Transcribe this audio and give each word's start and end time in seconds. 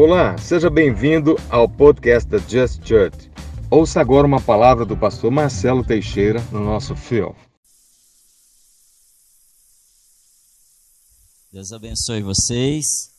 Olá, 0.00 0.38
seja 0.38 0.70
bem-vindo 0.70 1.34
ao 1.50 1.68
podcast 1.68 2.30
da 2.30 2.38
Just 2.38 2.86
Church. 2.86 3.28
Ouça 3.68 4.00
agora 4.00 4.28
uma 4.28 4.40
palavra 4.40 4.86
do 4.86 4.96
pastor 4.96 5.28
Marcelo 5.28 5.84
Teixeira 5.84 6.40
no 6.52 6.64
nosso 6.64 6.94
fio. 6.94 7.34
Deus 11.52 11.72
abençoe 11.72 12.22
vocês. 12.22 13.10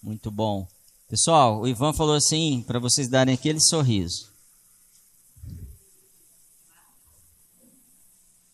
Muito 0.00 0.30
bom. 0.30 0.68
Pessoal, 1.08 1.62
o 1.62 1.66
Ivan 1.66 1.92
falou 1.92 2.14
assim 2.14 2.62
para 2.64 2.78
vocês 2.78 3.08
darem 3.08 3.34
aquele 3.34 3.60
sorriso. 3.60 4.30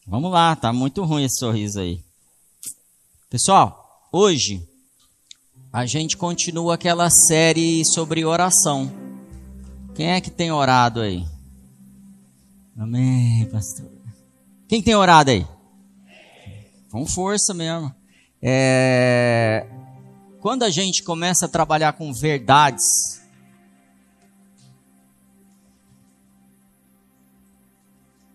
Vamos 0.06 0.32
lá, 0.32 0.56
tá 0.56 0.72
muito 0.72 1.04
ruim 1.04 1.24
esse 1.24 1.38
sorriso 1.38 1.78
aí. 1.78 2.02
Pessoal, 3.28 4.08
hoje 4.10 4.66
a 5.72 5.86
gente 5.86 6.16
continua 6.16 6.74
aquela 6.74 7.08
série 7.08 7.84
sobre 7.84 8.24
oração. 8.24 8.90
Quem 9.94 10.10
é 10.10 10.20
que 10.20 10.30
tem 10.30 10.50
orado 10.50 11.00
aí? 11.00 11.24
Amém, 12.76 13.48
pastor. 13.50 13.88
Quem 14.66 14.82
tem 14.82 14.94
orado 14.94 15.30
aí? 15.30 15.46
Com 16.90 17.06
força 17.06 17.54
mesmo. 17.54 17.94
É... 18.42 19.66
Quando 20.40 20.64
a 20.64 20.70
gente 20.70 21.04
começa 21.04 21.46
a 21.46 21.48
trabalhar 21.48 21.92
com 21.92 22.12
verdades, 22.12 23.20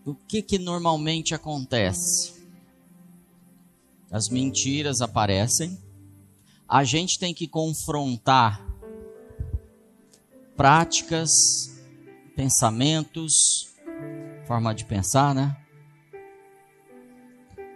o 0.06 0.16
que 0.16 0.42
que 0.42 0.58
normalmente 0.58 1.34
acontece? 1.34 2.34
As 4.10 4.30
mentiras 4.30 5.02
aparecem 5.02 5.85
a 6.68 6.84
gente 6.84 7.20
tem 7.20 7.34
que 7.34 7.48
confrontar 7.48 8.66
práticas, 10.56 11.32
pensamentos, 12.36 13.74
forma 14.48 14.74
de 14.74 14.86
pensar, 14.86 15.36
né? 15.36 15.56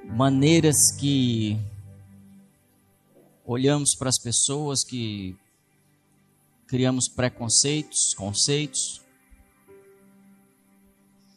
Maneiras 0.06 0.92
que 1.00 1.58
olhamos 3.46 3.96
para 3.96 4.10
as 4.10 4.18
pessoas, 4.18 4.84
que 4.84 5.38
criamos 6.68 7.08
preconceitos, 7.08 8.14
conceitos. 8.16 9.02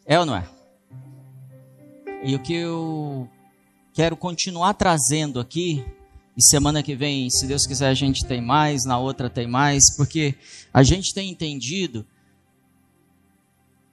É 0.07 0.19
ou 0.19 0.25
não 0.25 0.37
é? 0.37 0.49
E 2.23 2.35
o 2.35 2.39
que 2.39 2.55
eu 2.55 3.29
quero 3.93 4.17
continuar 4.17 4.75
trazendo 4.75 5.39
aqui 5.39 5.85
e 6.37 6.43
semana 6.43 6.83
que 6.83 6.95
vem, 6.97 7.29
se 7.29 7.47
Deus 7.47 7.67
quiser, 7.67 7.89
a 7.89 7.95
gente 7.95 8.25
tem 8.25 8.41
mais, 8.41 8.85
na 8.85 8.99
outra 8.99 9.29
tem 9.29 9.47
mais, 9.47 9.95
porque 9.97 10.35
a 10.73 10.83
gente 10.83 11.13
tem 11.13 11.31
entendido 11.31 12.07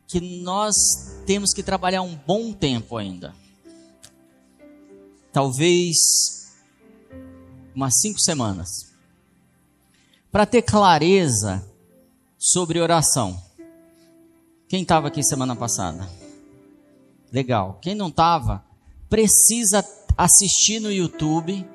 que 0.08 0.22
nós 0.22 0.76
temos 1.26 1.54
que 1.54 1.62
trabalhar 1.62 2.02
um 2.02 2.16
bom 2.16 2.54
tempo 2.54 2.98
ainda. 2.98 3.36
Talvez 5.34 5.98
umas 7.76 8.00
cinco 8.00 8.20
semanas. 8.20 8.90
Para 10.32 10.46
ter 10.46 10.62
clareza 10.62 11.66
sobre 12.38 12.80
oração. 12.80 13.42
Quem 14.68 14.82
estava 14.82 15.10
aqui 15.10 15.22
semana 15.24 15.56
passada? 15.56 16.10
Legal. 17.32 17.80
Quem 17.82 17.94
não 17.94 18.08
estava, 18.08 18.64
precisa 19.10 19.86
assistir 20.18 20.80
no 20.80 20.92
YouTube 20.92 21.68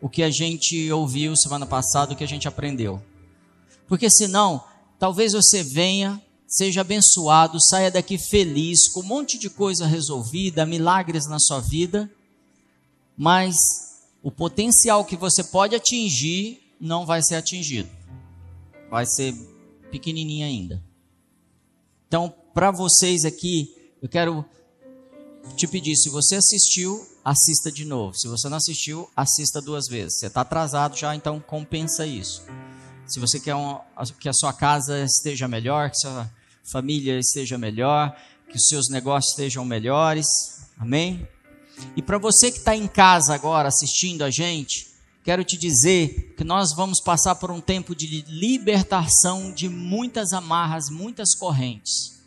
o 0.00 0.08
que 0.08 0.22
a 0.22 0.30
gente 0.30 0.90
ouviu 0.92 1.36
semana 1.36 1.66
passada, 1.66 2.12
o 2.12 2.16
que 2.16 2.24
a 2.24 2.28
gente 2.28 2.48
aprendeu. 2.48 3.00
Porque 3.86 4.08
senão, 4.10 4.64
talvez 4.98 5.32
você 5.32 5.62
venha, 5.62 6.20
seja 6.46 6.80
abençoado, 6.80 7.60
saia 7.60 7.90
daqui 7.90 8.16
feliz, 8.16 8.88
com 8.88 9.00
um 9.00 9.04
monte 9.04 9.38
de 9.38 9.50
coisa 9.50 9.86
resolvida, 9.86 10.64
milagres 10.64 11.26
na 11.26 11.38
sua 11.38 11.60
vida, 11.60 12.10
mas 13.16 13.56
o 14.22 14.30
potencial 14.30 15.04
que 15.04 15.16
você 15.16 15.44
pode 15.44 15.74
atingir 15.74 16.60
não 16.80 17.04
vai 17.04 17.22
ser 17.22 17.34
atingido. 17.34 17.88
Vai 18.90 19.06
ser 19.06 19.34
pequenininho 19.90 20.46
ainda. 20.46 20.82
Então, 22.08 22.32
para 22.54 22.70
vocês 22.70 23.24
aqui, 23.24 23.74
eu 24.02 24.08
quero 24.08 24.44
te 25.56 25.66
pedir, 25.66 25.96
se 25.96 26.08
você 26.08 26.36
assistiu, 26.36 27.06
assista 27.24 27.70
de 27.70 27.84
novo. 27.84 28.14
Se 28.14 28.28
você 28.28 28.48
não 28.48 28.56
assistiu, 28.56 29.08
assista 29.16 29.60
duas 29.60 29.86
vezes. 29.88 30.18
Você 30.18 30.26
está 30.26 30.40
atrasado 30.40 30.96
já, 30.96 31.14
então 31.14 31.40
compensa 31.40 32.06
isso. 32.06 32.42
Se 33.06 33.18
você 33.18 33.40
quer 33.40 33.54
um, 33.54 33.78
que 34.18 34.28
a 34.28 34.32
sua 34.32 34.52
casa 34.52 35.02
esteja 35.02 35.48
melhor, 35.48 35.90
que 35.90 35.98
sua 35.98 36.30
família 36.64 37.18
esteja 37.18 37.58
melhor, 37.58 38.16
que 38.48 38.56
os 38.56 38.68
seus 38.68 38.88
negócios 38.88 39.32
estejam 39.32 39.64
melhores, 39.64 40.26
amém? 40.78 41.26
E 41.96 42.02
para 42.02 42.18
você 42.18 42.50
que 42.50 42.58
está 42.58 42.76
em 42.76 42.86
casa 42.86 43.34
agora 43.34 43.68
assistindo 43.68 44.22
a 44.22 44.30
gente, 44.30 44.88
quero 45.24 45.42
te 45.44 45.56
dizer 45.56 46.34
que 46.36 46.44
nós 46.44 46.74
vamos 46.74 47.00
passar 47.00 47.34
por 47.34 47.50
um 47.50 47.60
tempo 47.60 47.94
de 47.94 48.22
libertação 48.28 49.52
de 49.52 49.68
muitas 49.68 50.32
amarras, 50.32 50.88
muitas 50.90 51.34
correntes. 51.34 52.19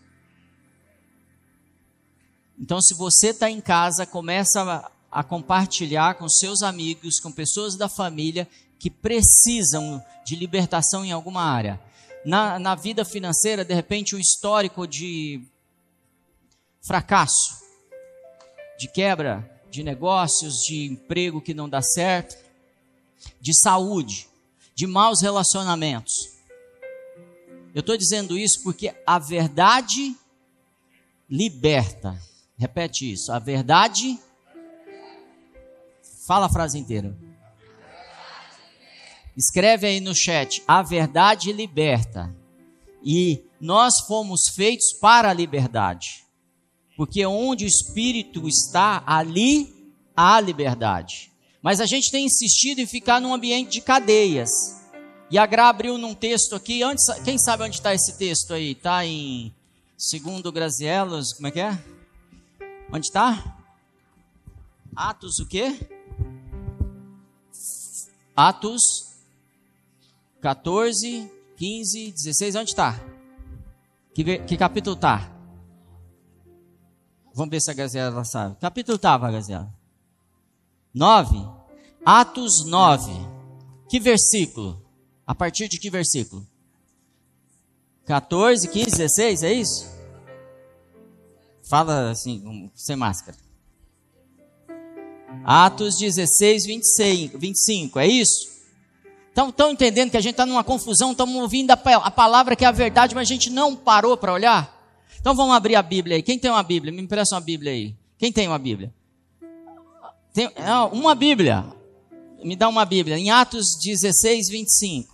Então, 2.64 2.82
se 2.82 2.94
você 2.94 3.32
está 3.32 3.52
em 3.52 3.60
casa, 3.60 4.06
começa 4.06 4.64
a, 4.64 5.20
a 5.20 5.22
compartilhar 5.22 6.16
com 6.16 6.30
seus 6.30 6.64
amigos, 6.64 7.20
com 7.20 7.30
pessoas 7.30 7.76
da 7.76 7.90
família 7.90 8.48
que 8.80 8.90
precisam 8.90 10.02
de 10.26 10.38
libertação 10.38 11.04
em 11.04 11.12
alguma 11.12 11.44
área. 11.44 11.78
Na, 12.24 12.58
na 12.58 12.74
vida 12.74 13.04
financeira, 13.04 13.66
de 13.66 13.74
repente, 13.74 14.16
um 14.16 14.18
histórico 14.18 14.88
de 14.88 15.44
fracasso, 16.82 17.62
de 18.80 18.88
quebra 18.88 19.62
de 19.70 19.84
negócios, 19.84 20.64
de 20.64 20.86
emprego 20.86 21.42
que 21.42 21.54
não 21.54 21.68
dá 21.68 21.82
certo, 21.82 22.38
de 23.42 23.54
saúde, 23.54 24.30
de 24.74 24.88
maus 24.88 25.22
relacionamentos. 25.22 26.30
Eu 27.76 27.82
estou 27.82 27.98
dizendo 27.98 28.38
isso 28.38 28.64
porque 28.64 28.96
a 29.06 29.20
verdade 29.20 30.16
liberta. 31.30 32.18
Repete 32.58 33.12
isso. 33.12 33.32
A 33.32 33.40
verdade. 33.40 34.20
Fala 36.26 36.46
a 36.46 36.50
frase 36.50 36.78
inteira. 36.78 37.18
Escreve 39.36 39.88
aí 39.88 40.00
no 40.00 40.16
chat. 40.16 40.64
A 40.68 40.82
verdade 40.82 41.52
liberta. 41.52 42.34
E 43.04 43.44
nós 43.60 44.02
fomos 44.02 44.48
feitos 44.50 44.94
para 44.94 45.30
a 45.30 45.34
liberdade. 45.34 46.24
Porque 46.96 47.26
onde 47.26 47.66
o 47.66 47.68
Espírito 47.68 48.48
está, 48.48 49.04
ali 49.06 49.92
há 50.16 50.40
liberdade. 50.40 51.32
Mas 51.62 51.80
a 51.80 51.86
gente 51.86 52.12
tem 52.12 52.26
insistido 52.26 52.80
em 52.80 52.86
ficar 52.86 53.20
num 53.20 53.34
ambiente 53.34 53.72
de 53.72 53.82
cadeias. 53.82 54.50
E 55.32 55.38
a 55.38 55.46
Gra 55.46 55.70
abriu 55.70 55.98
num 55.98 56.14
texto 56.14 56.56
aqui. 56.56 56.84
Antes, 56.84 57.06
quem 57.24 57.40
sabe 57.40 57.64
onde 57.64 57.76
está 57.76 57.94
esse 57.94 58.18
texto 58.18 58.54
aí? 58.54 58.74
Está 58.74 59.06
em 59.06 59.54
segundo 59.98 60.52
Grazielos, 60.52 61.34
como 61.34 61.48
é 61.48 61.52
que 61.52 61.60
é? 61.60 61.78
Onde 62.94 63.08
está? 63.08 63.58
Atos 64.96 65.40
o 65.40 65.48
quê? 65.48 65.90
Atos 68.36 69.16
14, 70.40 71.28
15, 71.58 72.12
16, 72.12 72.56
onde 72.56 72.70
está? 72.70 73.00
Que, 74.14 74.38
que 74.38 74.56
capítulo 74.56 74.96
está? 74.96 75.32
Vamos 77.34 77.50
ver 77.50 77.62
se 77.62 77.72
a 77.72 77.74
Gazela 77.74 78.24
sabe. 78.24 78.58
Capítulo 78.62 78.98
estava, 78.98 79.32
Gazela? 79.32 79.74
9. 80.94 81.36
Atos 82.06 82.64
9. 82.64 83.12
Que 83.90 84.00
versículo? 84.00 84.80
A 85.26 85.34
partir 85.34 85.68
de 85.68 85.80
que 85.80 85.90
versículo? 85.90 86.46
14, 88.06 88.68
15, 88.68 88.86
16, 88.86 89.42
é 89.42 89.54
isso? 89.54 89.93
Fala 91.64 92.12
assim, 92.12 92.70
sem 92.76 92.96
máscara. 92.96 93.38
Atos 95.46 95.98
16, 95.98 96.66
26, 96.66 97.32
25, 97.36 98.00
é 98.00 98.08
isso? 98.08 98.54
Estão 99.30 99.72
entendendo 99.72 100.12
que 100.12 100.18
a 100.18 100.22
gente 100.22 100.34
está 100.34 100.46
numa 100.46 100.64
confusão, 100.64 101.12
estamos 101.12 101.36
ouvindo 101.36 101.72
a, 101.72 101.74
a, 101.74 102.12
palavra 102.12 102.56
que 102.56 102.64
é 102.64 102.68
a 102.68 102.72
verdade, 102.72 103.16
mas 103.16 103.28
a 103.28 103.34
gente 103.34 103.50
não 103.50 103.76
parou 103.76 104.16
para 104.16 104.32
olhar? 104.32 104.72
Então 105.20 105.34
vamos 105.34 105.56
abrir 105.56 105.76
a 105.76 105.82
Bíblia 105.82 106.18
aí. 106.18 106.22
Quem 106.22 106.38
tem 106.38 106.52
uma 106.52 106.62
Bíblia? 106.62 106.94
Me 106.94 107.02
empresta 107.02 107.34
uma 107.34 107.42
Bíblia 107.42 107.72
aí. 107.72 107.96
Quem 108.18 108.32
tem 108.32 108.48
uma 108.48 108.60
Bíblia? 108.60 108.94
Tem, 110.34 110.52
uma 110.92 111.16
Bíblia. 111.16 111.66
Me 112.44 112.56
dá 112.56 112.68
uma 112.68 112.86
Bíblia. 112.86 113.18
Em 113.18 113.32
Atos 113.32 113.76
16, 113.82 114.50
25. 114.50 115.14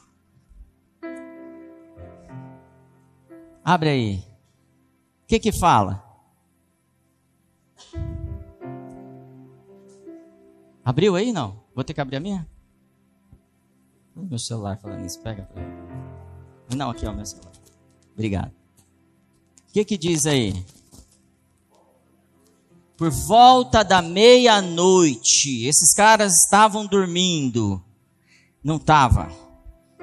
Abre 3.63 3.90
aí. 3.90 4.16
O 5.24 5.28
que 5.28 5.40
que 5.40 5.51
fala? 5.51 6.08
Abriu 10.89 11.15
aí 11.15 11.31
não? 11.31 11.62
Vou 11.75 11.83
ter 11.83 11.94
que 11.94 12.01
abrir 12.01 12.15
a 12.15 12.19
minha? 12.19 12.50
Meu 14.15 14.39
celular 14.39 14.75
falando 14.80 15.06
isso, 15.06 15.19
pega. 15.19 15.47
Não, 16.75 16.89
aqui, 16.89 17.06
ó, 17.06 17.13
meu 17.13 17.24
celular. 17.27 17.51
Obrigado. 18.12 18.50
O 19.69 19.71
que 19.71 19.86
que 19.86 19.95
diz 19.95 20.25
aí? 20.25 20.65
Por 22.97 23.12
volta 23.12 23.83
da 23.83 24.01
meia-noite, 24.01 25.63
esses 25.68 25.94
caras 25.94 26.33
estavam 26.33 26.88
dormindo. 26.88 27.80
Não 28.63 28.77
estava. 28.77 29.31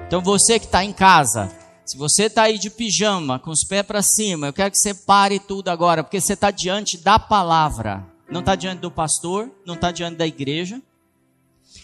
Então 0.07 0.21
você 0.21 0.57
que 0.57 0.67
está 0.67 0.85
em 0.85 0.93
casa, 0.93 1.53
se 1.85 1.97
você 1.97 2.27
está 2.27 2.43
aí 2.43 2.57
de 2.57 2.69
pijama, 2.69 3.39
com 3.39 3.51
os 3.51 3.65
pés 3.65 3.85
para 3.85 4.01
cima, 4.01 4.47
eu 4.47 4.53
quero 4.53 4.71
que 4.71 4.77
você 4.77 4.93
pare 4.93 5.37
tudo 5.37 5.67
agora, 5.67 6.01
porque 6.01 6.21
você 6.21 6.31
está 6.31 6.49
diante 6.49 6.97
da 6.97 7.19
palavra. 7.19 8.15
Não 8.29 8.41
está 8.41 8.55
diante 8.55 8.79
do 8.79 8.91
pastor, 8.91 9.49
não 9.65 9.75
está 9.75 9.91
diante 9.91 10.17
da 10.17 10.27
igreja. 10.27 10.81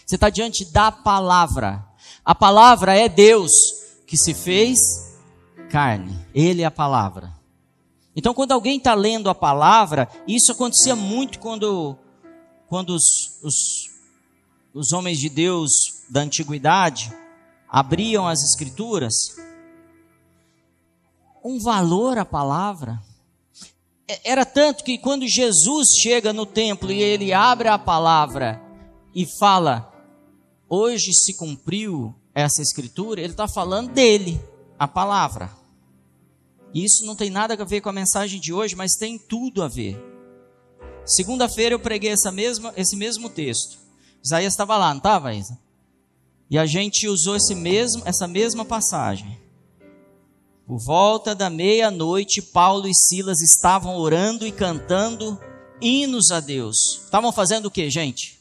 Você 0.04 0.16
está 0.16 0.28
diante 0.28 0.64
da 0.66 0.92
palavra. 0.92 1.84
A 2.24 2.34
palavra 2.34 2.94
é 2.94 3.08
Deus 3.08 3.52
que 4.06 4.16
se 4.16 4.34
fez 4.34 4.78
carne. 5.70 6.18
Ele 6.34 6.62
é 6.62 6.66
a 6.66 6.70
palavra. 6.70 7.32
Então, 8.16 8.32
quando 8.32 8.52
alguém 8.52 8.78
está 8.78 8.94
lendo 8.94 9.28
a 9.28 9.34
palavra, 9.34 10.08
isso 10.26 10.52
acontecia 10.52 10.94
muito 10.94 11.38
quando, 11.40 11.96
quando 12.68 12.90
os, 12.90 13.42
os, 13.42 13.90
os 14.72 14.92
homens 14.92 15.18
de 15.18 15.28
Deus 15.28 16.04
da 16.08 16.20
antiguidade 16.20 17.12
abriam 17.68 18.28
as 18.28 18.42
escrituras. 18.42 19.14
Um 21.44 21.58
valor 21.58 22.18
à 22.18 22.24
palavra. 22.24 23.02
É, 24.06 24.32
era 24.32 24.44
tanto 24.44 24.84
que 24.84 24.98
quando 24.98 25.26
Jesus 25.26 25.88
chega 25.96 26.32
no 26.32 26.44
templo 26.44 26.92
e 26.92 27.02
ele 27.02 27.32
abre 27.32 27.68
a 27.68 27.78
palavra 27.78 28.60
e 29.14 29.26
fala, 29.26 29.92
hoje 30.68 31.12
se 31.12 31.34
cumpriu 31.34 32.14
essa 32.34 32.60
escritura, 32.60 33.20
ele 33.20 33.32
está 33.32 33.48
falando 33.48 33.92
dele, 33.92 34.40
a 34.78 34.88
palavra. 34.88 35.50
Isso 36.74 37.06
não 37.06 37.14
tem 37.14 37.30
nada 37.30 37.54
a 37.54 37.64
ver 37.64 37.80
com 37.80 37.88
a 37.88 37.92
mensagem 37.92 38.40
de 38.40 38.52
hoje, 38.52 38.74
mas 38.74 38.96
tem 38.96 39.16
tudo 39.16 39.62
a 39.62 39.68
ver. 39.68 39.96
Segunda-feira 41.06 41.74
eu 41.74 41.78
preguei 41.78 42.10
essa 42.10 42.32
mesma, 42.32 42.74
esse 42.76 42.96
mesmo 42.96 43.30
texto. 43.30 43.78
Isaías 44.22 44.52
estava 44.52 44.76
lá, 44.76 44.90
não 44.90 44.98
estava, 44.98 45.34
Isa? 45.34 45.58
E 46.50 46.58
a 46.58 46.66
gente 46.66 47.06
usou 47.06 47.36
esse 47.36 47.54
mesmo, 47.54 48.02
essa 48.04 48.26
mesma 48.26 48.64
passagem. 48.64 49.38
Por 50.66 50.78
volta 50.78 51.34
da 51.34 51.50
meia-noite, 51.50 52.40
Paulo 52.40 52.88
e 52.88 52.94
Silas 52.94 53.42
estavam 53.42 53.96
orando 53.96 54.46
e 54.46 54.52
cantando 54.52 55.38
hinos 55.78 56.30
a 56.30 56.40
Deus. 56.40 57.02
Estavam 57.04 57.30
fazendo 57.30 57.66
o 57.66 57.70
que, 57.70 57.90
gente? 57.90 58.40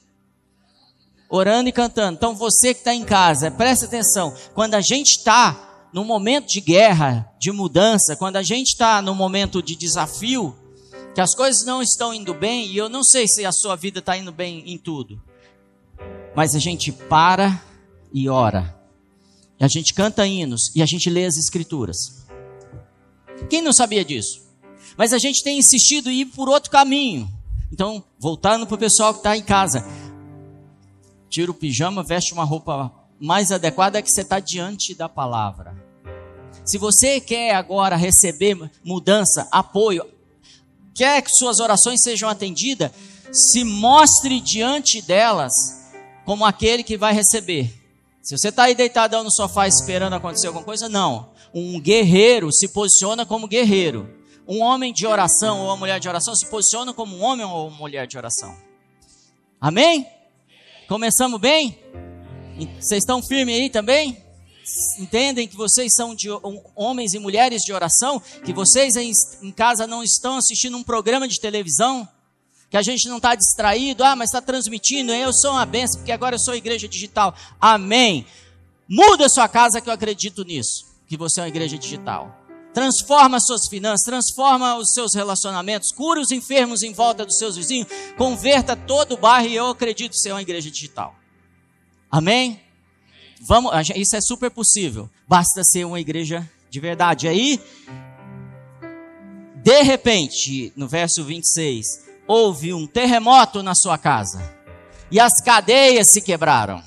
Orando 1.30 1.68
e 1.68 1.74
cantando. 1.74 2.16
Então 2.16 2.34
você 2.34 2.74
que 2.74 2.80
está 2.80 2.94
em 2.94 3.04
casa, 3.04 3.52
preste 3.52 3.86
atenção. 3.86 4.34
Quando 4.54 4.76
a 4.76 4.82
gente 4.82 5.18
está 5.18 5.88
num 5.92 6.06
momento 6.06 6.48
de 6.48 6.62
guerra, 6.62 7.30
de 7.38 7.52
mudança, 7.52 8.16
quando 8.16 8.38
a 8.38 8.44
gente 8.44 8.70
está 8.70 9.02
num 9.02 9.16
momento 9.16 9.62
de 9.62 9.76
desafio, 9.76 10.56
que 11.14 11.20
as 11.20 11.36
coisas 11.36 11.66
não 11.66 11.82
estão 11.82 12.14
indo 12.14 12.34
bem, 12.34 12.68
e 12.68 12.78
eu 12.78 12.88
não 12.88 13.04
sei 13.04 13.28
se 13.28 13.46
a 13.46 13.52
sua 13.52 13.76
vida 13.76 14.00
está 14.00 14.18
indo 14.18 14.32
bem 14.32 14.64
em 14.66 14.78
tudo, 14.78 15.22
mas 16.34 16.56
a 16.56 16.60
gente 16.60 16.92
para 16.92 17.62
e 18.14 18.30
ora. 18.30 18.83
A 19.64 19.68
gente 19.70 19.94
canta 19.94 20.28
hinos 20.28 20.74
e 20.76 20.82
a 20.82 20.86
gente 20.86 21.10
lê 21.10 21.24
as 21.24 21.38
escrituras. 21.38 22.26
Quem 23.50 23.62
não 23.62 23.72
sabia 23.72 24.04
disso? 24.04 24.42
Mas 24.98 25.14
a 25.14 25.18
gente 25.18 25.42
tem 25.42 25.58
insistido 25.58 26.12
em 26.12 26.20
ir 26.20 26.26
por 26.26 26.50
outro 26.50 26.70
caminho. 26.70 27.32
Então, 27.72 28.04
voltando 28.20 28.68
para 28.68 28.76
o 28.76 28.78
pessoal 28.78 29.14
que 29.14 29.22
está 29.22 29.38
em 29.38 29.42
casa, 29.42 29.88
tira 31.30 31.50
o 31.50 31.54
pijama, 31.54 32.04
veste 32.04 32.34
uma 32.34 32.44
roupa 32.44 32.92
mais 33.18 33.54
adequada 33.54 34.02
que 34.02 34.12
você 34.12 34.20
está 34.20 34.38
diante 34.38 34.94
da 34.94 35.08
palavra. 35.08 35.74
Se 36.66 36.78
você 36.78 37.22
quer 37.22 37.56
agora 37.56 37.96
receber 37.96 38.70
mudança, 38.84 39.48
apoio, 39.50 40.06
quer 40.94 41.22
que 41.22 41.32
suas 41.32 41.62
orações 41.62 42.04
sejam 42.04 42.28
atendidas, 42.28 42.92
se 43.32 43.64
mostre 43.64 44.42
diante 44.42 45.02
delas 45.02 45.54
como 46.26 46.44
aquele 46.44 46.84
que 46.84 46.98
vai 46.98 47.14
receber. 47.14 47.83
Se 48.24 48.38
você 48.38 48.48
está 48.48 48.64
aí 48.64 48.74
deitadão 48.74 49.22
no 49.22 49.30
sofá 49.30 49.68
esperando 49.68 50.14
acontecer 50.14 50.48
alguma 50.48 50.64
coisa, 50.64 50.88
não. 50.88 51.34
Um 51.54 51.78
guerreiro 51.78 52.54
se 52.54 52.70
posiciona 52.70 53.26
como 53.26 53.50
guerreiro. 53.50 54.10
Um 54.48 54.62
homem 54.62 54.94
de 54.94 55.06
oração 55.06 55.60
ou 55.60 55.66
uma 55.66 55.76
mulher 55.76 56.00
de 56.00 56.08
oração 56.08 56.34
se 56.34 56.46
posiciona 56.46 56.94
como 56.94 57.18
um 57.18 57.22
homem 57.22 57.46
ou 57.46 57.68
uma 57.68 57.78
mulher 57.78 58.08
de 58.08 58.18
oração. 58.18 58.56
Amém? 59.60 60.08
Começamos 60.88 61.38
bem? 61.38 61.78
Vocês 62.80 63.04
estão 63.04 63.22
firmes 63.22 63.56
aí 63.56 63.70
também? 63.70 64.24
Entendem 64.98 65.46
que 65.46 65.58
vocês 65.58 65.94
são 65.94 66.16
de, 66.16 66.30
homens 66.78 67.14
e 67.14 67.20
mulheres 67.20 67.64
de 67.64 67.74
oração? 67.74 68.22
Que 68.46 68.54
vocês 68.54 68.96
em 68.96 69.52
casa 69.52 69.86
não 69.86 70.02
estão 70.02 70.38
assistindo 70.38 70.78
um 70.78 70.84
programa 70.84 71.28
de 71.28 71.42
televisão? 71.42 72.08
Que 72.74 72.78
a 72.78 72.82
gente 72.82 73.08
não 73.08 73.18
está 73.18 73.36
distraído, 73.36 74.04
ah, 74.04 74.16
mas 74.16 74.32
está 74.32 74.42
transmitindo, 74.42 75.12
eu 75.12 75.32
sou 75.32 75.52
uma 75.52 75.64
benção, 75.64 76.00
porque 76.00 76.12
agora 76.12 76.34
eu 76.34 76.40
sou 76.40 76.56
igreja 76.56 76.88
digital. 76.88 77.36
Amém. 77.62 78.26
Muda 78.90 79.30
sua 79.30 79.48
casa 79.48 79.80
que 79.80 79.88
eu 79.88 79.94
acredito 79.94 80.44
nisso, 80.44 80.88
que 81.08 81.16
você 81.16 81.40
é 81.40 81.44
uma 81.44 81.50
igreja 81.50 81.78
digital. 81.78 82.36
Transforma 82.74 83.38
as 83.38 83.46
suas 83.46 83.68
finanças, 83.68 84.04
transforma 84.04 84.76
os 84.78 84.92
seus 84.92 85.14
relacionamentos, 85.14 85.92
cura 85.92 86.20
os 86.20 86.32
enfermos 86.32 86.82
em 86.82 86.92
volta 86.94 87.24
dos 87.24 87.38
seus 87.38 87.56
vizinhos, 87.56 87.88
converta 88.18 88.76
todo 88.76 89.12
o 89.12 89.18
bairro 89.18 89.50
e 89.50 89.56
eu 89.56 89.68
acredito 89.68 90.16
ser 90.16 90.32
uma 90.32 90.42
igreja 90.42 90.72
digital. 90.72 91.14
Amém? 92.10 92.60
Vamos, 93.40 93.72
isso 93.96 94.16
é 94.16 94.22
super 94.22 94.50
possível. 94.50 95.08
Basta 95.28 95.64
ser 95.64 95.86
uma 95.86 96.00
igreja 96.00 96.50
de 96.72 96.80
verdade. 96.80 97.28
Aí, 97.28 97.62
de 99.62 99.84
repente, 99.84 100.74
no 100.76 100.88
verso 100.88 101.24
26, 101.24 102.13
houve 102.34 102.74
um 102.74 102.88
terremoto 102.88 103.62
na 103.62 103.76
sua 103.76 103.96
casa 103.96 104.42
e 105.12 105.20
as 105.20 105.40
cadeias 105.40 106.12
se 106.12 106.20
quebraram. 106.20 106.82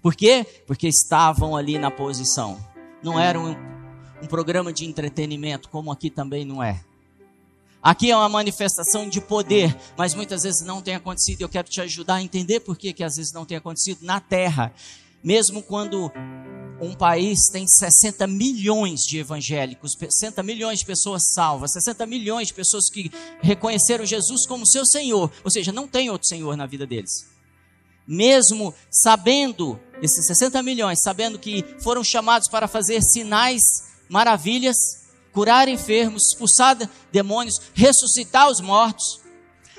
Por 0.00 0.14
quê? 0.14 0.46
Porque 0.64 0.86
estavam 0.86 1.56
ali 1.56 1.76
na 1.76 1.90
posição. 1.90 2.64
Não 3.02 3.18
era 3.18 3.40
um, 3.40 3.56
um 4.22 4.26
programa 4.28 4.72
de 4.72 4.84
entretenimento, 4.84 5.68
como 5.68 5.90
aqui 5.90 6.08
também 6.08 6.44
não 6.44 6.62
é. 6.62 6.80
Aqui 7.82 8.12
é 8.12 8.16
uma 8.16 8.28
manifestação 8.28 9.08
de 9.08 9.20
poder, 9.20 9.76
mas 9.96 10.14
muitas 10.14 10.44
vezes 10.44 10.62
não 10.62 10.80
tem 10.80 10.94
acontecido. 10.94 11.42
Eu 11.42 11.48
quero 11.48 11.68
te 11.68 11.80
ajudar 11.80 12.14
a 12.14 12.22
entender 12.22 12.60
por 12.60 12.78
que, 12.78 12.92
que 12.92 13.02
às 13.02 13.16
vezes 13.16 13.32
não 13.32 13.44
tem 13.44 13.56
acontecido 13.56 14.02
na 14.02 14.20
terra. 14.20 14.72
Mesmo 15.24 15.62
quando 15.62 16.12
um 16.78 16.92
país 16.92 17.48
tem 17.50 17.66
60 17.66 18.26
milhões 18.26 19.00
de 19.00 19.18
evangélicos, 19.18 19.96
60 19.98 20.42
milhões 20.42 20.80
de 20.80 20.84
pessoas 20.84 21.32
salvas, 21.32 21.72
60 21.72 22.04
milhões 22.04 22.48
de 22.48 22.54
pessoas 22.54 22.90
que 22.90 23.10
reconheceram 23.40 24.04
Jesus 24.04 24.46
como 24.46 24.66
seu 24.66 24.84
Senhor, 24.84 25.32
ou 25.42 25.50
seja, 25.50 25.72
não 25.72 25.88
tem 25.88 26.10
outro 26.10 26.28
Senhor 26.28 26.54
na 26.58 26.66
vida 26.66 26.86
deles. 26.86 27.26
Mesmo 28.06 28.74
sabendo, 28.90 29.80
esses 30.02 30.26
60 30.26 30.62
milhões, 30.62 31.02
sabendo 31.02 31.38
que 31.38 31.64
foram 31.80 32.04
chamados 32.04 32.46
para 32.46 32.68
fazer 32.68 33.00
sinais, 33.00 33.62
maravilhas, 34.10 34.76
curar 35.32 35.68
enfermos, 35.68 36.32
expulsar 36.32 36.76
demônios, 37.10 37.62
ressuscitar 37.72 38.50
os 38.50 38.60
mortos, 38.60 39.22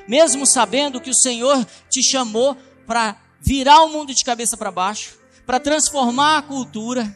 mesmo 0.08 0.48
sabendo 0.48 1.00
que 1.00 1.12
o 1.12 1.16
Senhor 1.16 1.64
te 1.88 2.02
chamou 2.02 2.58
para 2.88 3.16
virar 3.40 3.84
o 3.84 3.90
mundo 3.90 4.12
de 4.12 4.24
cabeça 4.24 4.58
para 4.58 4.72
baixo, 4.72 5.20
para 5.46 5.60
transformar 5.60 6.38
a 6.38 6.42
cultura, 6.42 7.16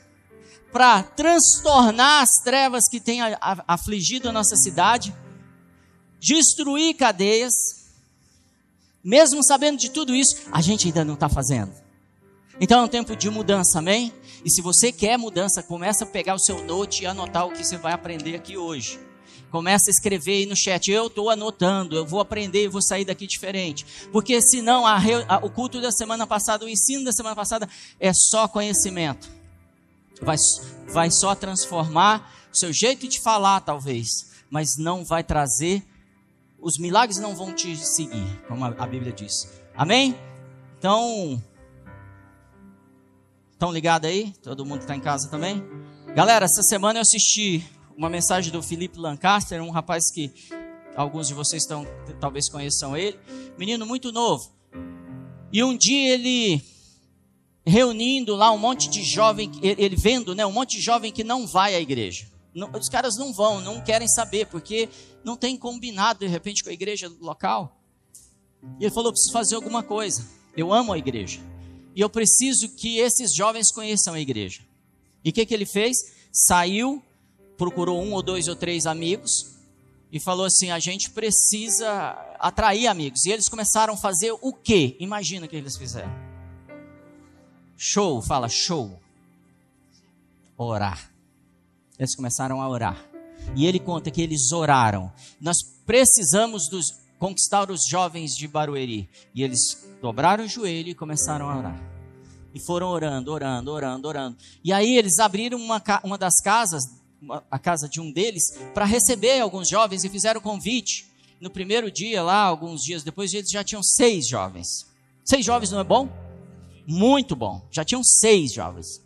para 0.72 1.02
transtornar 1.02 2.22
as 2.22 2.42
trevas 2.44 2.88
que 2.90 3.00
têm 3.00 3.20
afligido 3.68 4.30
a 4.30 4.32
nossa 4.32 4.56
cidade, 4.56 5.16
destruir 6.20 6.96
cadeias. 6.96 7.54
Mesmo 9.04 9.44
sabendo 9.44 9.80
de 9.80 9.90
tudo 9.90 10.14
isso, 10.14 10.36
a 10.52 10.62
gente 10.62 10.88
ainda 10.88 11.04
não 11.04 11.16
está 11.16 11.28
fazendo. 11.28 11.74
Então 12.62 12.82
é 12.82 12.84
um 12.84 12.90
tempo 12.90 13.16
de 13.16 13.30
mudança, 13.30 13.80
amém? 13.80 14.14
E 14.44 14.52
se 14.52 14.62
você 14.62 14.92
quer 14.92 15.18
mudança, 15.18 15.64
começa 15.64 16.04
a 16.04 16.08
pegar 16.08 16.36
o 16.36 16.40
seu 16.40 16.64
note 16.64 17.04
e 17.04 17.08
anotar 17.08 17.48
o 17.48 17.52
que 17.52 17.64
você 17.64 17.78
vai 17.78 17.94
aprender 17.94 18.36
aqui 18.36 18.58
hoje. 18.58 19.00
Começa 19.52 19.90
a 19.90 19.92
escrever 19.92 20.34
aí 20.34 20.46
no 20.46 20.56
chat. 20.56 20.92
Eu 20.92 21.08
estou 21.08 21.30
anotando, 21.30 21.96
eu 21.96 22.06
vou 22.06 22.20
aprender 22.20 22.64
e 22.64 22.68
vou 22.68 22.82
sair 22.82 23.06
daqui 23.06 23.26
diferente. 23.26 23.86
Porque 24.12 24.42
senão 24.42 24.86
a, 24.86 24.98
a, 25.28 25.38
o 25.38 25.50
culto 25.50 25.82
da 25.82 25.92
semana 25.92 26.28
passada, 26.28 26.66
o 26.66 26.70
ensino 26.70 27.04
da 27.04 27.12
semana 27.12 27.36
passada 27.36 27.68
é 28.00 28.14
só 28.14 28.48
conhecimento. 28.48 29.30
Vai, 30.22 30.38
vai 30.92 31.10
só 31.10 31.34
transformar 31.34 32.32
o 32.52 32.58
seu 32.58 32.72
jeito 32.74 33.08
de 33.08 33.20
falar, 33.20 33.62
talvez, 33.62 34.10
mas 34.50 34.78
não 34.78 35.04
vai 35.04 35.24
trazer. 35.24 35.84
Os 36.60 36.78
milagres 36.78 37.18
não 37.20 37.36
vão 37.36 37.54
te 37.54 37.76
seguir, 37.78 38.44
como 38.48 38.66
a, 38.66 38.68
a 38.68 38.86
Bíblia 38.86 39.14
diz. 39.14 39.50
Amém? 39.76 40.16
Então, 40.78 41.42
estão 43.52 43.72
ligados 43.72 44.10
aí? 44.10 44.34
Todo 44.44 44.66
mundo 44.66 44.82
está 44.82 44.96
em 44.96 45.00
casa 45.00 45.30
também? 45.30 45.64
Galera, 46.16 46.46
essa 46.46 46.62
semana 46.64 47.00
eu 47.00 47.02
assisti 47.02 47.66
uma 48.00 48.10
mensagem 48.10 48.50
do 48.50 48.64
Felipe 48.64 48.98
Lancaster, 48.98 49.62
um 49.62 49.72
rapaz 49.72 50.10
que 50.10 50.32
alguns 50.96 51.28
de 51.28 51.34
vocês 51.34 51.64
estão, 51.64 51.86
talvez 52.18 52.48
conheçam 52.48 52.96
ele, 52.96 53.20
menino 53.58 53.86
muito 53.86 54.10
novo. 54.14 54.50
E 55.52 55.62
um 55.62 55.76
dia 55.76 56.14
ele 56.14 56.64
reunindo 57.66 58.38
lá 58.38 58.54
um 58.54 58.58
monte 58.58 58.90
de 58.90 59.04
jovem, 59.04 59.52
ele 59.62 59.98
vendo, 59.98 60.34
né, 60.34 60.46
um 60.46 60.52
monte 60.52 60.78
de 60.78 60.82
jovem 60.82 61.12
que 61.12 61.26
não 61.26 61.46
vai 61.46 61.76
à 61.76 61.82
igreja. 61.82 62.26
Os 62.80 62.88
caras 62.88 63.18
não 63.18 63.34
vão, 63.34 63.60
não 63.60 63.82
querem 63.82 64.08
saber, 64.08 64.48
porque 64.48 64.88
não 65.22 65.36
tem 65.36 65.58
combinado 65.58 66.20
de 66.20 66.28
repente 66.28 66.64
com 66.64 66.70
a 66.70 66.74
igreja 66.74 67.12
local. 67.20 67.84
E 68.80 68.86
ele 68.86 68.94
falou: 68.94 69.12
preciso 69.12 69.34
fazer 69.34 69.56
alguma 69.56 69.84
coisa. 69.84 70.26
Eu 70.56 70.72
amo 70.74 70.94
a 70.94 70.98
igreja. 70.98 71.42
E 71.94 72.00
eu 72.00 72.10
preciso 72.10 72.70
que 72.78 72.98
esses 72.98 73.36
jovens 73.36 73.74
conheçam 73.74 74.14
a 74.14 74.20
igreja. 74.22 74.62
E 75.24 75.32
o 75.32 75.34
que, 75.34 75.46
que 75.46 75.54
ele 75.54 75.66
fez? 75.66 75.98
Saiu, 76.32 77.04
procurou 77.60 78.02
um 78.02 78.14
ou 78.14 78.24
dois 78.24 78.48
ou 78.48 78.56
três 78.56 78.86
amigos 78.86 79.58
e 80.12 80.20
falou 80.20 80.46
assim: 80.46 80.72
a 80.72 80.80
gente 80.80 81.12
precisa 81.12 82.18
atrair 82.40 82.88
amigos. 82.88 83.26
E 83.26 83.32
eles 83.32 83.50
começaram 83.50 83.94
a 83.94 83.98
fazer 83.98 84.32
o 84.42 84.54
quê? 84.54 84.96
Imagina 85.00 85.46
o 85.46 85.50
que 85.50 85.58
eles 85.58 85.78
fizeram. 85.78 86.10
Show, 87.78 88.22
fala 88.22 88.48
show. 88.48 88.98
Orar. 90.58 91.12
Eles 92.00 92.16
começaram 92.16 92.62
a 92.62 92.70
orar. 92.70 93.06
E 93.56 93.66
ele 93.66 93.80
conta 93.80 94.10
que 94.10 94.22
eles 94.22 94.52
oraram. 94.52 95.12
Nós 95.40 95.58
precisamos 95.86 96.70
dos, 96.70 96.94
conquistar 97.18 97.70
os 97.70 97.86
jovens 97.86 98.36
de 98.36 98.48
Barueri. 98.48 99.10
E 99.36 99.44
eles 99.44 99.88
dobraram 100.02 100.46
o 100.46 100.48
joelho 100.48 100.90
e 100.90 100.96
começaram 100.96 101.50
a 101.50 101.58
orar. 101.58 101.82
E 102.54 102.60
foram 102.60 102.88
orando, 102.88 103.32
orando, 103.32 103.72
orando, 103.72 104.08
orando. 104.08 104.38
E 104.64 104.74
aí 104.74 104.98
eles 104.98 105.20
abriram 105.20 105.58
uma, 105.58 105.82
uma 106.04 106.18
das 106.18 106.42
casas, 106.42 106.84
a 107.50 107.60
casa 107.60 107.88
de 107.88 108.00
um 108.00 108.12
deles, 108.12 108.58
para 108.74 108.86
receber 108.86 109.40
alguns 109.40 109.68
jovens 109.68 110.04
e 110.04 110.10
fizeram 110.10 110.42
convite. 110.42 111.08
No 111.40 111.50
primeiro 111.50 111.92
dia, 111.92 112.22
lá, 112.22 112.42
alguns 112.42 112.82
dias 112.82 113.04
depois, 113.04 113.34
eles 113.34 113.50
já 113.50 113.64
tinham 113.64 113.84
seis 113.84 114.28
jovens. 114.28 114.86
Seis 115.24 115.46
jovens 115.46 115.72
não 115.72 115.80
é 115.80 115.84
bom? 115.84 116.10
Muito 116.88 117.36
bom. 117.36 117.68
Já 117.72 117.86
tinham 117.86 118.04
seis 118.04 118.54
jovens. 118.54 119.02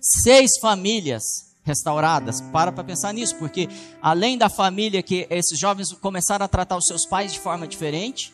Seis 0.00 0.58
famílias 0.60 1.22
restauradas. 1.64 2.40
Para 2.40 2.72
para 2.72 2.84
pensar 2.84 3.12
nisso, 3.14 3.36
porque 3.36 3.68
além 4.00 4.36
da 4.36 4.48
família 4.48 5.02
que 5.02 5.26
esses 5.30 5.58
jovens 5.58 5.92
começaram 5.92 6.44
a 6.44 6.48
tratar 6.48 6.76
os 6.76 6.86
seus 6.86 7.06
pais 7.06 7.32
de 7.32 7.40
forma 7.40 7.66
diferente, 7.66 8.32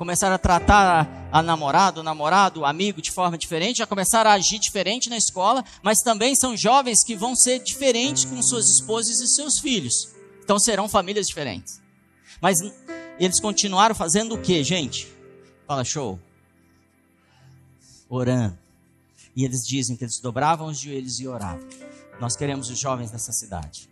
começaram 0.00 0.34
a 0.34 0.38
tratar 0.38 1.28
a 1.30 1.42
namorado, 1.42 2.00
o 2.00 2.02
namorado, 2.02 2.60
o 2.60 2.64
amigo 2.64 3.02
de 3.02 3.10
forma 3.10 3.36
diferente, 3.36 3.80
já 3.80 3.86
começaram 3.86 4.30
a 4.30 4.32
agir 4.32 4.58
diferente 4.58 5.10
na 5.10 5.16
escola, 5.18 5.62
mas 5.82 5.98
também 5.98 6.34
são 6.34 6.56
jovens 6.56 7.04
que 7.04 7.14
vão 7.14 7.36
ser 7.36 7.58
diferentes 7.58 8.24
com 8.24 8.42
suas 8.42 8.66
esposas 8.70 9.20
e 9.20 9.26
seus 9.26 9.58
filhos. 9.58 10.08
Então 10.42 10.58
serão 10.58 10.88
famílias 10.88 11.26
diferentes. 11.26 11.82
Mas 12.40 12.60
eles 13.18 13.38
continuaram 13.40 13.94
fazendo 13.94 14.36
o 14.36 14.40
que, 14.40 14.64
gente? 14.64 15.06
Fala, 15.66 15.84
show. 15.84 16.18
Orando. 18.08 18.58
E 19.36 19.44
eles 19.44 19.66
dizem 19.66 19.98
que 19.98 20.04
eles 20.04 20.18
dobravam 20.18 20.68
os 20.68 20.78
joelhos 20.78 21.20
e 21.20 21.28
oravam. 21.28 21.68
Nós 22.18 22.34
queremos 22.36 22.70
os 22.70 22.78
jovens 22.78 23.10
dessa 23.10 23.32
cidade. 23.32 23.89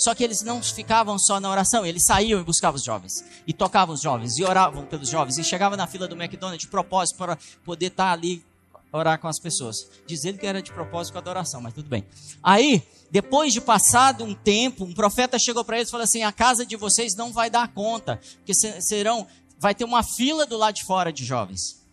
Só 0.00 0.14
que 0.14 0.24
eles 0.24 0.40
não 0.40 0.62
ficavam 0.62 1.18
só 1.18 1.38
na 1.38 1.50
oração, 1.50 1.84
eles 1.84 2.06
saíam 2.06 2.40
e 2.40 2.42
buscavam 2.42 2.76
os 2.76 2.82
jovens, 2.82 3.22
e 3.46 3.52
tocavam 3.52 3.94
os 3.94 4.00
jovens, 4.00 4.38
e 4.38 4.42
oravam 4.42 4.86
pelos 4.86 5.10
jovens, 5.10 5.36
e 5.36 5.44
chegavam 5.44 5.76
na 5.76 5.86
fila 5.86 6.08
do 6.08 6.14
McDonald's 6.14 6.62
de 6.64 6.68
propósito 6.68 7.18
para 7.18 7.36
poder 7.62 7.88
estar 7.88 8.06
tá 8.06 8.12
ali 8.12 8.42
orar 8.90 9.20
com 9.20 9.28
as 9.28 9.38
pessoas. 9.38 9.76
Diz 10.06 10.24
ele 10.24 10.38
que 10.38 10.46
era 10.46 10.62
de 10.62 10.72
propósito 10.72 11.12
com 11.12 11.18
a 11.18 11.20
adoração, 11.20 11.60
mas 11.60 11.74
tudo 11.74 11.86
bem. 11.86 12.06
Aí, 12.42 12.82
depois 13.10 13.52
de 13.52 13.60
passado 13.60 14.24
um 14.24 14.34
tempo, 14.34 14.86
um 14.86 14.94
profeta 14.94 15.38
chegou 15.38 15.62
para 15.66 15.76
eles 15.76 15.88
e 15.88 15.90
falou 15.90 16.04
assim: 16.04 16.22
a 16.22 16.32
casa 16.32 16.64
de 16.64 16.76
vocês 16.76 17.14
não 17.14 17.30
vai 17.30 17.50
dar 17.50 17.68
conta, 17.68 18.18
porque 18.36 18.54
serão, 18.54 19.26
vai 19.58 19.74
ter 19.74 19.84
uma 19.84 20.02
fila 20.02 20.46
do 20.46 20.56
lado 20.56 20.76
de 20.76 20.84
fora 20.84 21.12
de 21.12 21.26
jovens, 21.26 21.84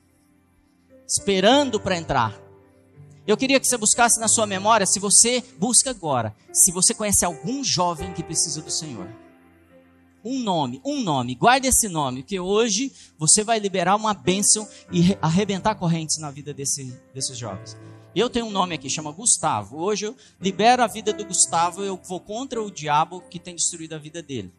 esperando 1.05 1.77
para 1.77 1.97
entrar. 1.97 2.46
Eu 3.27 3.35
queria 3.35 3.59
que 3.59 3.67
você 3.67 3.75
buscasse 3.75 4.21
na 4.21 4.29
sua 4.29 4.47
memória, 4.47 4.85
se 4.85 5.01
você 5.01 5.43
busca 5.59 5.89
agora, 5.89 6.33
se 6.53 6.71
você 6.71 6.93
conhece 6.93 7.25
algum 7.25 7.61
jovem 7.61 8.13
que 8.13 8.23
precisa 8.23 8.61
do 8.61 8.71
Senhor. 8.71 9.05
Um 10.23 10.39
nome, 10.39 10.81
um 10.83 11.01
nome, 11.01 11.35
guarde 11.35 11.67
esse 11.67 11.89
nome, 11.89 12.21
porque 12.21 12.39
hoje 12.39 12.89
você 13.17 13.43
vai 13.43 13.59
liberar 13.59 13.97
uma 13.97 14.13
bênção 14.13 14.65
e 14.93 15.17
arrebentar 15.21 15.75
correntes 15.75 16.17
na 16.19 16.31
vida 16.31 16.53
desse, 16.53 16.97
desses 17.13 17.37
jovens. 17.37 17.77
Eu 18.15 18.29
tenho 18.29 18.45
um 18.45 18.51
nome 18.51 18.75
aqui, 18.75 18.89
chama 18.89 19.11
Gustavo. 19.11 19.77
Hoje 19.77 20.05
eu 20.05 20.15
libero 20.39 20.81
a 20.81 20.87
vida 20.87 21.11
do 21.11 21.25
Gustavo, 21.25 21.83
eu 21.83 21.99
vou 22.07 22.21
contra 22.21 22.63
o 22.63 22.71
diabo 22.71 23.21
que 23.29 23.39
tem 23.39 23.55
destruído 23.55 23.93
a 23.93 23.97
vida 23.97 24.23
dele. 24.23 24.53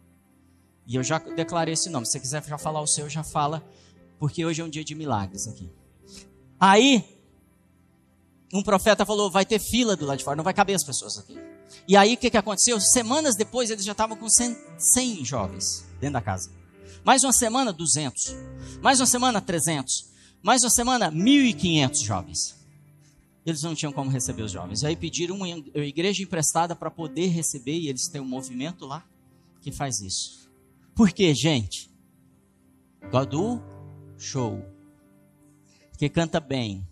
E 0.87 0.95
eu 0.95 1.03
já 1.03 1.19
declarei 1.19 1.73
esse 1.73 1.89
nome. 1.89 2.05
Se 2.05 2.13
você 2.13 2.21
quiser 2.21 2.45
já 2.45 2.59
falar 2.59 2.83
o 2.83 2.87
seu, 2.87 3.09
já 3.09 3.23
fala, 3.23 3.67
porque 4.19 4.45
hoje 4.45 4.61
é 4.61 4.65
um 4.65 4.71
dia 4.71 4.85
de 4.85 4.95
milagres 4.95 5.49
aqui. 5.49 5.71
Aí, 6.61 7.18
um 8.53 8.63
profeta 8.63 9.05
falou: 9.05 9.31
vai 9.31 9.45
ter 9.45 9.59
fila 9.59 9.97
do 9.97 10.07
lado 10.07 10.19
de 10.19 10.25
fora, 10.25 10.37
não 10.37 10.45
vai 10.45 10.55
caber 10.55 10.77
as 10.77 10.85
pessoas 10.85 11.19
aqui. 11.19 11.37
E 11.87 11.97
aí 11.97 12.15
o 12.15 12.17
que, 12.17 12.31
que 12.31 12.37
aconteceu? 12.37 12.81
Semanas 12.81 13.37
depois 13.37 13.71
eles 13.71 13.85
já 13.85 13.93
estavam 13.93 14.17
com 14.17 14.29
100, 14.29 14.57
100 14.79 15.25
jovens 15.25 15.85
dentro 16.01 16.15
da 16.15 16.21
casa. 16.21 16.51
Mais 17.05 17.25
uma 17.25 17.33
semana, 17.33 17.73
200. 17.73 18.35
Mais 18.83 19.01
uma 19.01 19.07
semana, 19.07 19.41
300. 19.41 20.09
Mais 20.43 20.63
uma 20.63 20.71
semana, 20.71 21.11
1.500 21.11 22.05
jovens. 22.05 22.59
Eles 23.45 23.63
não 23.63 23.75
tinham 23.75 23.93
como 23.93 24.11
receber 24.11 24.43
os 24.43 24.53
jovens. 24.53 24.85
Aí 24.85 24.95
pediram 24.95 25.37
uma 25.37 25.49
igreja 25.49 26.23
emprestada 26.23 26.77
para 26.77 26.91
poder 26.91 27.29
receber, 27.29 27.79
e 27.79 27.89
eles 27.89 28.09
têm 28.09 28.21
um 28.21 28.27
movimento 28.27 28.85
lá 28.87 29.05
que 29.61 29.73
faz 29.73 30.01
isso. 30.01 30.51
Por 30.95 31.11
quê, 31.11 31.35
gente? 31.35 31.91
Godu, 33.11 33.63
show. 34.19 34.63
Que 35.97 36.09
canta 36.09 36.41
bem, 36.41 36.87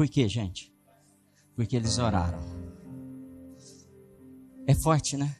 por 0.00 0.08
quê, 0.08 0.26
gente? 0.26 0.72
Porque 1.54 1.76
eles 1.76 1.98
oraram. 1.98 2.40
É 4.66 4.74
forte, 4.74 5.14
né? 5.14 5.36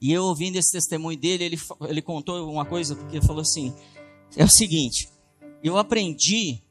E 0.00 0.12
eu 0.12 0.22
ouvindo 0.22 0.54
esse 0.54 0.70
testemunho 0.70 1.18
dele, 1.18 1.42
ele, 1.42 1.60
ele 1.88 2.00
contou 2.00 2.48
uma 2.48 2.64
coisa, 2.64 2.94
porque 2.94 3.16
ele 3.16 3.26
falou 3.26 3.42
assim: 3.42 3.74
é 4.36 4.44
o 4.44 4.48
seguinte, 4.48 5.08
eu 5.64 5.76
aprendi, 5.76 6.62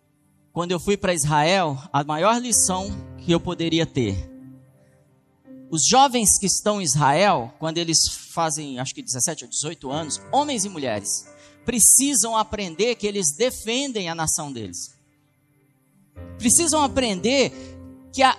quando 0.54 0.72
eu 0.72 0.80
fui 0.80 0.96
para 0.96 1.14
Israel, 1.14 1.78
a 1.92 2.02
maior 2.02 2.42
lição 2.42 2.88
que 3.18 3.34
eu 3.34 3.42
poderia 3.42 3.86
ter. 3.86 4.16
Os 5.70 5.86
jovens 5.86 6.40
que 6.40 6.46
estão 6.46 6.80
em 6.80 6.86
Israel, 6.86 7.54
quando 7.60 7.78
eles 7.78 8.08
fazem, 8.08 8.80
acho 8.80 8.96
que 8.96 9.04
17 9.04 9.44
ou 9.44 9.50
18 9.50 9.92
anos, 9.92 10.22
homens 10.32 10.64
e 10.64 10.70
mulheres, 10.70 11.28
precisam 11.66 12.38
aprender 12.38 12.96
que 12.96 13.06
eles 13.06 13.36
defendem 13.36 14.08
a 14.08 14.16
nação 14.16 14.50
deles 14.50 14.93
precisam 16.38 16.82
aprender 16.84 17.52
que 18.12 18.22
a, 18.22 18.38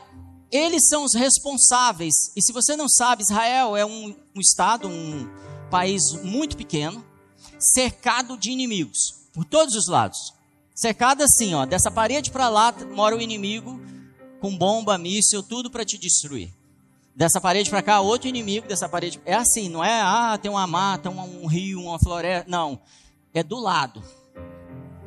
eles 0.50 0.88
são 0.88 1.04
os 1.04 1.14
responsáveis. 1.14 2.14
E 2.37 2.43
se 2.43 2.52
você 2.52 2.76
não 2.76 2.88
sabe, 2.88 3.23
Israel 3.23 3.76
é 3.76 3.85
um, 3.85 4.14
um 4.35 4.40
estado, 4.40 4.88
um 4.88 5.28
país 5.71 6.12
muito 6.23 6.57
pequeno, 6.57 7.04
cercado 7.59 8.37
de 8.37 8.50
inimigos 8.50 9.25
por 9.33 9.45
todos 9.45 9.75
os 9.75 9.88
lados. 9.88 10.33
Cercado 10.75 11.23
assim, 11.23 11.54
ó, 11.54 11.64
dessa 11.64 11.90
parede 11.90 12.31
para 12.31 12.49
lá 12.49 12.75
mora 12.95 13.16
o 13.16 13.21
inimigo 13.21 13.81
com 14.40 14.57
bomba, 14.57 14.99
míssil, 14.99 15.43
tudo 15.43 15.71
para 15.71 15.85
te 15.85 15.97
destruir. 15.97 16.52
Dessa 17.16 17.40
parede 17.40 17.71
para 17.71 17.81
cá, 17.81 18.00
outro 18.00 18.28
inimigo, 18.28 18.66
dessa 18.66 18.88
parede. 18.88 19.21
É 19.25 19.35
assim, 19.35 19.69
não 19.69 19.85
é, 19.85 20.00
ah, 20.02 20.37
tem 20.37 20.50
uma 20.50 20.66
mata, 20.66 21.09
um, 21.11 21.45
um 21.45 21.47
rio, 21.47 21.81
uma 21.81 21.99
floresta. 21.99 22.50
Não. 22.50 22.81
É 23.33 23.43
do 23.43 23.59
lado. 23.59 24.02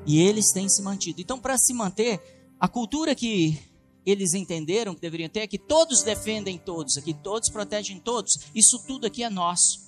E 0.05 0.21
eles 0.21 0.51
têm 0.51 0.69
se 0.69 0.81
mantido. 0.81 1.21
Então, 1.21 1.37
para 1.37 1.57
se 1.57 1.73
manter, 1.73 2.36
a 2.59 2.67
cultura 2.67 3.13
que 3.13 3.59
eles 4.05 4.33
entenderam 4.33 4.95
que 4.95 5.01
deveriam 5.01 5.29
ter 5.29 5.41
é 5.41 5.47
que 5.47 5.59
todos 5.59 6.01
defendem 6.01 6.57
todos, 6.57 6.97
aqui 6.97 7.13
todos 7.13 7.49
protegem 7.49 7.99
todos. 7.99 8.39
Isso 8.55 8.81
tudo 8.87 9.05
aqui 9.05 9.23
é 9.23 9.29
nosso. 9.29 9.85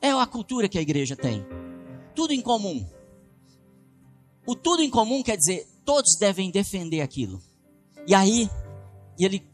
É 0.00 0.10
a 0.10 0.26
cultura 0.26 0.68
que 0.68 0.78
a 0.78 0.82
igreja 0.82 1.14
tem. 1.14 1.46
Tudo 2.14 2.32
em 2.32 2.42
comum. 2.42 2.84
O 4.46 4.54
tudo 4.54 4.82
em 4.82 4.90
comum 4.90 5.22
quer 5.22 5.36
dizer 5.36 5.66
todos 5.84 6.16
devem 6.16 6.50
defender 6.50 7.00
aquilo. 7.02 7.40
E 8.06 8.14
aí, 8.14 8.50
e 9.18 9.24
ele, 9.24 9.46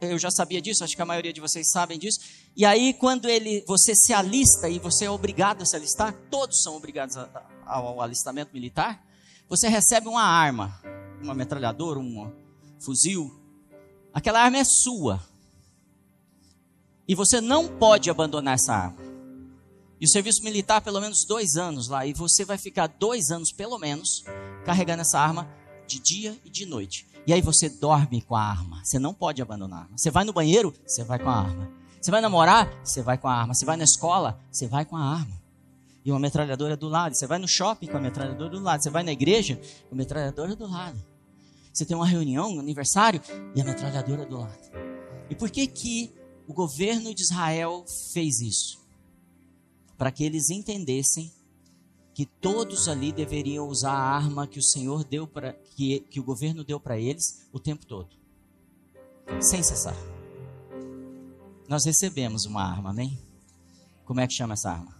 eu 0.00 0.18
já 0.18 0.30
sabia 0.30 0.60
disso, 0.60 0.82
acho 0.82 0.96
que 0.96 1.02
a 1.02 1.06
maioria 1.06 1.32
de 1.32 1.40
vocês 1.40 1.70
sabem 1.70 1.98
disso. 1.98 2.18
E 2.56 2.64
aí, 2.64 2.94
quando 2.94 3.28
ele, 3.28 3.62
você 3.68 3.94
se 3.94 4.12
alista 4.12 4.68
e 4.68 4.78
você 4.78 5.04
é 5.04 5.10
obrigado 5.10 5.62
a 5.62 5.66
se 5.66 5.76
alistar, 5.76 6.12
todos 6.30 6.62
são 6.62 6.74
obrigados 6.76 7.16
ao 7.64 8.00
alistamento 8.00 8.52
militar. 8.52 9.06
Você 9.48 9.68
recebe 9.68 10.08
uma 10.08 10.24
arma 10.24 10.80
uma 11.22 11.34
metralhadora, 11.34 11.98
um 11.98 12.30
fuzil, 12.80 13.34
aquela 14.12 14.40
arma 14.40 14.58
é 14.58 14.64
sua. 14.64 15.20
E 17.08 17.14
você 17.14 17.40
não 17.40 17.68
pode 17.68 18.10
abandonar 18.10 18.54
essa 18.54 18.74
arma. 18.74 18.98
E 20.00 20.04
o 20.04 20.08
serviço 20.08 20.42
militar, 20.42 20.80
pelo 20.80 21.00
menos 21.00 21.24
dois 21.24 21.56
anos 21.56 21.88
lá, 21.88 22.04
e 22.04 22.12
você 22.12 22.44
vai 22.44 22.58
ficar 22.58 22.86
dois 22.86 23.30
anos, 23.30 23.52
pelo 23.52 23.78
menos, 23.78 24.24
carregando 24.64 25.02
essa 25.02 25.18
arma 25.18 25.48
de 25.86 25.98
dia 26.00 26.38
e 26.44 26.50
de 26.50 26.66
noite. 26.66 27.06
E 27.26 27.32
aí 27.32 27.40
você 27.40 27.68
dorme 27.68 28.22
com 28.22 28.36
a 28.36 28.42
arma. 28.42 28.84
Você 28.84 28.98
não 28.98 29.14
pode 29.14 29.40
abandonar 29.40 29.78
a 29.78 29.82
arma. 29.82 29.98
Você 29.98 30.10
vai 30.10 30.24
no 30.24 30.32
banheiro, 30.32 30.74
você 30.84 31.02
vai 31.02 31.18
com 31.18 31.30
a 31.30 31.36
arma. 31.36 31.70
Você 32.00 32.10
vai 32.10 32.20
namorar, 32.20 32.68
você 32.84 33.02
vai 33.02 33.16
com 33.16 33.28
a 33.28 33.34
arma. 33.34 33.54
Você 33.54 33.64
vai 33.64 33.76
na 33.76 33.84
escola, 33.84 34.38
você 34.50 34.68
vai 34.68 34.84
com 34.84 34.96
a 34.96 35.02
arma 35.02 35.45
e 36.06 36.12
uma 36.12 36.20
metralhadora 36.20 36.76
do 36.76 36.88
lado. 36.88 37.16
Você 37.16 37.26
vai 37.26 37.36
no 37.36 37.48
shopping 37.48 37.88
com 37.88 37.96
a 37.96 38.00
metralhadora 38.00 38.48
do 38.48 38.60
lado. 38.60 38.80
Você 38.80 38.88
vai 38.88 39.02
na 39.02 39.10
igreja 39.10 39.60
com 39.88 39.96
a 39.96 39.98
metralhadora 39.98 40.54
do 40.54 40.64
lado. 40.64 40.96
Você 41.72 41.84
tem 41.84 41.96
uma 41.96 42.06
reunião, 42.06 42.54
um 42.54 42.60
aniversário 42.60 43.20
e 43.56 43.60
a 43.60 43.64
metralhadora 43.64 44.24
do 44.24 44.38
lado. 44.38 44.70
E 45.28 45.34
por 45.34 45.50
que 45.50 45.66
que 45.66 46.14
o 46.46 46.54
governo 46.54 47.12
de 47.12 47.22
Israel 47.22 47.84
fez 48.12 48.40
isso? 48.40 48.78
Para 49.98 50.12
que 50.12 50.22
eles 50.22 50.48
entendessem 50.48 51.32
que 52.14 52.24
todos 52.24 52.86
ali 52.86 53.10
deveriam 53.10 53.66
usar 53.68 53.92
a 53.92 54.16
arma 54.16 54.46
que 54.46 54.60
o 54.60 54.62
Senhor 54.62 55.02
deu 55.02 55.26
para 55.26 55.54
que, 55.54 56.00
que 56.08 56.20
o 56.20 56.24
governo 56.24 56.62
deu 56.62 56.78
para 56.78 56.96
eles 56.96 57.46
o 57.52 57.58
tempo 57.58 57.84
todo, 57.84 58.08
sem 59.40 59.62
cessar. 59.62 59.96
Nós 61.68 61.84
recebemos 61.84 62.46
uma 62.46 62.62
arma, 62.62 62.90
amém? 62.90 63.18
Como 64.04 64.20
é 64.20 64.26
que 64.26 64.32
chama 64.32 64.54
essa 64.54 64.70
arma? 64.70 64.95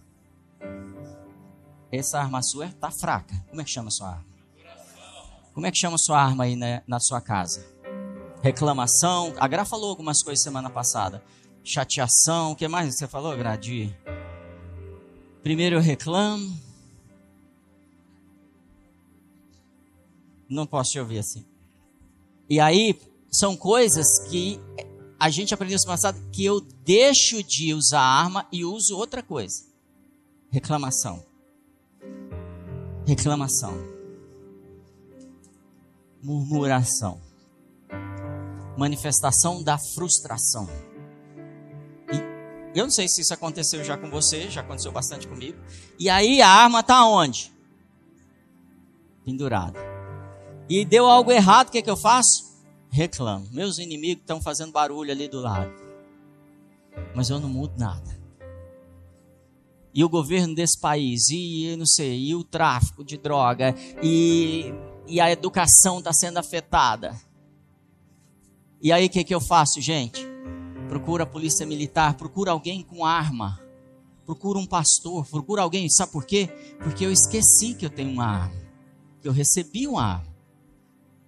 Essa 1.91 2.19
arma 2.19 2.41
sua 2.41 2.67
está 2.67 2.91
fraca. 2.91 3.35
Como 3.49 3.61
é 3.61 3.63
que 3.63 3.69
chama 3.69 3.89
sua 3.89 4.09
arma? 4.09 4.25
Como 5.53 5.65
é 5.65 5.71
que 5.71 5.77
chama 5.77 5.97
sua 5.97 6.21
arma 6.21 6.43
aí 6.43 6.55
na, 6.55 6.81
na 6.87 6.99
sua 6.99 7.21
casa? 7.21 7.65
Reclamação. 8.43 9.33
A 9.39 9.47
Gra 9.47 9.65
falou 9.65 9.89
algumas 9.89 10.21
coisas 10.21 10.43
semana 10.43 10.69
passada. 10.69 11.23
Chateação. 11.63 12.51
O 12.51 12.55
que 12.55 12.67
mais 12.67 12.95
você 12.95 13.07
falou, 13.07 13.35
Gradi? 13.35 13.95
Primeiro 15.41 15.77
eu 15.77 15.81
reclamo, 15.81 16.55
Não 20.49 20.65
posso 20.65 20.91
te 20.91 20.99
ouvir 20.99 21.19
assim. 21.19 21.45
E 22.49 22.59
aí, 22.59 22.97
são 23.29 23.57
coisas 23.57 24.19
que 24.29 24.59
a 25.19 25.29
gente 25.29 25.53
aprendeu 25.53 25.77
semana 25.77 25.97
passada 25.97 26.19
que 26.31 26.45
eu 26.45 26.61
deixo 26.61 27.43
de 27.43 27.73
usar 27.73 28.01
arma 28.01 28.47
e 28.51 28.63
uso 28.63 28.95
outra 28.95 29.21
coisa. 29.21 29.65
Reclamação. 30.49 31.25
Reclamação. 33.07 33.73
Murmuração. 36.21 37.19
Manifestação 38.77 39.63
da 39.63 39.79
frustração. 39.79 40.69
E 42.13 42.77
eu 42.77 42.83
não 42.83 42.91
sei 42.91 43.07
se 43.07 43.21
isso 43.21 43.33
aconteceu 43.33 43.83
já 43.83 43.97
com 43.97 44.11
você, 44.11 44.49
já 44.49 44.61
aconteceu 44.61 44.91
bastante 44.91 45.27
comigo. 45.27 45.57
E 45.97 46.09
aí 46.09 46.41
a 46.41 46.49
arma 46.49 46.81
está 46.81 47.03
onde? 47.07 47.51
Pendurada 49.25 49.97
e 50.69 50.83
deu 50.83 51.05
algo 51.05 51.31
errado, 51.31 51.69
o 51.69 51.71
que, 51.71 51.77
é 51.77 51.81
que 51.81 51.89
eu 51.89 51.97
faço? 51.97 52.45
Reclamo. 52.89 53.47
Meus 53.51 53.77
inimigos 53.77 54.21
estão 54.21 54.41
fazendo 54.41 54.71
barulho 54.71 55.11
ali 55.11 55.27
do 55.27 55.39
lado. 55.39 55.73
Mas 57.15 57.29
eu 57.29 57.39
não 57.39 57.49
mudo 57.49 57.73
nada. 57.77 58.16
E 59.97 60.03
o 60.03 60.09
governo 60.09 60.53
desse 60.53 60.77
país, 60.77 61.27
e 61.31 61.75
não 61.75 61.87
sei, 61.87 62.27
e 62.27 62.35
o 62.35 62.43
tráfico 62.43 63.03
de 63.03 63.17
droga, 63.17 63.73
e, 64.03 64.71
e 65.07 65.19
a 65.19 65.31
educação 65.31 65.97
está 65.97 66.13
sendo 66.13 66.37
afetada. 66.37 67.19
E 68.79 68.91
aí 68.91 69.07
o 69.07 69.09
que, 69.09 69.23
que 69.23 69.33
eu 69.33 69.41
faço, 69.41 69.81
gente? 69.81 70.23
Procura 70.87 71.23
a 71.23 71.25
polícia 71.25 71.65
militar, 71.65 72.13
procura 72.13 72.51
alguém 72.51 72.83
com 72.83 73.03
arma, 73.03 73.59
procura 74.23 74.59
um 74.59 74.67
pastor, 74.67 75.25
procura 75.25 75.63
alguém, 75.63 75.89
sabe 75.89 76.11
por 76.11 76.25
quê? 76.25 76.47
Porque 76.77 77.03
eu 77.03 77.11
esqueci 77.11 77.73
que 77.73 77.83
eu 77.83 77.89
tenho 77.89 78.11
uma 78.11 78.27
arma, 78.27 78.61
que 79.19 79.27
eu 79.27 79.33
recebi 79.33 79.87
uma 79.87 80.03
arma 80.03 80.37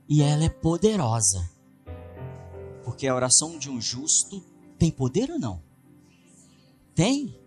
e 0.08 0.22
ela 0.22 0.44
é 0.44 0.50
poderosa. 0.50 1.50
Porque 2.84 3.08
a 3.08 3.16
oração 3.16 3.58
de 3.58 3.68
um 3.68 3.82
justo 3.82 4.46
tem 4.78 4.92
poder 4.92 5.32
ou 5.32 5.40
não? 5.40 5.60
Tem. 6.94 7.39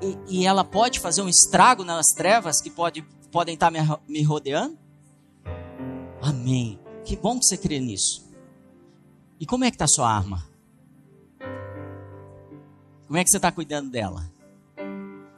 E, 0.00 0.40
e 0.40 0.46
ela 0.46 0.64
pode 0.64 1.00
fazer 1.00 1.22
um 1.22 1.28
estrago 1.28 1.84
nas 1.84 2.08
trevas 2.08 2.60
que 2.60 2.70
pode, 2.70 3.02
podem 3.30 3.54
estar 3.54 3.70
me, 3.70 3.78
me 4.08 4.22
rodeando? 4.22 4.78
Amém. 6.20 6.78
Que 7.04 7.16
bom 7.16 7.38
que 7.38 7.46
você 7.46 7.56
crê 7.56 7.78
nisso. 7.78 8.26
E 9.38 9.46
como 9.46 9.64
é 9.64 9.70
que 9.70 9.76
está 9.76 9.84
a 9.84 9.88
sua 9.88 10.10
arma? 10.10 10.46
Como 13.06 13.18
é 13.18 13.22
que 13.22 13.30
você 13.30 13.36
está 13.36 13.52
cuidando 13.52 13.90
dela? 13.90 14.30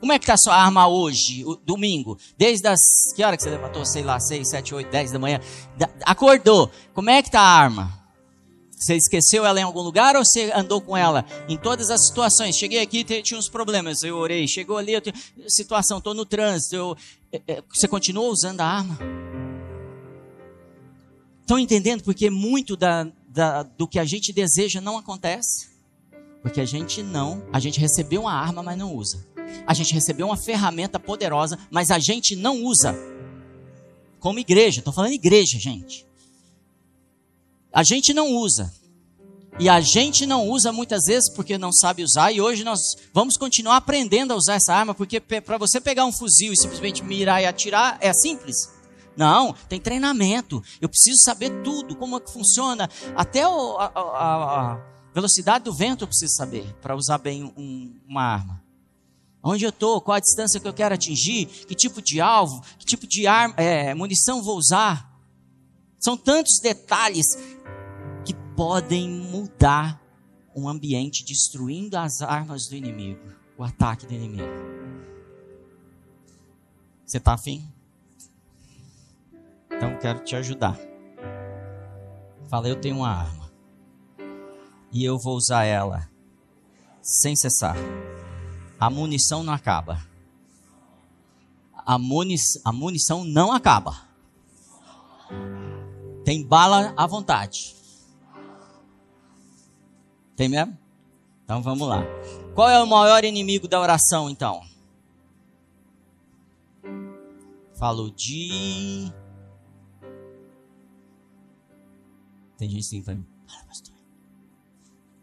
Como 0.01 0.13
é 0.13 0.19
que 0.19 0.25
está 0.25 0.35
a 0.35 0.39
sua 0.39 0.57
arma 0.57 0.87
hoje, 0.87 1.45
domingo? 1.65 2.17
Desde 2.37 2.67
as. 2.69 2.81
Que 3.15 3.25
hora 3.25 3.37
que 3.37 3.43
você 3.43 3.51
levantou? 3.51 3.85
Sei 3.85 4.03
lá, 4.03 4.19
6, 4.19 4.49
7, 4.49 4.75
8, 4.75 4.91
10 4.91 5.11
da 5.11 5.19
manhã. 5.19 5.41
Da, 5.77 5.89
acordou. 6.05 6.71
Como 6.95 7.11
é 7.11 7.21
que 7.21 7.29
está 7.29 7.41
a 7.41 7.59
arma? 7.59 7.98
Você 8.79 8.95
esqueceu 8.95 9.45
ela 9.45 9.59
em 9.59 9.65
algum 9.65 9.81
lugar 9.81 10.15
ou 10.15 10.25
você 10.25 10.53
andou 10.55 10.81
com 10.81 10.97
ela 10.97 11.25
em 11.49 11.57
todas 11.57 11.91
as 11.91 12.07
situações? 12.07 12.57
Cheguei 12.57 12.81
aqui, 12.81 13.03
tinha 13.23 13.39
uns 13.39 13.49
problemas, 13.49 14.03
eu 14.03 14.17
orei. 14.17 14.47
Chegou 14.47 14.79
ali, 14.79 14.93
eu 14.93 15.03
situação, 15.49 15.99
estou 15.99 16.15
no 16.15 16.25
trânsito. 16.25 16.77
Eu, 16.77 16.97
é, 17.33 17.43
é, 17.49 17.63
você 17.69 17.89
continuou 17.89 18.31
usando 18.31 18.61
a 18.61 18.67
arma? 18.67 18.99
Estão 21.41 21.59
entendendo? 21.59 22.05
Porque 22.05 22.31
muito 22.31 22.77
da, 22.77 23.11
da, 23.27 23.65
do 23.65 23.89
que 23.89 23.99
a 23.99 24.05
gente 24.05 24.33
deseja 24.33 24.81
não 24.81 24.97
acontece. 24.97 25.69
Porque 26.41 26.61
a 26.61 26.65
gente 26.65 27.03
não, 27.03 27.43
a 27.53 27.59
gente 27.59 27.81
recebeu 27.81 28.23
uma 28.23 28.33
arma, 28.33 28.63
mas 28.63 28.79
não 28.79 28.95
usa. 28.95 29.27
A 29.67 29.75
gente 29.75 29.93
recebeu 29.93 30.27
uma 30.27 30.37
ferramenta 30.37 31.01
poderosa, 31.01 31.59
mas 31.69 31.91
a 31.91 31.99
gente 31.99 32.37
não 32.37 32.63
usa. 32.63 32.95
Como 34.21 34.39
igreja, 34.39 34.81
estou 34.81 34.93
falando 34.93 35.13
igreja, 35.13 35.59
gente. 35.59 36.08
A 37.79 37.85
gente 37.85 38.13
não 38.13 38.35
usa. 38.35 38.75
E 39.57 39.69
a 39.69 39.81
gente 39.81 40.27
não 40.27 40.49
usa 40.49 40.73
muitas 40.73 41.05
vezes 41.05 41.31
porque 41.33 41.57
não 41.57 41.73
sabe 41.73 42.03
usar, 42.03 42.33
e 42.33 42.41
hoje 42.41 42.65
nós 42.65 42.81
vamos 43.15 43.37
continuar 43.37 43.77
aprendendo 43.77 44.33
a 44.33 44.37
usar 44.37 44.55
essa 44.55 44.75
arma, 44.75 44.97
porque 44.97 45.21
para 45.21 45.57
você 45.59 45.81
pegar 45.81 46.05
um 46.05 46.11
fuzil 46.11 46.53
e 46.53 46.57
simplesmente 46.57 47.05
mirar 47.05 47.41
e 47.41 47.47
atirar 47.47 47.97
é 48.01 48.13
simples. 48.13 48.69
Não, 49.17 49.55
tem 49.69 49.81
treinamento. 49.81 50.61
Eu 50.81 50.89
preciso 50.89 51.23
saber 51.23 51.63
tudo, 51.63 51.95
como 51.95 52.17
é 52.17 52.21
que 52.21 52.33
funciona. 52.33 52.91
Até 53.15 53.47
o, 53.47 53.77
a, 53.79 53.93
a, 53.95 54.73
a, 54.73 54.81
velocidade 55.15 55.65
do 55.65 55.73
vento 55.73 56.03
eu 56.03 56.09
preciso 56.09 56.35
saber 56.35 56.75
para 56.83 56.97
usar 56.97 57.19
bem 57.19 57.45
um, 57.57 57.97
uma 58.09 58.23
arma. 58.25 58.61
Onde 59.41 59.65
eu 59.65 59.71
estou, 59.71 60.01
qual 60.01 60.17
a 60.17 60.21
distância 60.21 60.59
que 60.59 60.67
eu 60.67 60.75
quero 60.75 60.97
atingir, 60.97 61.47
que 61.47 61.77
tipo 61.77 62.03
de 62.03 62.21
alvo, 62.21 62.61
que 62.77 62.85
tipo 62.85 63.07
de 63.07 63.29
arma, 63.29 63.55
é, 63.57 63.95
munição 63.95 64.43
vou 64.43 64.57
usar. 64.57 65.09
São 65.99 66.17
tantos 66.17 66.61
detalhes 66.61 67.27
podem 68.59 69.09
mudar 69.09 70.03
um 70.53 70.69
ambiente, 70.69 71.25
destruindo 71.25 71.97
as 71.97 72.21
armas 72.21 72.67
do 72.67 72.75
inimigo, 72.75 73.23
o 73.57 73.63
ataque 73.63 74.05
do 74.05 74.13
inimigo. 74.13 74.49
Você 77.07 77.19
está 77.19 77.35
afim? 77.35 77.73
Então 79.71 79.97
quero 80.01 80.25
te 80.25 80.35
ajudar. 80.35 80.77
Fala, 82.49 82.69
eu 82.69 82.81
tenho 82.81 82.97
uma 82.97 83.09
arma. 83.09 83.49
E 84.91 85.05
eu 85.05 85.21
vou 85.21 85.37
usar 85.37 85.63
ela 85.63 86.11
sem 87.01 87.37
cessar. 87.37 87.77
A 88.81 88.91
munição 88.91 89.45
não 89.45 89.53
acaba. 89.53 90.05
A, 91.87 91.97
muni 91.97 92.35
a 92.65 92.73
munição 92.73 93.23
não 93.23 93.53
acaba. 93.53 94.03
Tem 96.25 96.45
bala 96.45 96.93
à 96.97 97.07
vontade. 97.07 97.78
Tem 100.39 100.49
mesmo? 100.49 100.79
Então 101.43 101.61
vamos 101.61 101.89
lá. 101.89 102.05
Qual 102.55 102.71
é 102.71 102.81
o 102.81 102.87
maior 102.87 103.25
inimigo 103.25 103.67
da 103.67 103.81
oração, 103.81 104.31
então? 104.31 104.63
Falo 107.75 108.09
de. 108.13 109.13
Tem 112.57 112.71
gente 112.71 112.81
assim 112.81 113.03
para 113.03 113.17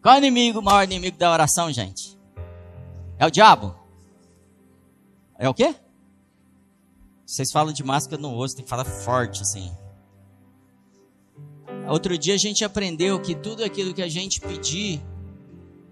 Qual 0.02 0.14
é 0.14 0.18
o 0.18 0.18
inimigo, 0.18 0.58
o 0.58 0.62
maior 0.62 0.84
inimigo 0.84 1.16
da 1.16 1.32
oração, 1.32 1.72
gente? 1.72 2.18
É 3.18 3.26
o 3.26 3.30
diabo? 3.30 3.74
É 5.38 5.48
o 5.48 5.54
quê? 5.54 5.74
Vocês 7.24 7.50
falam 7.50 7.72
de 7.72 7.82
máscara 7.82 8.20
no 8.20 8.36
osso, 8.36 8.56
tem 8.56 8.64
que 8.64 8.70
falar 8.70 8.84
forte 8.84 9.40
assim. 9.40 9.74
Outro 11.88 12.18
dia 12.18 12.34
a 12.34 12.38
gente 12.38 12.64
aprendeu 12.64 13.20
que 13.20 13.34
tudo 13.34 13.62
aquilo 13.62 13.94
que 13.94 14.02
a 14.02 14.08
gente 14.08 14.40
pedir 14.40 15.00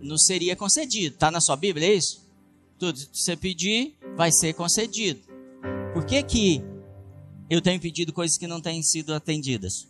nos 0.00 0.26
seria 0.26 0.56
concedido. 0.56 1.14
Está 1.14 1.30
na 1.30 1.40
sua 1.40 1.56
Bíblia, 1.56 1.88
é 1.88 1.94
isso? 1.94 2.28
Tudo 2.78 2.98
que 2.98 3.16
você 3.16 3.36
pedir 3.36 3.96
vai 4.16 4.32
ser 4.32 4.54
concedido. 4.54 5.20
Por 5.92 6.04
que 6.04 6.20
que 6.24 6.62
eu 7.48 7.62
tenho 7.62 7.80
pedido 7.80 8.12
coisas 8.12 8.36
que 8.36 8.48
não 8.48 8.60
têm 8.60 8.82
sido 8.82 9.14
atendidas? 9.14 9.86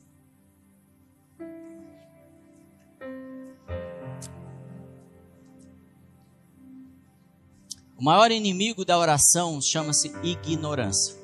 O 7.97 8.05
maior 8.05 8.31
inimigo 8.31 8.85
da 8.85 8.99
oração 8.99 9.59
chama-se 9.63 10.13
ignorância. 10.23 11.17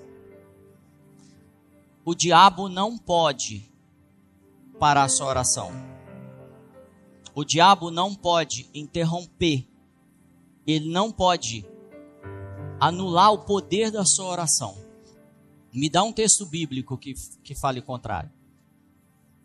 O 2.03 2.15
diabo 2.15 2.71
não 2.71 2.97
pode 2.97 3.70
parar 4.81 5.05
a 5.05 5.09
sua 5.09 5.27
oração. 5.27 5.71
O 7.35 7.45
diabo 7.45 7.91
não 7.91 8.15
pode 8.15 8.69
interromper. 8.75 9.69
Ele 10.67 10.91
não 10.91 11.13
pode 11.13 11.67
anular 12.81 13.33
o 13.33 13.45
poder 13.45 13.91
da 13.91 14.05
sua 14.05 14.27
oração. 14.27 14.77
Me 15.73 15.89
dá 15.89 16.03
um 16.03 16.13
texto 16.13 16.47
bíblico 16.47 16.97
que, 16.97 17.15
que 17.45 17.55
fale 17.55 17.79
o 17.79 17.83
contrário. 17.83 18.31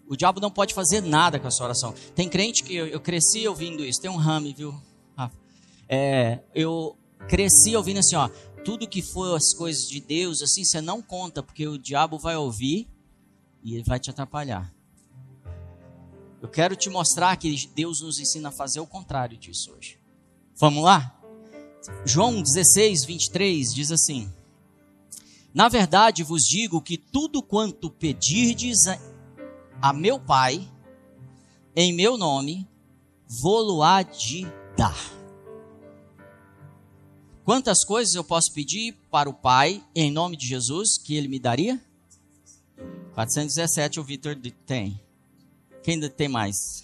O 0.08 0.16
diabo 0.16 0.40
não 0.40 0.50
pode 0.50 0.74
fazer 0.74 1.02
nada 1.02 1.40
com 1.40 1.48
a 1.48 1.52
sua 1.52 1.66
oração. 1.66 1.94
Tem 2.16 2.30
crente 2.30 2.64
que 2.64 2.76
eu, 2.76 2.88
eu 2.88 3.00
cresci 3.00 3.48
ouvindo 3.48 3.84
isso. 3.84 4.02
Tem 4.02 4.10
um 4.10 4.18
rame, 4.18 4.54
viu? 4.54 4.74
É, 5.88 6.40
eu 6.54 6.98
cresci 7.28 7.76
ouvindo 7.76 8.00
assim, 8.00 8.16
ó. 8.16 8.30
Tudo 8.64 8.88
que 8.88 9.02
for 9.02 9.36
as 9.36 9.54
coisas 9.54 9.88
de 9.88 10.00
Deus, 10.00 10.42
assim, 10.42 10.64
você 10.64 10.82
não 10.82 11.02
conta, 11.02 11.44
porque 11.44 11.68
o 11.68 11.78
diabo 11.78 12.18
vai 12.18 12.36
ouvir 12.36 12.88
e 13.64 13.76
ele 13.76 13.84
vai 13.84 14.00
te 14.00 14.10
atrapalhar. 14.10 14.75
Eu 16.46 16.50
quero 16.50 16.76
te 16.76 16.92
mostrar 16.92 17.36
que 17.38 17.68
Deus 17.74 18.02
nos 18.02 18.20
ensina 18.20 18.50
a 18.50 18.52
fazer 18.52 18.80
o 18.80 18.86
contrário 18.86 19.36
disso 19.36 19.74
hoje. 19.76 19.98
Vamos 20.56 20.84
lá? 20.84 21.20
João 22.06 22.40
16, 22.40 23.04
23 23.04 23.74
diz 23.74 23.92
assim: 23.92 24.32
Na 25.52 25.68
verdade 25.68 26.22
vos 26.22 26.44
digo 26.44 26.84
que 26.84 27.00
tudo 27.00 27.42
quanto 27.42 27.90
pedirdes 27.90 28.86
a, 29.82 29.92
meu 29.92 30.20
Pai, 30.20 30.72
em 31.76 31.92
meu 31.92 32.16
nome, 32.16 32.70
vou-lo 33.28 33.82
há 33.82 34.04
de 34.04 34.46
dar. 34.78 34.96
Quantas 37.44 37.84
coisas 37.84 38.14
eu 38.14 38.24
posso 38.24 38.54
pedir 38.54 38.94
para 39.10 39.28
o 39.28 39.34
Pai, 39.34 39.84
em 39.96 40.12
nome 40.12 40.38
de 40.38 40.46
Jesus, 40.46 41.00
que 41.00 41.16
Ele 41.16 41.28
me 41.28 41.40
daria? 41.40 41.84
417 43.16 44.00
o 44.00 44.04
Vitor 44.04 44.38
tem. 44.68 45.04
Quem 45.86 45.94
ainda 45.94 46.10
tem 46.10 46.28
mais? 46.28 46.84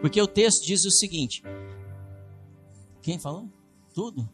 Porque 0.00 0.20
o 0.20 0.26
texto 0.26 0.66
diz 0.66 0.84
o 0.84 0.90
seguinte: 0.90 1.44
quem 3.00 3.20
falou? 3.20 3.48
Tudo? 3.94 4.28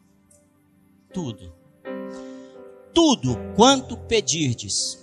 Tudo. 1.13 1.55
Tudo 2.95 3.37
quanto 3.55 3.99
pedirdes. 3.99 4.99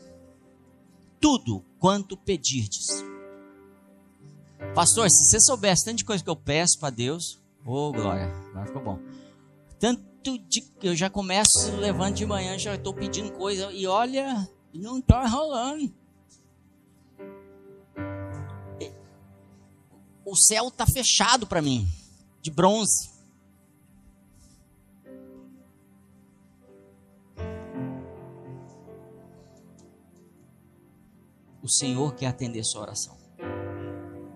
Tudo 1.19 1.63
quanto 1.77 2.17
pedirdes. 2.17 2.87
Pastor, 4.73 5.07
se 5.11 5.25
você 5.25 5.39
soubesse 5.39 5.85
tanto 5.85 5.97
de 5.97 6.05
coisa 6.05 6.23
que 6.23 6.29
eu 6.29 6.35
peço 6.35 6.79
para 6.79 6.89
Deus, 6.89 7.39
ô 7.63 7.89
oh, 7.89 7.91
glória, 7.91 8.27
vai 8.55 8.65
ficar 8.65 8.79
bom. 8.79 8.97
Tanto 9.77 10.39
de 10.47 10.61
que 10.61 10.87
eu 10.87 10.95
já 10.95 11.11
começo 11.11 11.75
levando 11.77 12.15
de 12.15 12.25
manhã, 12.25 12.57
já 12.57 12.73
estou 12.73 12.91
pedindo 12.91 13.31
coisa 13.33 13.71
e 13.71 13.85
olha, 13.85 14.49
não 14.73 14.97
está 14.97 15.27
rolando. 15.27 16.00
O 20.25 20.35
céu 20.35 20.67
está 20.67 20.85
fechado 20.85 21.47
para 21.47 21.61
mim, 21.61 21.87
de 22.41 22.51
bronze. 22.51 23.11
o 31.61 31.69
Senhor 31.69 32.15
quer 32.15 32.27
atender 32.27 32.63
sua 32.63 32.81
oração. 32.81 33.15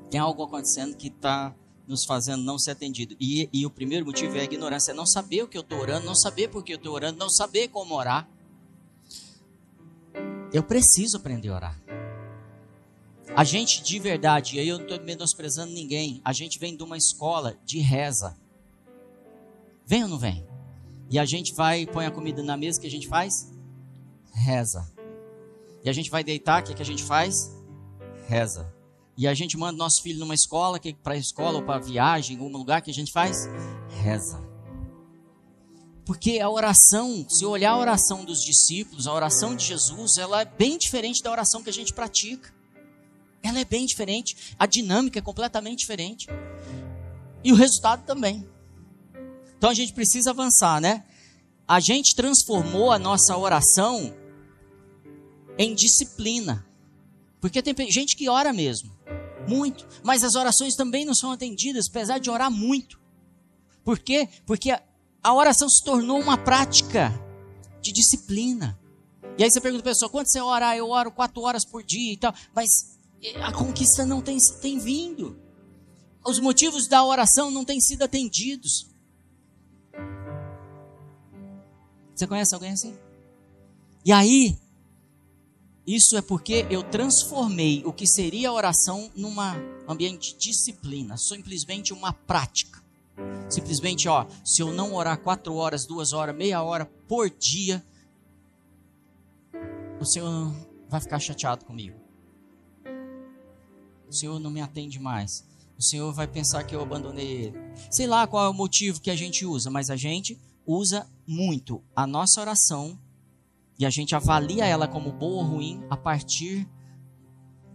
Tem 0.09 0.19
algo 0.19 0.43
acontecendo 0.43 0.95
que 0.95 1.07
está 1.07 1.55
nos 1.87 2.05
fazendo 2.05 2.43
não 2.43 2.57
ser 2.57 2.71
atendido. 2.71 3.15
E, 3.19 3.49
e, 3.51 3.65
o 3.65 3.69
primeiro 3.69 4.05
motivo 4.05 4.35
é 4.37 4.41
a 4.41 4.43
ignorância, 4.43 4.91
é 4.91 4.95
não 4.95 5.05
saber 5.05 5.43
o 5.43 5.47
que 5.47 5.57
eu 5.57 5.61
estou 5.61 5.79
orando, 5.79 6.05
não 6.05 6.15
saber 6.15 6.49
por 6.49 6.63
que 6.63 6.73
eu 6.73 6.77
estou 6.77 6.93
orando, 6.93 7.17
não 7.17 7.29
saber 7.29 7.67
como 7.69 7.95
orar. 7.95 8.27
Eu 10.53 10.63
preciso 10.63 11.17
aprender 11.17 11.49
a 11.49 11.55
orar. 11.55 11.81
A 13.33 13.43
gente 13.43 13.81
de 13.81 13.99
verdade, 13.99 14.55
e 14.55 14.59
aí 14.59 14.67
eu 14.67 14.77
não 14.77 14.85
estou 14.85 15.01
menosprezando 15.01 15.71
ninguém, 15.71 16.21
a 16.23 16.33
gente 16.33 16.59
vem 16.59 16.75
de 16.75 16.83
uma 16.83 16.97
escola 16.97 17.57
de 17.65 17.79
reza. 17.79 18.37
Vem 19.85 20.03
ou 20.03 20.09
não 20.09 20.17
vem? 20.17 20.45
E 21.09 21.19
a 21.19 21.25
gente 21.25 21.53
vai, 21.53 21.85
põe 21.85 22.05
a 22.05 22.11
comida 22.11 22.41
na 22.43 22.57
mesa, 22.57 22.79
que 22.79 22.87
a 22.87 22.91
gente 22.91 23.07
faz? 23.07 23.51
Reza. 24.33 24.91
E 25.83 25.89
a 25.89 25.93
gente 25.93 26.09
vai 26.09 26.23
deitar, 26.23 26.61
o 26.61 26.65
que, 26.65 26.73
que 26.73 26.81
a 26.81 26.85
gente 26.85 27.03
faz? 27.03 27.51
Reza. 28.27 28.73
E 29.17 29.27
a 29.27 29.33
gente 29.33 29.55
manda 29.57 29.77
nosso 29.77 30.01
filho 30.01 30.19
numa 30.19 30.33
escola, 30.33 30.79
que 30.79 30.93
para 30.93 31.13
a 31.13 31.17
escola 31.17 31.59
ou 31.59 31.63
para 31.63 31.79
viagem, 31.79 32.37
algum 32.37 32.51
lugar 32.51 32.81
que 32.81 32.91
a 32.91 32.93
gente 32.93 33.11
faz? 33.11 33.47
Reza. 34.01 34.43
Porque 36.05 36.39
a 36.39 36.49
oração, 36.49 37.25
se 37.27 37.45
olhar 37.45 37.71
a 37.71 37.77
oração 37.77 38.23
dos 38.23 38.39
discípulos, 38.43 39.07
a 39.07 39.13
oração 39.13 39.55
de 39.55 39.65
Jesus, 39.65 40.17
ela 40.17 40.41
é 40.41 40.45
bem 40.45 40.77
diferente 40.77 41.21
da 41.21 41.31
oração 41.31 41.63
que 41.63 41.69
a 41.69 41.73
gente 41.73 41.93
pratica. 41.93 42.54
Ela 43.45 43.59
é 43.59 43.65
bem 43.65 43.85
diferente, 43.85 44.55
a 44.57 44.65
dinâmica 44.65 45.19
é 45.19 45.21
completamente 45.21 45.79
diferente. 45.79 46.27
E 47.43 47.51
o 47.53 47.55
resultado 47.55 48.03
também. 48.03 48.47
Então 49.57 49.69
a 49.69 49.73
gente 49.73 49.93
precisa 49.93 50.31
avançar, 50.31 50.81
né? 50.81 51.03
A 51.67 51.79
gente 51.79 52.15
transformou 52.15 52.91
a 52.91 52.97
nossa 52.97 53.37
oração 53.37 54.15
em 55.57 55.75
disciplina. 55.75 56.65
Porque 57.39 57.61
tem 57.61 57.91
gente 57.91 58.15
que 58.15 58.27
ora 58.27 58.51
mesmo, 58.51 58.91
muito, 59.47 59.87
mas 60.03 60.23
as 60.23 60.33
orações 60.33 60.75
também 60.75 61.05
não 61.05 61.13
são 61.13 61.31
atendidas, 61.31 61.85
apesar 61.87 62.17
de 62.17 62.31
orar 62.31 62.49
muito. 62.49 62.99
Por 63.83 63.99
quê? 63.99 64.27
Porque 64.45 64.71
a 64.71 65.33
oração 65.33 65.69
se 65.69 65.83
tornou 65.83 66.19
uma 66.19 66.37
prática 66.37 67.13
de 67.79 67.91
disciplina. 67.91 68.79
E 69.37 69.43
aí 69.43 69.51
você 69.51 69.61
pergunta 69.61 69.83
a 69.83 69.91
pessoa, 69.91 70.09
quanto 70.09 70.31
você 70.31 70.39
ora? 70.39 70.69
Ah, 70.69 70.77
eu 70.77 70.89
oro 70.89 71.11
quatro 71.11 71.41
horas 71.41 71.63
por 71.63 71.83
dia 71.83 72.13
e 72.13 72.17
tal. 72.17 72.33
Mas 72.55 72.94
a 73.41 73.51
conquista 73.51 74.05
não 74.05 74.21
tem, 74.21 74.37
tem 74.61 74.79
vindo. 74.79 75.37
Os 76.25 76.39
motivos 76.39 76.87
da 76.87 77.03
oração 77.03 77.51
não 77.51 77.63
têm 77.63 77.79
sido 77.79 78.03
atendidos. 78.03 78.87
Você 82.15 82.25
conhece 82.25 82.53
alguém 82.53 82.71
assim? 82.71 82.97
E 84.03 84.11
aí, 84.11 84.57
isso 85.85 86.17
é 86.17 86.21
porque 86.21 86.65
eu 86.69 86.83
transformei 86.83 87.83
o 87.85 87.93
que 87.93 88.07
seria 88.07 88.49
a 88.49 88.53
oração 88.53 89.11
num 89.15 89.35
ambiente 89.87 90.33
de 90.33 90.39
disciplina, 90.39 91.17
simplesmente 91.17 91.93
uma 91.93 92.13
prática. 92.13 92.83
Simplesmente, 93.49 94.07
ó, 94.07 94.25
se 94.43 94.61
eu 94.61 94.73
não 94.73 94.93
orar 94.93 95.19
quatro 95.19 95.55
horas, 95.55 95.85
duas 95.85 96.11
horas, 96.11 96.35
meia 96.35 96.61
hora 96.61 96.85
por 97.07 97.29
dia, 97.29 97.85
o 99.99 100.05
Senhor 100.05 100.53
vai 100.89 100.99
ficar 100.99 101.19
chateado 101.19 101.65
comigo. 101.65 102.04
O 104.07 104.13
Senhor 104.13 104.39
não 104.39 104.51
me 104.51 104.61
atende 104.61 104.99
mais. 104.99 105.45
O 105.77 105.81
Senhor 105.81 106.13
vai 106.13 106.27
pensar 106.27 106.63
que 106.63 106.75
eu 106.75 106.81
abandonei 106.81 107.27
Ele. 107.27 107.57
Sei 107.91 108.07
lá 108.07 108.25
qual 108.25 108.45
é 108.45 108.49
o 108.49 108.53
motivo 108.53 109.01
que 109.01 109.11
a 109.11 109.15
gente 109.15 109.45
usa, 109.45 109.69
mas 109.69 109.89
a 109.89 109.95
gente 109.95 110.39
usa 110.65 111.07
muito 111.27 111.83
a 111.95 112.07
nossa 112.07 112.41
oração 112.41 112.97
e 113.77 113.85
a 113.85 113.89
gente 113.89 114.15
avalia 114.15 114.65
ela 114.65 114.87
como 114.87 115.11
boa 115.11 115.43
ou 115.43 115.49
ruim 115.49 115.83
a 115.89 115.97
partir 115.97 116.67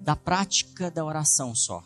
da 0.00 0.16
prática 0.16 0.90
da 0.90 1.04
oração 1.04 1.54
só. 1.54 1.84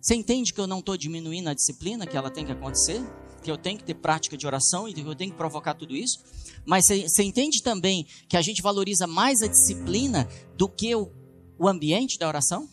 Você 0.00 0.14
entende 0.14 0.52
que 0.52 0.60
eu 0.60 0.66
não 0.66 0.80
estou 0.80 0.96
diminuindo 0.96 1.48
a 1.48 1.54
disciplina 1.54 2.06
que 2.06 2.16
ela 2.16 2.30
tem 2.30 2.44
que 2.44 2.52
acontecer? 2.52 3.00
Que 3.42 3.50
eu 3.50 3.56
tenho 3.56 3.78
que 3.78 3.84
ter 3.84 3.94
prática 3.94 4.36
de 4.36 4.46
oração 4.46 4.88
e 4.88 4.94
que 4.94 5.02
eu 5.02 5.14
tenho 5.14 5.30
que 5.30 5.36
provocar 5.36 5.74
tudo 5.74 5.94
isso? 5.94 6.18
Mas 6.66 6.86
você, 6.86 7.22
entende 7.22 7.62
também 7.62 8.06
que 8.28 8.36
a 8.36 8.42
gente 8.42 8.60
valoriza 8.60 9.06
mais 9.06 9.42
a 9.42 9.46
disciplina 9.46 10.28
do 10.56 10.68
que 10.68 10.94
o, 10.94 11.12
o 11.58 11.68
ambiente 11.68 12.18
da 12.18 12.26
oração? 12.26 12.68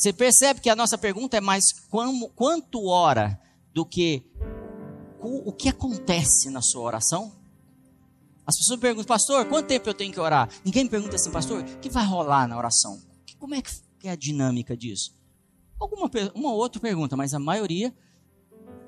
Você 0.00 0.14
percebe 0.14 0.62
que 0.62 0.70
a 0.70 0.74
nossa 0.74 0.96
pergunta 0.96 1.36
é 1.36 1.42
mais 1.42 1.72
como, 1.90 2.30
quanto 2.30 2.86
ora 2.86 3.38
do 3.74 3.84
que 3.84 4.24
o, 5.20 5.52
que 5.52 5.68
acontece 5.68 6.48
na 6.48 6.62
sua 6.62 6.80
oração? 6.80 7.30
As 8.46 8.56
pessoas 8.56 8.80
perguntam, 8.80 9.06
pastor, 9.06 9.44
quanto 9.44 9.66
tempo 9.66 9.86
eu 9.90 9.92
tenho 9.92 10.10
que 10.10 10.18
orar? 10.18 10.48
Ninguém 10.64 10.84
me 10.84 10.88
pergunta 10.88 11.16
assim, 11.16 11.30
pastor, 11.30 11.62
o 11.62 11.78
que 11.80 11.90
vai 11.90 12.06
rolar 12.06 12.48
na 12.48 12.56
oração? 12.56 12.98
Como 13.38 13.54
é 13.54 13.60
que 13.60 14.08
é 14.08 14.12
a 14.12 14.16
dinâmica 14.16 14.74
disso? 14.74 15.14
Alguma 15.78 16.10
uma 16.34 16.54
outra 16.54 16.80
pergunta, 16.80 17.14
mas 17.14 17.34
a 17.34 17.38
maioria, 17.38 17.94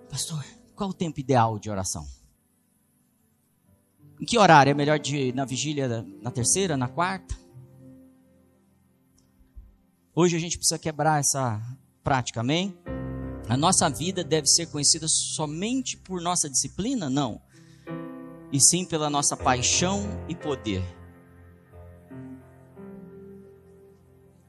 pastor, 0.09 0.42
qual 0.75 0.88
o 0.88 0.94
tempo 0.94 1.20
ideal 1.20 1.59
de 1.59 1.68
oração? 1.68 2.07
Em 4.18 4.25
que 4.25 4.38
horário? 4.38 4.70
É 4.70 4.75
melhor 4.75 4.98
de 4.98 5.31
na 5.35 5.44
vigília 5.44 6.07
na 6.22 6.31
terceira, 6.31 6.75
na 6.75 6.88
quarta? 6.88 7.41
Hoje 10.14 10.37
a 10.37 10.40
gente 10.40 10.57
precisa 10.59 10.79
quebrar 10.79 11.20
essa 11.20 11.61
prática, 12.05 12.40
amém? 12.40 12.77
A 13.48 13.57
nossa 13.57 13.88
vida 13.88 14.22
deve 14.22 14.46
ser 14.46 14.66
conhecida 14.66 15.07
somente 15.09 15.96
por 15.96 16.20
nossa 16.20 16.48
disciplina? 16.48 17.09
Não 17.09 17.40
e 18.53 18.61
sim 18.61 18.85
pela 18.85 19.09
nossa 19.09 19.35
paixão 19.37 20.05
e 20.29 20.35
poder. 20.35 20.85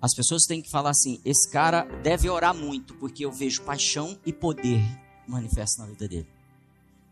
As 0.01 0.13
pessoas 0.13 0.43
têm 0.43 0.61
que 0.61 0.69
falar 0.69 0.89
assim: 0.89 1.21
esse 1.23 1.49
cara 1.49 1.83
deve 2.03 2.29
orar 2.29 2.53
muito, 2.53 2.93
porque 2.95 3.23
eu 3.23 3.31
vejo 3.31 3.63
paixão 3.63 4.19
e 4.25 4.33
poder 4.33 4.81
manifesto 5.25 5.79
na 5.79 5.87
vida 5.87 6.07
dele. 6.07 6.27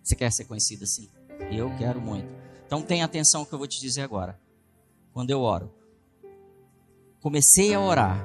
Você 0.04 0.16
quer 0.16 0.32
ser 0.32 0.44
conhecido 0.44 0.84
assim? 0.84 1.10
Eu 1.50 1.74
quero 1.78 2.02
muito. 2.02 2.28
Então 2.68 2.82
tenha 2.82 3.06
atenção 3.06 3.46
que 3.46 3.54
eu 3.54 3.58
vou 3.58 3.68
te 3.68 3.80
dizer 3.80 4.02
agora. 4.02 4.38
Quando 5.14 5.30
eu 5.30 5.42
oro, 5.42 5.74
comecei 7.22 7.74
a 7.74 7.80
orar, 7.80 8.22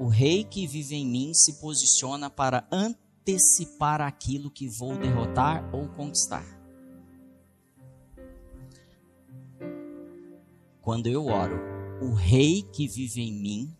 o 0.00 0.08
rei 0.08 0.44
que 0.44 0.66
vive 0.66 0.96
em 0.96 1.06
mim 1.06 1.34
se 1.34 1.60
posiciona 1.60 2.30
para 2.30 2.66
antecipar 2.72 4.00
aquilo 4.00 4.50
que 4.50 4.66
vou 4.66 4.96
derrotar 4.96 5.68
ou 5.74 5.86
conquistar. 5.88 6.42
Quando 10.80 11.06
eu 11.06 11.26
oro, 11.26 11.60
o 12.00 12.14
rei 12.14 12.62
que 12.62 12.88
vive 12.88 13.20
em 13.20 13.30
mim 13.30 13.76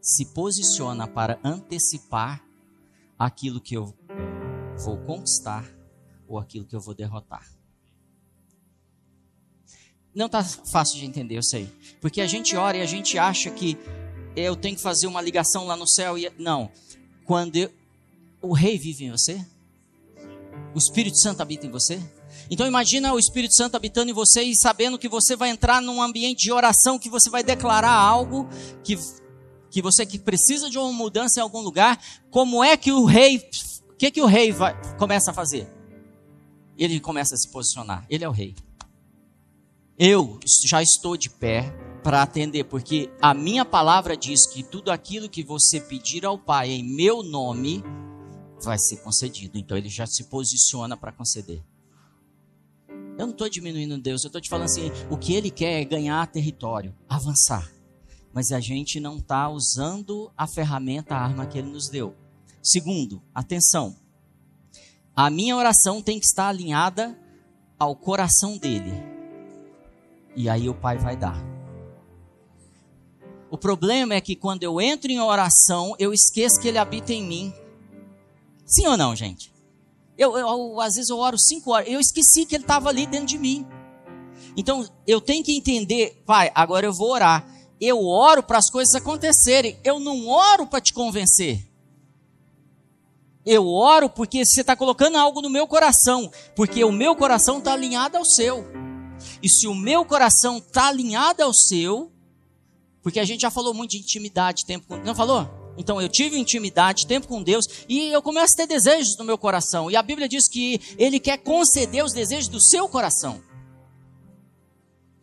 se 0.00 0.32
posiciona 0.32 1.08
para 1.08 1.40
antecipar 1.42 2.40
aquilo 3.18 3.60
que 3.60 3.76
eu 3.76 3.92
vou 4.84 4.96
conquistar 4.98 5.68
ou 6.28 6.38
aquilo 6.38 6.64
que 6.64 6.76
eu 6.76 6.80
vou 6.80 6.94
derrotar. 6.94 7.52
Não 10.14 10.26
está 10.26 10.44
fácil 10.44 11.00
de 11.00 11.06
entender, 11.06 11.36
eu 11.36 11.42
sei. 11.42 11.66
Porque 12.00 12.20
a 12.20 12.28
gente 12.28 12.54
ora 12.54 12.76
e 12.76 12.82
a 12.82 12.86
gente 12.86 13.18
acha 13.18 13.50
que 13.50 13.76
eu 14.36 14.56
tenho 14.56 14.76
que 14.76 14.82
fazer 14.82 15.06
uma 15.06 15.20
ligação 15.20 15.66
lá 15.66 15.76
no 15.76 15.88
céu 15.88 16.18
e 16.18 16.30
não. 16.38 16.70
Quando 17.24 17.56
eu, 17.56 17.70
o 18.40 18.52
rei 18.52 18.78
vive 18.78 19.04
em 19.04 19.10
você, 19.10 19.44
o 20.74 20.78
Espírito 20.78 21.18
Santo 21.18 21.40
habita 21.40 21.66
em 21.66 21.70
você. 21.70 22.00
Então 22.50 22.66
imagina 22.66 23.12
o 23.12 23.18
Espírito 23.18 23.54
Santo 23.54 23.76
habitando 23.76 24.10
em 24.10 24.14
você 24.14 24.42
e 24.42 24.56
sabendo 24.56 24.98
que 24.98 25.08
você 25.08 25.36
vai 25.36 25.50
entrar 25.50 25.80
num 25.80 26.02
ambiente 26.02 26.44
de 26.44 26.52
oração, 26.52 26.98
que 26.98 27.08
você 27.08 27.30
vai 27.30 27.42
declarar 27.42 27.92
algo 27.92 28.48
que 28.82 28.98
que 29.70 29.80
você 29.80 30.04
que 30.04 30.18
precisa 30.18 30.68
de 30.68 30.76
uma 30.76 30.92
mudança 30.92 31.40
em 31.40 31.42
algum 31.42 31.60
lugar, 31.60 31.98
como 32.30 32.62
é 32.62 32.76
que 32.76 32.92
o 32.92 33.06
rei, 33.06 33.38
o 33.88 33.94
que 33.94 34.10
que 34.10 34.20
o 34.20 34.26
rei 34.26 34.52
vai, 34.52 34.76
começa 34.98 35.30
a 35.30 35.34
fazer? 35.34 35.66
Ele 36.76 37.00
começa 37.00 37.34
a 37.34 37.38
se 37.38 37.50
posicionar. 37.50 38.04
Ele 38.10 38.22
é 38.22 38.28
o 38.28 38.32
rei. 38.32 38.54
Eu 39.98 40.38
já 40.66 40.82
estou 40.82 41.16
de 41.16 41.30
pé 41.30 41.72
para 42.02 42.22
atender, 42.22 42.64
porque 42.64 43.10
a 43.20 43.32
minha 43.32 43.64
palavra 43.64 44.16
diz 44.16 44.46
que 44.46 44.62
tudo 44.62 44.90
aquilo 44.90 45.28
que 45.28 45.42
você 45.42 45.80
pedir 45.80 46.26
ao 46.26 46.36
Pai 46.36 46.70
em 46.70 46.82
meu 46.82 47.22
nome 47.22 47.82
vai 48.62 48.78
ser 48.78 48.98
concedido. 48.98 49.56
Então 49.56 49.76
ele 49.76 49.88
já 49.88 50.06
se 50.06 50.24
posiciona 50.24 50.96
para 50.96 51.12
conceder. 51.12 51.62
Eu 53.18 53.26
não 53.26 53.30
estou 53.30 53.48
diminuindo 53.48 53.98
Deus, 53.98 54.24
eu 54.24 54.28
estou 54.28 54.40
te 54.40 54.48
falando 54.48 54.66
assim: 54.66 54.90
o 55.10 55.16
que 55.16 55.34
ele 55.34 55.50
quer 55.50 55.80
é 55.80 55.84
ganhar 55.84 56.26
território, 56.26 56.94
avançar. 57.08 57.70
Mas 58.32 58.50
a 58.50 58.60
gente 58.60 58.98
não 58.98 59.18
está 59.18 59.48
usando 59.48 60.32
a 60.36 60.46
ferramenta, 60.46 61.14
a 61.14 61.22
arma 61.22 61.46
que 61.46 61.58
ele 61.58 61.70
nos 61.70 61.88
deu. 61.88 62.16
Segundo, 62.62 63.22
atenção. 63.34 63.94
A 65.14 65.28
minha 65.28 65.54
oração 65.54 66.00
tem 66.00 66.18
que 66.18 66.24
estar 66.24 66.48
alinhada 66.48 67.18
ao 67.78 67.94
coração 67.94 68.56
dele. 68.56 68.92
E 70.34 70.48
aí 70.48 70.68
o 70.68 70.74
Pai 70.74 70.96
vai 70.96 71.14
dar. 71.14 71.51
O 73.52 73.58
problema 73.58 74.14
é 74.14 74.20
que 74.22 74.34
quando 74.34 74.62
eu 74.62 74.80
entro 74.80 75.12
em 75.12 75.20
oração, 75.20 75.94
eu 75.98 76.10
esqueço 76.10 76.58
que 76.58 76.68
ele 76.68 76.78
habita 76.78 77.12
em 77.12 77.22
mim. 77.22 77.52
Sim 78.64 78.86
ou 78.86 78.96
não, 78.96 79.14
gente? 79.14 79.52
Eu, 80.16 80.38
eu, 80.38 80.80
às 80.80 80.94
vezes 80.94 81.10
eu 81.10 81.18
oro 81.18 81.38
cinco 81.38 81.70
horas, 81.70 81.86
eu 81.86 82.00
esqueci 82.00 82.46
que 82.46 82.54
ele 82.54 82.64
estava 82.64 82.88
ali 82.88 83.06
dentro 83.06 83.26
de 83.26 83.36
mim. 83.36 83.66
Então 84.56 84.88
eu 85.06 85.20
tenho 85.20 85.44
que 85.44 85.54
entender, 85.54 86.22
pai, 86.24 86.50
agora 86.54 86.86
eu 86.86 86.94
vou 86.94 87.10
orar. 87.10 87.46
Eu 87.78 88.02
oro 88.06 88.42
para 88.42 88.56
as 88.56 88.70
coisas 88.70 88.94
acontecerem. 88.94 89.78
Eu 89.84 90.00
não 90.00 90.28
oro 90.28 90.66
para 90.66 90.80
te 90.80 90.94
convencer. 90.94 91.62
Eu 93.44 93.68
oro 93.68 94.08
porque 94.08 94.46
você 94.46 94.62
está 94.62 94.74
colocando 94.74 95.18
algo 95.18 95.42
no 95.42 95.50
meu 95.50 95.66
coração, 95.66 96.32
porque 96.56 96.82
o 96.84 96.92
meu 96.92 97.14
coração 97.14 97.58
está 97.58 97.74
alinhado 97.74 98.16
ao 98.16 98.24
seu. 98.24 98.64
E 99.42 99.48
se 99.50 99.66
o 99.66 99.74
meu 99.74 100.06
coração 100.06 100.56
está 100.56 100.86
alinhado 100.88 101.42
ao 101.42 101.52
seu, 101.52 102.11
porque 103.02 103.18
a 103.18 103.24
gente 103.24 103.40
já 103.40 103.50
falou 103.50 103.74
muito 103.74 103.92
de 103.92 103.98
intimidade, 103.98 104.64
tempo 104.64 104.86
com. 104.86 104.96
Não 104.98 105.14
falou? 105.14 105.48
Então 105.76 106.00
eu 106.00 106.08
tive 106.08 106.38
intimidade, 106.38 107.06
tempo 107.06 107.26
com 107.26 107.42
Deus, 107.42 107.66
e 107.88 108.08
eu 108.08 108.22
começo 108.22 108.54
a 108.54 108.56
ter 108.58 108.66
desejos 108.66 109.16
no 109.16 109.24
meu 109.24 109.38
coração. 109.38 109.90
E 109.90 109.96
a 109.96 110.02
Bíblia 110.02 110.28
diz 110.28 110.48
que 110.48 110.80
Ele 110.98 111.18
quer 111.18 111.38
conceder 111.38 112.04
os 112.04 112.12
desejos 112.12 112.48
do 112.48 112.60
seu 112.60 112.88
coração. 112.88 113.42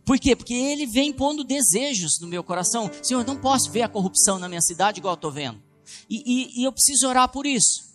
Por 0.04 0.20
quê? 0.20 0.36
Porque 0.36 0.54
Ele 0.54 0.88
vem 0.88 1.14
pondo 1.14 1.44
desejos 1.44 2.20
no 2.20 2.28
meu 2.28 2.44
coração. 2.44 2.90
Senhor, 3.02 3.22
eu 3.22 3.28
não 3.28 3.40
posso 3.40 3.72
ver 3.72 3.84
a 3.84 3.90
corrupção 3.90 4.40
na 4.40 4.50
minha 4.50 4.62
cidade 4.62 5.00
igual 5.00 5.14
eu 5.14 5.16
estou 5.16 5.32
vendo. 5.32 5.62
E, 6.10 6.24
e, 6.26 6.62
e 6.62 6.64
eu 6.64 6.72
preciso 6.72 7.08
orar 7.08 7.30
por 7.30 7.46
isso. 7.46 7.90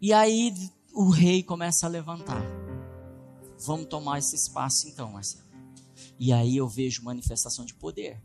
E 0.00 0.12
aí 0.12 0.54
o 0.94 1.10
rei 1.10 1.42
começa 1.42 1.86
a 1.86 1.88
levantar. 1.88 2.42
Vamos 3.66 3.86
tomar 3.86 4.18
esse 4.18 4.34
espaço 4.34 4.88
então, 4.88 5.12
Marcelo. 5.12 5.44
E 6.18 6.32
aí 6.32 6.56
eu 6.56 6.66
vejo 6.66 7.02
manifestação 7.02 7.64
de 7.64 7.74
poder. 7.74 8.20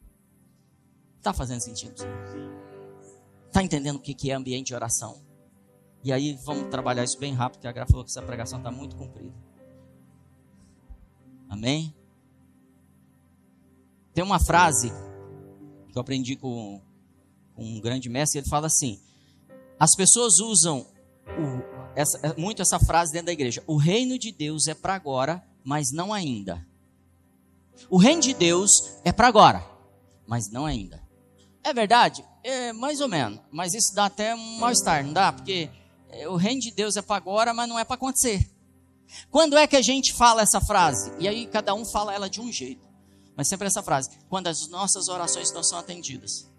Está 1.23 1.31
fazendo 1.31 1.61
sentido? 1.61 1.95
Está 3.47 3.63
entendendo 3.63 3.95
o 3.95 3.99
que 4.01 4.29
é 4.29 4.33
ambiente 4.33 4.67
de 4.67 4.75
oração? 4.75 5.21
E 6.03 6.11
aí 6.11 6.37
vamos 6.43 6.69
trabalhar 6.69 7.01
isso 7.05 7.17
bem 7.17 7.33
rápido, 7.33 7.59
porque 7.59 7.67
a 7.69 7.71
Gra 7.71 7.85
falou 7.87 8.03
que 8.03 8.11
essa 8.11 8.21
pregação 8.21 8.57
está 8.57 8.69
muito 8.69 8.97
comprida. 8.97 9.33
Amém? 11.47 11.95
Tem 14.13 14.21
uma 14.21 14.37
frase 14.37 14.91
que 15.93 15.97
eu 15.97 16.01
aprendi 16.01 16.35
com, 16.35 16.81
com 17.55 17.63
um 17.63 17.79
grande 17.79 18.09
mestre, 18.09 18.41
ele 18.41 18.49
fala 18.49 18.67
assim: 18.67 18.99
as 19.79 19.95
pessoas 19.95 20.39
usam 20.39 20.85
o, 21.25 21.95
essa, 21.95 22.17
é 22.17 22.35
muito 22.37 22.61
essa 22.61 22.79
frase 22.79 23.13
dentro 23.13 23.27
da 23.27 23.31
igreja: 23.31 23.63
o 23.65 23.77
reino 23.77 24.19
de 24.19 24.29
Deus 24.29 24.67
é 24.67 24.73
para 24.73 24.93
agora, 24.93 25.41
mas 25.63 25.89
não 25.89 26.11
ainda. 26.11 26.67
O 27.89 27.95
reino 27.97 28.21
de 28.21 28.33
Deus 28.33 28.97
é 29.05 29.13
para 29.13 29.29
agora, 29.29 29.65
mas 30.27 30.49
não 30.49 30.65
ainda. 30.65 31.02
É 31.63 31.73
verdade? 31.73 32.25
É, 32.43 32.73
mais 32.73 32.99
ou 32.99 33.07
menos. 33.07 33.39
Mas 33.51 33.73
isso 33.73 33.95
dá 33.95 34.05
até 34.05 34.35
um 34.35 34.59
mal-estar, 34.59 35.03
não 35.03 35.13
dá? 35.13 35.31
Porque 35.31 35.69
é, 36.09 36.27
o 36.27 36.35
reino 36.35 36.61
de 36.61 36.71
Deus 36.71 36.97
é 36.97 37.01
para 37.01 37.15
agora, 37.15 37.53
mas 37.53 37.69
não 37.69 37.79
é 37.79 37.83
para 37.85 37.95
acontecer. 37.95 38.49
Quando 39.29 39.57
é 39.57 39.65
que 39.67 39.75
a 39.75 39.81
gente 39.81 40.13
fala 40.13 40.41
essa 40.41 40.59
frase? 40.59 41.11
E 41.19 41.27
aí 41.27 41.45
cada 41.47 41.73
um 41.73 41.85
fala 41.85 42.13
ela 42.13 42.29
de 42.29 42.41
um 42.41 42.51
jeito. 42.51 42.85
Mas 43.35 43.47
sempre 43.47 43.67
essa 43.67 43.81
frase: 43.81 44.09
quando 44.29 44.47
as 44.47 44.67
nossas 44.67 45.07
orações 45.07 45.51
não 45.51 45.63
são 45.63 45.79
atendidas. 45.79 46.51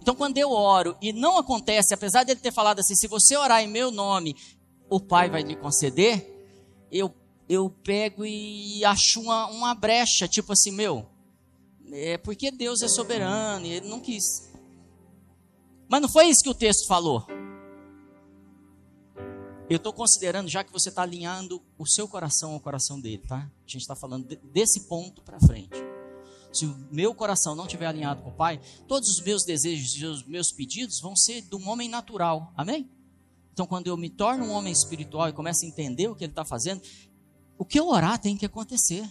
Então, 0.00 0.14
quando 0.14 0.38
eu 0.38 0.50
oro 0.50 0.96
e 1.00 1.12
não 1.12 1.36
acontece, 1.36 1.92
apesar 1.92 2.24
dele 2.24 2.40
ter 2.40 2.52
falado 2.52 2.78
assim, 2.78 2.94
se 2.94 3.08
você 3.08 3.36
orar 3.36 3.60
em 3.62 3.66
meu 3.66 3.90
nome, 3.90 4.36
o 4.88 5.00
Pai 5.00 5.28
vai 5.28 5.42
lhe 5.42 5.56
conceder, 5.56 6.24
eu, 6.92 7.12
eu 7.48 7.68
pego 7.82 8.24
e 8.24 8.84
acho 8.84 9.20
uma, 9.20 9.46
uma 9.46 9.74
brecha, 9.74 10.28
tipo 10.28 10.52
assim, 10.52 10.70
meu, 10.70 11.08
é 11.92 12.18
porque 12.18 12.50
Deus 12.50 12.82
é 12.82 12.88
soberano 12.88 13.66
e 13.66 13.70
ele 13.70 13.88
não 13.88 14.00
quis. 14.00 14.50
Mas 15.88 16.02
não 16.02 16.08
foi 16.08 16.26
isso 16.26 16.42
que 16.42 16.50
o 16.50 16.54
texto 16.54 16.86
falou. 16.86 17.26
Eu 19.68 19.78
estou 19.78 19.92
considerando, 19.92 20.48
já 20.48 20.62
que 20.62 20.72
você 20.72 20.90
está 20.90 21.02
alinhando 21.02 21.60
o 21.76 21.86
seu 21.86 22.06
coração 22.06 22.52
ao 22.52 22.60
coração 22.60 23.00
dele, 23.00 23.22
tá? 23.26 23.38
A 23.38 23.68
gente 23.68 23.82
está 23.82 23.96
falando 23.96 24.26
de, 24.26 24.36
desse 24.36 24.86
ponto 24.86 25.22
para 25.22 25.40
frente. 25.40 25.74
Se 26.52 26.64
o 26.64 26.88
meu 26.90 27.12
coração 27.14 27.56
não 27.56 27.66
estiver 27.66 27.86
alinhado 27.86 28.22
com 28.22 28.30
o 28.30 28.34
Pai, 28.34 28.60
todos 28.86 29.08
os 29.08 29.20
meus 29.20 29.44
desejos 29.44 29.94
e 29.96 30.06
os 30.06 30.24
meus 30.24 30.52
pedidos 30.52 31.00
vão 31.00 31.16
ser 31.16 31.42
de 31.42 31.56
um 31.56 31.68
homem 31.68 31.88
natural. 31.88 32.52
Amém? 32.56 32.88
Então, 33.52 33.66
quando 33.66 33.88
eu 33.88 33.96
me 33.96 34.08
torno 34.08 34.44
um 34.44 34.52
homem 34.52 34.72
espiritual 34.72 35.28
e 35.28 35.32
começo 35.32 35.64
a 35.64 35.68
entender 35.68 36.08
o 36.08 36.14
que 36.14 36.24
ele 36.24 36.32
está 36.32 36.44
fazendo, 36.44 36.80
o 37.58 37.64
que 37.64 37.80
eu 37.80 37.88
orar 37.88 38.20
tem 38.20 38.36
que 38.36 38.46
acontecer. 38.46 39.08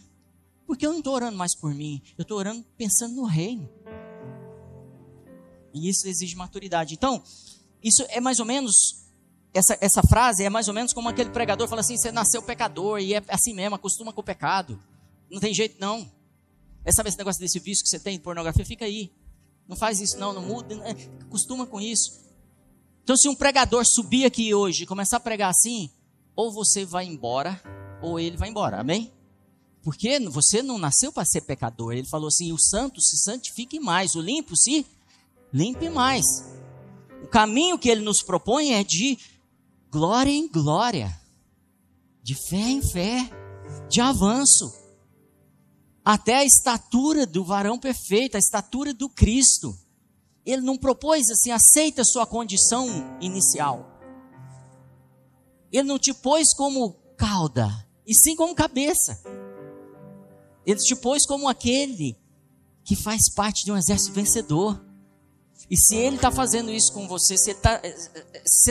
Porque 0.66 0.86
eu 0.86 0.92
não 0.92 1.00
estou 1.00 1.14
orando 1.14 1.38
mais 1.38 1.56
por 1.56 1.74
mim, 1.74 2.02
eu 2.18 2.24
estou 2.24 2.38
orando 2.38 2.66
pensando 2.78 3.16
no 3.16 3.26
reino. 3.26 3.70
E 5.74 5.90
isso 5.90 6.08
exige 6.08 6.36
maturidade. 6.36 6.94
Então, 6.94 7.22
isso 7.84 8.04
é 8.10 8.20
mais 8.20 8.40
ou 8.40 8.46
menos, 8.46 9.06
essa, 9.54 9.78
essa 9.80 10.02
frase 10.02 10.44
é 10.44 10.50
mais 10.50 10.68
ou 10.68 10.74
menos 10.74 10.94
como 10.94 11.10
aquele 11.10 11.30
pregador 11.30 11.68
fala 11.68 11.82
assim: 11.82 11.98
você 11.98 12.12
nasceu 12.12 12.42
pecador 12.42 13.00
e 13.00 13.14
é 13.14 13.24
assim 13.28 13.54
mesmo, 13.54 13.76
acostuma 13.76 14.12
com 14.12 14.22
o 14.22 14.24
pecado. 14.24 14.80
Não 15.30 15.40
tem 15.40 15.54
jeito 15.54 15.76
não. 15.80 16.10
É 16.84 16.92
sabe 16.92 17.10
esse 17.10 17.18
negócio 17.18 17.42
desse 17.42 17.60
vício 17.60 17.84
que 17.84 17.90
você 17.90 18.00
tem 18.00 18.18
de 18.18 18.24
pornografia? 18.24 18.66
Fica 18.66 18.86
aí. 18.86 19.12
Não 19.68 19.76
faz 19.76 20.00
isso 20.00 20.18
não, 20.18 20.32
não 20.32 20.42
muda, 20.44 20.76
né? 20.76 20.96
acostuma 21.22 21.66
com 21.66 21.82
isso. 21.82 22.24
Então, 23.04 23.18
se 23.18 23.28
um 23.28 23.36
pregador 23.36 23.86
subir 23.86 24.26
aqui 24.26 24.54
hoje 24.54 24.84
e 24.84 24.88
começar 24.88 25.18
a 25.18 25.20
pregar 25.20 25.50
assim, 25.50 25.90
ou 26.36 26.52
você 26.52 26.86
vai 26.86 27.06
embora, 27.06 27.62
ou 28.02 28.20
ele 28.20 28.38
vai 28.38 28.50
embora. 28.50 28.80
Amém? 28.80 29.12
Porque 29.86 30.20
você 30.32 30.64
não 30.64 30.80
nasceu 30.80 31.14
para 31.14 31.24
ser 31.24 31.42
pecador. 31.42 31.94
Ele 31.94 32.08
falou 32.08 32.28
assim: 32.28 32.52
o 32.52 32.58
santo 32.58 33.00
se 33.00 33.18
santifique 33.18 33.80
mais, 33.80 34.16
o 34.16 34.20
limpo 34.20 34.58
se 34.58 34.84
limpe 35.54 35.92
mais. 35.92 36.26
O 37.24 37.28
caminho 37.28 37.78
que 37.78 37.88
ele 37.88 38.02
nos 38.02 38.24
propõe 38.24 38.74
é 38.74 38.84
de 38.84 39.16
glória 39.92 40.32
em 40.32 40.48
glória, 40.48 41.16
de 42.24 42.34
fé 42.34 42.68
em 42.68 42.82
fé, 42.82 43.30
de 43.88 44.02
avanço, 44.02 44.74
até 46.04 46.38
a 46.38 46.46
estatura 46.46 47.28
do 47.28 47.46
varão 47.46 47.78
perfeito, 47.78 48.38
a 48.38 48.40
estatura 48.40 48.92
do 48.92 49.08
Cristo. 49.08 49.78
Ele 50.44 50.64
não 50.64 50.78
propôs 50.80 51.30
assim, 51.30 51.52
aceita 51.52 52.02
a 52.02 52.06
sua 52.06 52.26
condição 52.26 52.88
inicial. 53.22 54.00
Ele 55.72 55.88
não 55.88 56.00
te 56.00 56.12
pôs 56.12 56.56
como 56.56 56.94
cauda, 57.16 57.88
e 58.04 58.16
sim 58.16 58.36
como 58.36 58.56
cabeça. 58.56 59.45
Ele 60.66 60.80
te 60.80 60.96
pôs 60.96 61.26
como 61.26 61.48
aquele 61.48 62.18
que 62.84 62.96
faz 62.96 63.30
parte 63.34 63.66
de 63.66 63.72
um 63.72 63.78
exército 63.78 64.14
vencedor. 64.14 64.84
E 65.70 65.76
se 65.76 65.96
ele 65.96 66.18
está 66.18 66.32
fazendo 66.32 66.72
isso 66.72 66.94
com 66.94 67.08
você, 67.08 67.38
se 67.38 67.52
está 67.52 67.82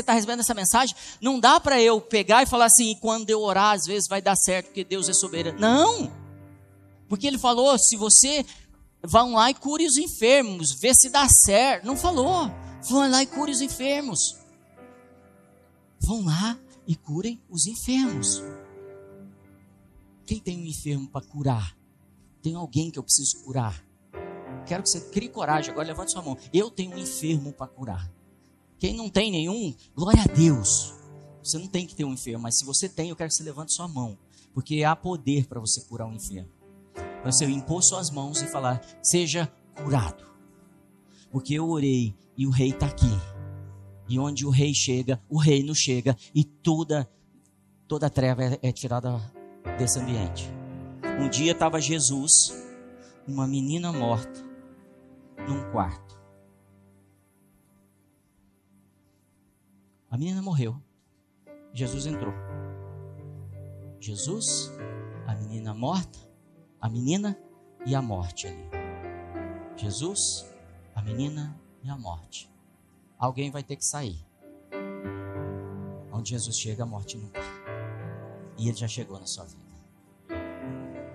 tá 0.04 0.12
recebendo 0.12 0.40
essa 0.40 0.54
mensagem, 0.54 0.94
não 1.20 1.40
dá 1.40 1.58
para 1.58 1.80
eu 1.80 2.00
pegar 2.00 2.42
e 2.42 2.46
falar 2.46 2.66
assim, 2.66 2.96
quando 3.00 3.30
eu 3.30 3.40
orar, 3.40 3.74
às 3.74 3.84
vezes 3.84 4.08
vai 4.08 4.22
dar 4.22 4.36
certo, 4.36 4.66
porque 4.66 4.84
Deus 4.84 5.08
é 5.08 5.12
soberano. 5.12 5.58
Não! 5.58 6.12
Porque 7.08 7.26
ele 7.26 7.38
falou: 7.38 7.76
se 7.78 7.96
você 7.96 8.44
vão 9.02 9.34
lá 9.34 9.50
e 9.50 9.54
cure 9.54 9.86
os 9.86 9.96
enfermos, 9.96 10.72
vê 10.72 10.94
se 10.94 11.10
dá 11.10 11.28
certo. 11.28 11.84
Não 11.84 11.96
falou. 11.96 12.50
Vão 12.88 13.10
lá 13.10 13.22
e 13.22 13.26
cure 13.26 13.50
os 13.50 13.60
enfermos. 13.60 14.36
Vão 16.00 16.24
lá 16.24 16.58
e 16.86 16.94
curem 16.94 17.42
os 17.48 17.66
enfermos. 17.66 18.42
Quem 20.26 20.38
tem 20.38 20.58
um 20.58 20.66
enfermo 20.66 21.08
para 21.08 21.24
curar? 21.24 21.76
Tem 22.44 22.54
alguém 22.54 22.90
que 22.90 22.98
eu 22.98 23.02
preciso 23.02 23.42
curar. 23.42 23.82
Quero 24.66 24.82
que 24.82 24.90
você 24.90 25.00
crie 25.00 25.30
coragem. 25.30 25.70
Agora 25.70 25.88
levante 25.88 26.12
sua 26.12 26.20
mão. 26.20 26.36
Eu 26.52 26.70
tenho 26.70 26.94
um 26.94 26.98
enfermo 26.98 27.54
para 27.54 27.66
curar. 27.66 28.12
Quem 28.78 28.94
não 28.94 29.08
tem 29.08 29.30
nenhum, 29.30 29.74
glória 29.96 30.20
a 30.22 30.26
Deus. 30.26 30.92
Você 31.42 31.56
não 31.56 31.66
tem 31.66 31.86
que 31.86 31.94
ter 31.94 32.04
um 32.04 32.12
enfermo, 32.12 32.42
mas 32.42 32.58
se 32.58 32.64
você 32.66 32.86
tem, 32.86 33.08
eu 33.08 33.16
quero 33.16 33.30
que 33.30 33.34
você 33.34 33.42
levante 33.42 33.72
sua 33.72 33.88
mão. 33.88 34.18
Porque 34.52 34.84
há 34.84 34.94
poder 34.94 35.46
para 35.46 35.58
você 35.58 35.80
curar 35.80 36.06
um 36.06 36.12
enfermo. 36.12 36.50
Para 36.92 37.32
você 37.32 37.46
impor 37.46 37.82
suas 37.82 38.10
mãos 38.10 38.42
e 38.42 38.46
falar: 38.46 38.78
seja 39.02 39.50
curado. 39.82 40.22
Porque 41.30 41.54
eu 41.54 41.66
orei 41.70 42.14
e 42.36 42.46
o 42.46 42.50
rei 42.50 42.72
está 42.72 42.84
aqui. 42.84 43.10
E 44.06 44.18
onde 44.18 44.44
o 44.44 44.50
rei 44.50 44.74
chega, 44.74 45.18
o 45.30 45.38
reino 45.38 45.74
chega 45.74 46.14
e 46.34 46.44
toda 46.44 47.10
toda 47.88 48.10
treva 48.10 48.44
é, 48.44 48.58
é 48.60 48.70
tirada 48.70 49.18
desse 49.78 49.98
ambiente. 49.98 50.52
Um 51.20 51.28
dia 51.28 51.52
estava 51.52 51.80
Jesus, 51.80 52.52
uma 53.26 53.46
menina 53.46 53.92
morta, 53.92 54.40
num 55.48 55.70
quarto. 55.70 56.20
A 60.10 60.18
menina 60.18 60.42
morreu. 60.42 60.80
Jesus 61.72 62.06
entrou. 62.06 62.32
Jesus, 64.00 64.70
a 65.26 65.34
menina 65.34 65.72
morta, 65.72 66.18
a 66.80 66.88
menina 66.88 67.38
e 67.86 67.94
a 67.94 68.02
morte 68.02 68.46
ali. 68.46 68.68
Jesus, 69.76 70.46
a 70.94 71.02
menina 71.02 71.58
e 71.82 71.90
a 71.90 71.96
morte. 71.96 72.50
Alguém 73.18 73.50
vai 73.50 73.62
ter 73.62 73.76
que 73.76 73.84
sair. 73.84 74.24
Onde 76.12 76.30
Jesus 76.30 76.56
chega, 76.56 76.82
a 76.82 76.86
morte 76.86 77.16
não 77.16 77.26
está. 77.26 77.40
E 78.58 78.68
ele 78.68 78.76
já 78.76 78.86
chegou 78.86 79.18
na 79.18 79.26
sua 79.26 79.44
vida. 79.44 79.63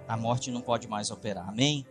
A 0.09 0.17
morte 0.17 0.49
não 0.49 0.59
pode 0.59 0.87
mais 0.87 1.11
operar. 1.11 1.47
Amém? 1.47 1.85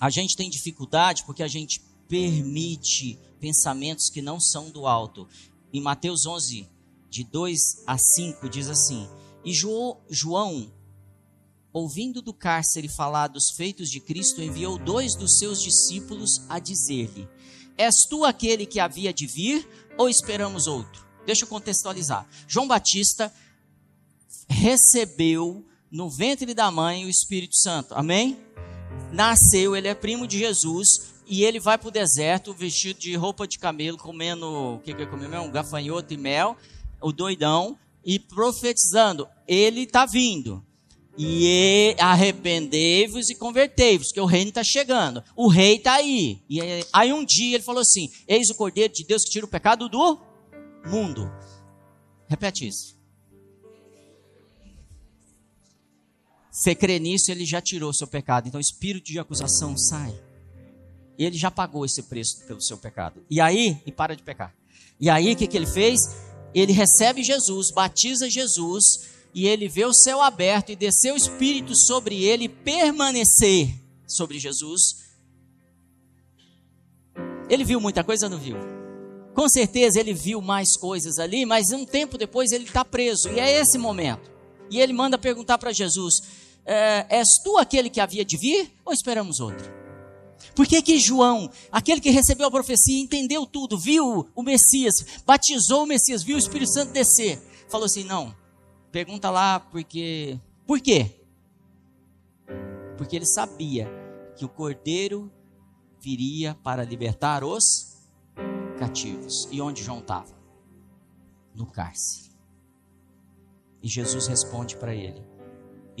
A 0.00 0.10
gente 0.10 0.36
tem 0.36 0.50
dificuldade 0.50 1.22
porque 1.24 1.40
a 1.40 1.46
gente 1.46 1.80
permite 2.08 3.16
pensamentos 3.38 4.10
que 4.10 4.20
não 4.20 4.40
são 4.40 4.70
do 4.70 4.88
alto. 4.88 5.28
Em 5.72 5.80
Mateus 5.80 6.26
11, 6.26 6.68
de 7.08 7.22
2 7.22 7.84
a 7.86 7.96
5, 7.96 8.48
diz 8.48 8.68
assim: 8.68 9.08
E 9.44 9.52
João, 9.54 10.72
ouvindo 11.72 12.20
do 12.20 12.34
cárcere 12.34 12.88
falar 12.88 13.28
dos 13.28 13.50
feitos 13.50 13.88
de 13.88 14.00
Cristo, 14.00 14.42
enviou 14.42 14.76
dois 14.76 15.14
dos 15.14 15.38
seus 15.38 15.62
discípulos 15.62 16.42
a 16.48 16.58
dizer-lhe: 16.58 17.28
És 17.78 18.04
tu 18.10 18.24
aquele 18.24 18.66
que 18.66 18.80
havia 18.80 19.12
de 19.12 19.28
vir 19.28 19.68
ou 19.96 20.08
esperamos 20.08 20.66
outro? 20.66 21.06
Deixa 21.24 21.44
eu 21.44 21.48
contextualizar. 21.48 22.26
João 22.48 22.66
Batista 22.66 23.32
recebeu 24.48 25.64
no 25.90 26.08
ventre 26.08 26.54
da 26.54 26.70
mãe 26.70 27.04
o 27.04 27.08
Espírito 27.08 27.56
Santo. 27.56 27.94
Amém? 27.94 28.38
Nasceu, 29.12 29.74
ele 29.74 29.88
é 29.88 29.94
primo 29.94 30.26
de 30.26 30.38
Jesus 30.38 31.12
e 31.26 31.44
ele 31.44 31.60
vai 31.60 31.78
para 31.78 31.88
o 31.88 31.92
deserto 31.92 32.52
vestido 32.52 32.98
de 33.00 33.14
roupa 33.14 33.46
de 33.46 33.58
camelo, 33.58 33.96
comendo 33.96 34.46
o 34.46 34.78
que 34.80 34.94
que 34.94 35.02
ele 35.02 35.10
comeu? 35.10 35.42
Um 35.42 35.50
gafanhoto 35.50 36.12
e 36.12 36.16
mel 36.16 36.56
o 37.00 37.12
doidão, 37.12 37.78
e 38.04 38.18
profetizando: 38.18 39.28
Ele 39.46 39.82
está 39.82 40.06
vindo. 40.06 40.64
E 41.18 41.94
arrependei-vos 41.98 43.28
e 43.28 43.34
convertei-vos, 43.34 44.12
que 44.12 44.20
o 44.20 44.24
reino 44.24 44.50
está 44.50 44.64
chegando. 44.64 45.22
O 45.36 45.48
rei 45.48 45.76
está 45.76 45.94
aí. 45.94 46.40
E 46.48 46.60
aí 46.92 47.12
um 47.12 47.24
dia 47.24 47.56
ele 47.56 47.64
falou 47.64 47.82
assim: 47.82 48.10
Eis 48.26 48.48
o 48.48 48.54
Cordeiro 48.54 48.92
de 48.92 49.04
Deus 49.04 49.24
que 49.24 49.30
tira 49.30 49.44
o 49.44 49.48
pecado 49.48 49.88
do 49.88 50.20
mundo. 50.86 51.30
Repete 52.26 52.66
isso. 52.66 52.99
Você 56.60 56.74
crê 56.74 56.98
nisso, 56.98 57.30
ele 57.30 57.46
já 57.46 57.60
tirou 57.60 57.90
o 57.90 57.94
seu 57.94 58.06
pecado. 58.06 58.46
Então, 58.48 58.60
espírito 58.60 59.06
de 59.06 59.18
acusação 59.18 59.78
sai. 59.78 60.12
Ele 61.18 61.38
já 61.38 61.50
pagou 61.50 61.84
esse 61.84 62.02
preço 62.02 62.44
pelo 62.46 62.60
seu 62.60 62.76
pecado. 62.76 63.24
E 63.30 63.40
aí, 63.40 63.80
e 63.86 63.92
para 63.92 64.14
de 64.14 64.22
pecar. 64.22 64.54
E 65.00 65.08
aí, 65.08 65.32
o 65.32 65.36
que, 65.36 65.46
que 65.46 65.56
ele 65.56 65.66
fez? 65.66 66.00
ele 66.54 66.72
recebe 66.72 67.22
Jesus, 67.22 67.70
batiza 67.70 68.28
Jesus, 68.28 69.08
e 69.32 69.46
ele 69.46 69.68
vê 69.68 69.84
o 69.84 69.94
céu 69.94 70.20
aberto 70.20 70.72
e 70.72 70.76
descer 70.76 71.12
o 71.12 71.16
Espírito 71.16 71.76
sobre 71.76 72.24
ele, 72.24 72.48
permanecer 72.48 73.72
sobre 74.06 74.38
Jesus. 74.38 75.04
Ele 77.48 77.64
viu 77.64 77.80
muita 77.80 78.02
coisa, 78.02 78.28
não 78.28 78.38
viu? 78.38 78.56
Com 79.34 79.48
certeza 79.48 80.00
ele 80.00 80.12
viu 80.12 80.40
mais 80.40 80.76
coisas 80.76 81.18
ali, 81.18 81.46
mas 81.46 81.70
um 81.70 81.84
tempo 81.84 82.18
depois 82.18 82.50
ele 82.50 82.64
está 82.64 82.84
preso, 82.84 83.28
e 83.30 83.38
é 83.38 83.60
esse 83.60 83.78
momento. 83.78 84.30
E 84.68 84.80
ele 84.80 84.92
manda 84.92 85.16
perguntar 85.16 85.58
para 85.58 85.72
Jesus: 85.72 86.22
é, 86.64 87.06
És 87.18 87.28
tu 87.42 87.58
aquele 87.58 87.90
que 87.90 88.00
havia 88.00 88.24
de 88.24 88.36
vir, 88.36 88.72
ou 88.84 88.92
esperamos 88.92 89.40
outro? 89.40 89.80
Por 90.54 90.66
que 90.66 90.82
que 90.82 90.98
João, 90.98 91.50
aquele 91.70 92.00
que 92.00 92.10
recebeu 92.10 92.46
a 92.46 92.50
profecia, 92.50 93.00
entendeu 93.00 93.46
tudo, 93.46 93.78
viu 93.78 94.28
o 94.34 94.42
Messias, 94.42 94.94
batizou 95.24 95.84
o 95.84 95.86
Messias, 95.86 96.22
viu 96.22 96.36
o 96.36 96.38
Espírito 96.38 96.72
Santo 96.72 96.92
descer, 96.92 97.38
falou 97.68 97.86
assim: 97.86 98.04
não, 98.04 98.34
pergunta 98.90 99.30
lá 99.30 99.60
porque. 99.60 100.38
Por 100.66 100.80
quê? 100.80 101.10
Porque 102.96 103.16
ele 103.16 103.26
sabia 103.26 103.88
que 104.36 104.44
o 104.44 104.48
cordeiro 104.48 105.32
viria 106.00 106.54
para 106.62 106.84
libertar 106.84 107.42
os 107.42 107.96
cativos. 108.78 109.48
E 109.50 109.60
onde 109.60 109.82
João 109.82 109.98
estava? 109.98 110.38
No 111.54 111.66
cárcere. 111.66 112.30
E 113.82 113.88
Jesus 113.88 114.26
responde 114.26 114.76
para 114.76 114.94
ele. 114.94 115.29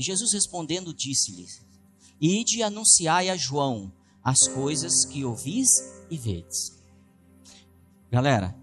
E 0.00 0.02
Jesus 0.02 0.32
respondendo 0.32 0.94
disse-lhe: 0.94 1.46
Ide 2.18 2.62
anunciai 2.62 3.28
a 3.28 3.36
João 3.36 3.92
as 4.24 4.48
coisas 4.48 5.04
que 5.04 5.26
ouvis 5.26 5.68
e 6.10 6.16
vedes. 6.16 6.72
Galera, 8.10 8.56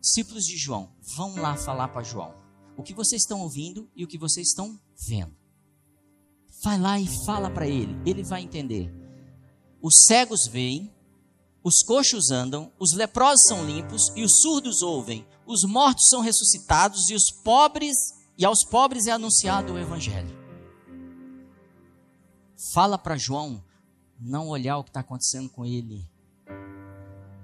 discípulos 0.00 0.44
de 0.44 0.56
João, 0.56 0.92
vão 1.16 1.34
lá 1.34 1.56
falar 1.56 1.88
para 1.88 2.04
João 2.04 2.32
o 2.76 2.84
que 2.84 2.94
vocês 2.94 3.22
estão 3.22 3.40
ouvindo 3.40 3.90
e 3.96 4.04
o 4.04 4.06
que 4.06 4.16
vocês 4.16 4.50
estão 4.50 4.78
vendo. 4.96 5.36
Vai 6.62 6.78
lá 6.78 7.00
e 7.00 7.08
fala 7.26 7.50
para 7.50 7.66
ele, 7.66 7.96
ele 8.06 8.22
vai 8.22 8.42
entender. 8.42 8.88
Os 9.82 10.04
cegos 10.06 10.46
veem, 10.46 10.94
os 11.60 11.82
coxos 11.82 12.30
andam, 12.30 12.72
os 12.78 12.92
leprosos 12.92 13.48
são 13.48 13.66
limpos 13.66 14.12
e 14.14 14.22
os 14.22 14.42
surdos 14.42 14.80
ouvem, 14.80 15.26
os 15.44 15.64
mortos 15.64 16.08
são 16.08 16.20
ressuscitados 16.20 17.10
e 17.10 17.14
os 17.16 17.32
pobres 17.32 17.96
e 18.38 18.44
aos 18.44 18.64
pobres 18.64 19.08
é 19.08 19.10
anunciado 19.10 19.72
o 19.72 19.78
evangelho. 19.78 20.37
Fala 22.60 22.98
para 22.98 23.16
João 23.16 23.62
não 24.18 24.48
olhar 24.48 24.78
o 24.78 24.82
que 24.82 24.90
está 24.90 24.98
acontecendo 24.98 25.48
com 25.48 25.64
ele, 25.64 26.10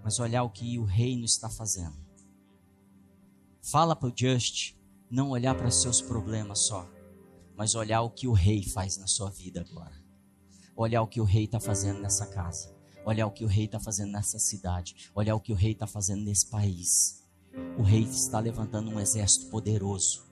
mas 0.03 0.19
olhar 0.19 0.43
o 0.43 0.51
que 0.51 0.77
o 0.77 0.83
reino 0.83 1.25
está 1.25 1.49
fazendo. 1.49 1.95
Fala 3.63 3.95
para 3.95 4.09
o 4.09 4.13
Just 4.15 4.75
não 5.09 5.31
olhar 5.31 5.55
para 5.55 5.71
seus 5.71 6.03
problemas 6.03 6.67
só, 6.67 6.91
mas 7.57 7.77
olhar 7.77 8.03
o 8.03 8.11
que 8.11 8.27
o 8.27 8.33
rei 8.33 8.65
faz 8.65 8.97
na 8.97 9.07
sua 9.07 9.31
vida 9.31 9.61
agora. 9.61 9.95
Olhar 10.75 11.01
o 11.01 11.07
que 11.07 11.21
o 11.21 11.25
rei 11.25 11.45
está 11.45 11.61
fazendo 11.61 12.01
nessa 12.01 12.27
casa. 12.27 12.75
Olhar 13.07 13.29
o 13.29 13.31
que 13.31 13.45
o 13.45 13.49
rei 13.49 13.67
está 13.67 13.79
fazendo 13.79 14.11
nessa 14.11 14.41
cidade. 14.41 15.13
Olhar 15.15 15.37
o 15.37 15.41
que 15.41 15.53
o 15.53 15.57
rei 15.57 15.71
está 15.71 15.87
fazendo 15.87 16.25
nesse 16.25 16.47
país. 16.47 17.23
O 17.79 17.83
rei 17.83 18.03
está 18.03 18.41
levantando 18.41 18.91
um 18.91 18.99
exército 18.99 19.47
poderoso 19.47 20.24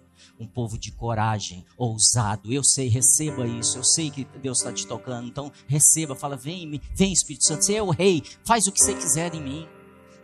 um 0.42 0.46
povo 0.46 0.76
de 0.76 0.90
coragem, 0.92 1.64
ousado. 1.76 2.52
Eu 2.52 2.64
sei, 2.64 2.88
receba 2.88 3.46
isso. 3.46 3.78
Eu 3.78 3.84
sei 3.84 4.10
que 4.10 4.24
Deus 4.40 4.58
está 4.58 4.72
te 4.72 4.86
tocando. 4.86 5.28
Então, 5.28 5.50
receba, 5.66 6.14
fala: 6.14 6.36
vem, 6.36 6.80
vem, 6.94 7.12
Espírito 7.12 7.44
Santo. 7.44 7.64
Você 7.64 7.74
é 7.74 7.82
o 7.82 7.90
rei, 7.90 8.22
faz 8.44 8.66
o 8.66 8.72
que 8.72 8.80
você 8.80 8.94
quiser 8.94 9.34
em 9.34 9.42
mim. 9.42 9.68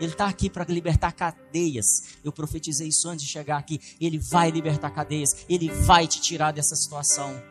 Ele 0.01 0.13
está 0.13 0.29
aqui 0.29 0.49
para 0.49 0.65
libertar 0.65 1.13
cadeias. 1.13 1.87
Eu 2.23 2.33
profetizei 2.33 2.89
isso 2.89 3.09
antes 3.09 3.25
de 3.25 3.33
chegar 3.33 3.59
aqui. 3.59 3.81
Ele 4.01 4.19
vai 4.19 4.51
libertar 4.51 4.91
cadeias. 4.91 5.45
Ele 5.49 5.71
vai 5.71 6.07
te 6.07 6.21
tirar 6.21 6.53
dessa 6.53 6.77
situação. 6.77 7.43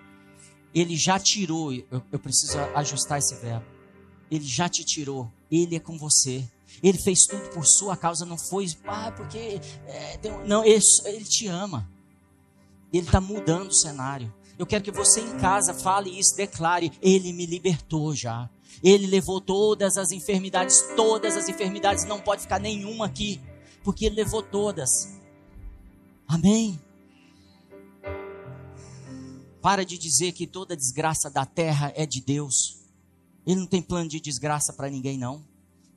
Ele 0.74 0.96
já 0.96 1.20
tirou. 1.20 1.74
Eu, 1.74 2.02
eu 2.12 2.20
preciso 2.20 2.58
ajustar 2.74 3.18
esse 3.18 3.36
verbo. 3.36 3.66
Ele 4.32 4.46
já 4.46 4.70
te 4.70 4.84
tirou. 4.84 5.30
Ele 5.52 5.76
é 5.76 5.80
com 5.80 5.98
você. 5.98 6.48
Ele 6.82 6.98
fez 6.98 7.26
tudo 7.26 7.50
por 7.50 7.66
sua 7.66 7.98
causa. 7.98 8.26
Não 8.26 8.38
foi, 8.38 8.68
ah, 8.86 9.12
porque. 9.12 9.60
É, 9.86 10.20
não, 10.46 10.64
ele, 10.64 10.84
ele 11.06 11.26
te 11.26 11.48
ama. 11.48 11.90
Ele 12.92 13.06
está 13.06 13.20
mudando 13.20 13.70
o 13.70 13.74
cenário. 13.74 14.34
Eu 14.58 14.66
quero 14.66 14.84
que 14.84 14.92
você 14.92 15.22
em 15.22 15.38
casa 15.38 15.74
fale 15.74 16.18
isso, 16.18 16.36
declare: 16.36 16.92
Ele 17.02 17.32
me 17.34 17.46
libertou 17.46 18.16
já. 18.16 18.50
Ele 18.84 19.08
levou 19.08 19.42
todas 19.42 19.98
as 19.98 20.12
enfermidades, 20.12 20.84
todas 20.96 21.36
as 21.36 21.50
enfermidades, 21.50 22.06
não 22.06 22.20
pode 22.20 22.44
ficar 22.44 22.60
nenhuma 22.60 23.06
aqui, 23.06 23.42
porque 23.84 24.06
Ele 24.06 24.16
levou 24.16 24.42
todas. 24.42 25.18
Amém? 26.28 26.80
Para 29.62 29.84
de 29.84 29.98
dizer 29.98 30.32
que 30.34 30.46
toda 30.46 30.78
desgraça 30.78 31.30
da 31.30 31.46
terra 31.46 31.92
é 31.96 32.06
de 32.06 32.22
Deus. 32.22 32.78
Ele 33.46 33.62
não 33.62 33.68
tem 33.68 33.82
plano 33.82 34.10
de 34.10 34.20
desgraça 34.20 34.74
para 34.74 34.90
ninguém, 34.90 35.18
não. 35.18 35.44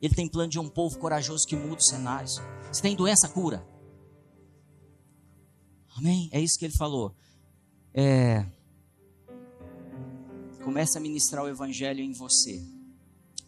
Ele 0.01 0.14
tem 0.14 0.28
plano 0.28 0.49
de 0.49 0.59
um 0.59 0.68
povo 0.68 0.99
corajoso 0.99 1.47
que 1.47 1.57
muda 1.57 1.76
os 1.76 1.88
cenários. 1.88 2.41
Se 2.72 2.80
tem 2.80 2.97
doença, 2.97 3.28
cura. 3.28 3.66
Amém? 5.97 6.28
É 6.32 6.41
isso 6.41 6.59
que 6.59 6.64
ele 6.64 6.76
falou. 6.76 7.14
É... 7.93 8.45
Comece 10.62 10.97
a 10.97 11.01
ministrar 11.01 11.45
o 11.45 11.49
evangelho 11.49 12.01
em 12.01 12.12
você. 12.12 12.62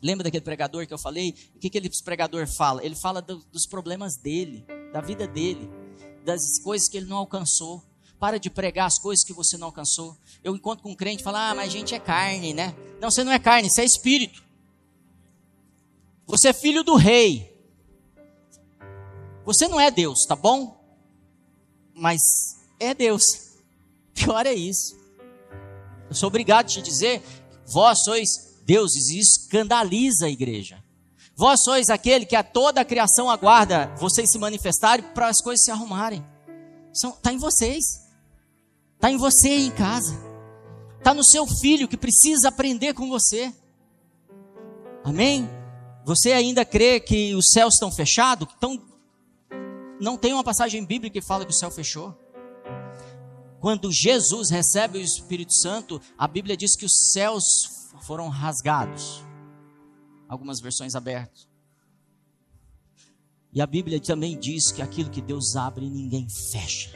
Lembra 0.03 0.25
daquele 0.25 0.43
pregador 0.43 0.87
que 0.87 0.93
eu 0.93 0.99
falei? 0.99 1.35
O 1.55 1.59
que 1.61 1.69
aquele 1.69 1.89
pregador 2.03 2.47
fala? 2.47 2.85
Ele 2.85 2.97
fala 2.97 3.23
do, 3.23 3.39
dos 3.53 3.67
problemas 3.67 4.17
dele, 4.17 4.67
da 4.93 5.01
vida 5.01 5.29
dele, 5.29 5.71
das 6.25 6.59
coisas 6.59 6.89
que 6.89 6.97
ele 6.97 7.07
não 7.07 7.19
alcançou. 7.19 7.83
Para 8.19 8.39
de 8.39 8.51
pregar 8.51 8.87
as 8.87 8.99
coisas 8.99 9.25
que 9.25 9.33
você 9.33 9.57
não 9.57 9.67
alcançou. 9.69 10.17
Eu 10.43 10.55
encontro 10.55 10.83
com 10.83 10.91
um 10.91 10.95
crente 10.95 11.21
e 11.21 11.25
falo, 11.25 11.37
ah, 11.37 11.55
mas 11.55 11.69
a 11.69 11.71
gente 11.73 11.95
é 11.95 12.01
carne, 12.01 12.53
né? 12.53 12.75
Não, 13.01 13.11
você 13.11 13.23
não 13.23 13.33
é 13.33 13.39
carne, 13.39 13.71
você 13.71 13.83
é 13.83 13.85
espírito. 13.85 14.43
Você 16.27 16.49
é 16.49 16.53
filho 16.53 16.83
do 16.83 16.97
rei. 16.97 17.53
Você 19.45 19.69
não 19.69 19.81
é 19.81 19.91
Deus, 19.91 20.25
tá 20.25 20.35
bom? 20.35 20.82
Mas 21.95 22.21
é 22.79 22.95
Deus. 22.95 23.23
Pior 24.15 24.47
é 24.47 24.55
isso. 24.55 24.97
Eu 26.09 26.15
sou 26.15 26.27
obrigado 26.27 26.67
a 26.67 26.69
te 26.69 26.83
dizer, 26.83 27.23
vós 27.67 28.03
sois 28.05 28.29
deuses 28.65 29.09
e 29.09 29.19
escandaliza 29.19 30.27
a 30.27 30.31
igreja. 30.31 30.83
Vós 31.35 31.63
sois 31.63 31.89
aquele 31.89 32.27
que 32.27 32.37
a 32.37 32.43
toda 32.43 32.83
a 32.83 32.85
criação 32.85 33.31
aguarda 33.31 33.93
vocês 33.97 34.31
se 34.31 34.39
manifestarem 34.39 35.05
para 35.15 35.29
as 35.29 35.41
coisas 35.41 35.65
se 35.65 35.71
arrumarem. 35.71 36.25
Está 36.93 37.33
em 37.33 37.39
vocês. 37.39 37.85
Está 38.95 39.11
em 39.11 39.17
você 39.17 39.49
em 39.49 39.71
casa. 39.71 40.15
Está 40.99 41.15
no 41.15 41.25
seu 41.25 41.47
filho 41.47 41.89
que 41.89 41.97
precisa 41.97 42.49
aprender 42.49 42.95
com 42.95 43.09
você. 43.09 43.53
Amém? 45.03 45.49
Você 46.05 46.33
ainda 46.33 46.65
crê 46.65 47.01
que 47.01 47.35
os 47.35 47.51
céus 47.51 47.75
estão 47.75 47.91
fechados? 47.91 48.47
Então, 48.57 48.81
não 50.03 50.19
tem 50.19 50.33
uma 50.33 50.43
passagem 50.43 50.85
bíblica 50.85 51.21
que 51.21 51.25
fala 51.25 51.45
que 51.45 51.53
o 51.53 51.55
céu 51.55 51.71
fechou. 51.71 52.13
Quando 53.61 53.93
Jesus 53.93 54.51
recebe 54.51 54.99
o 54.99 55.01
Espírito 55.01 55.55
Santo, 55.55 56.01
a 56.19 56.27
Bíblia 56.27 56.57
diz 56.57 56.75
que 56.75 56.85
os 56.85 57.13
céus 57.13 57.89
foram 58.03 58.29
rasgados. 58.29 59.25
Algumas 60.29 60.59
versões 60.59 60.97
abertas. 60.97 61.49
E 63.53 63.61
a 63.61 63.67
Bíblia 63.67 64.01
também 64.01 64.37
diz 64.37 64.73
que 64.73 64.83
aquilo 64.83 65.09
que 65.09 65.23
Deus 65.23 65.55
abre, 65.55 65.89
ninguém 65.89 66.29
fecha. 66.29 66.91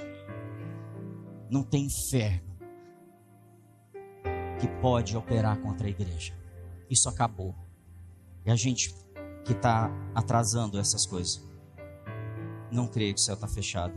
Não 1.48 1.62
tem 1.62 1.84
inferno 1.84 2.58
que 4.58 4.66
pode 4.80 5.16
operar 5.16 5.60
contra 5.60 5.86
a 5.86 5.90
igreja. 5.90 6.36
Isso 6.90 7.08
acabou. 7.08 7.54
E 8.44 8.50
a 8.50 8.56
gente 8.56 8.92
que 9.44 9.52
está 9.52 9.92
atrasando 10.12 10.76
essas 10.76 11.06
coisas, 11.06 11.45
não 12.70 12.86
crê 12.86 13.12
que 13.12 13.20
o 13.20 13.22
céu 13.22 13.34
está 13.34 13.46
fechado. 13.46 13.94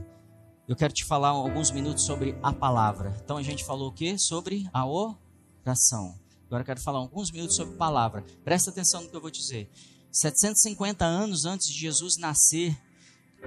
Eu 0.67 0.75
quero 0.75 0.93
te 0.93 1.03
falar 1.03 1.29
alguns 1.29 1.71
minutos 1.71 2.03
sobre 2.03 2.37
a 2.43 2.53
palavra. 2.53 3.17
Então 3.23 3.37
a 3.37 3.41
gente 3.41 3.65
falou 3.65 3.89
o 3.89 3.91
que? 3.91 4.17
Sobre 4.17 4.69
a 4.71 4.85
oração. 4.85 6.15
Agora 6.45 6.61
eu 6.61 6.65
quero 6.65 6.79
falar 6.79 6.99
alguns 6.99 7.31
minutos 7.31 7.55
sobre 7.55 7.75
palavra. 7.75 8.23
Presta 8.43 8.69
atenção 8.69 9.01
no 9.01 9.09
que 9.09 9.15
eu 9.15 9.21
vou 9.21 9.31
dizer. 9.31 9.69
750 10.11 11.05
anos 11.05 11.45
antes 11.45 11.67
de 11.67 11.79
Jesus 11.79 12.17
nascer, 12.17 12.77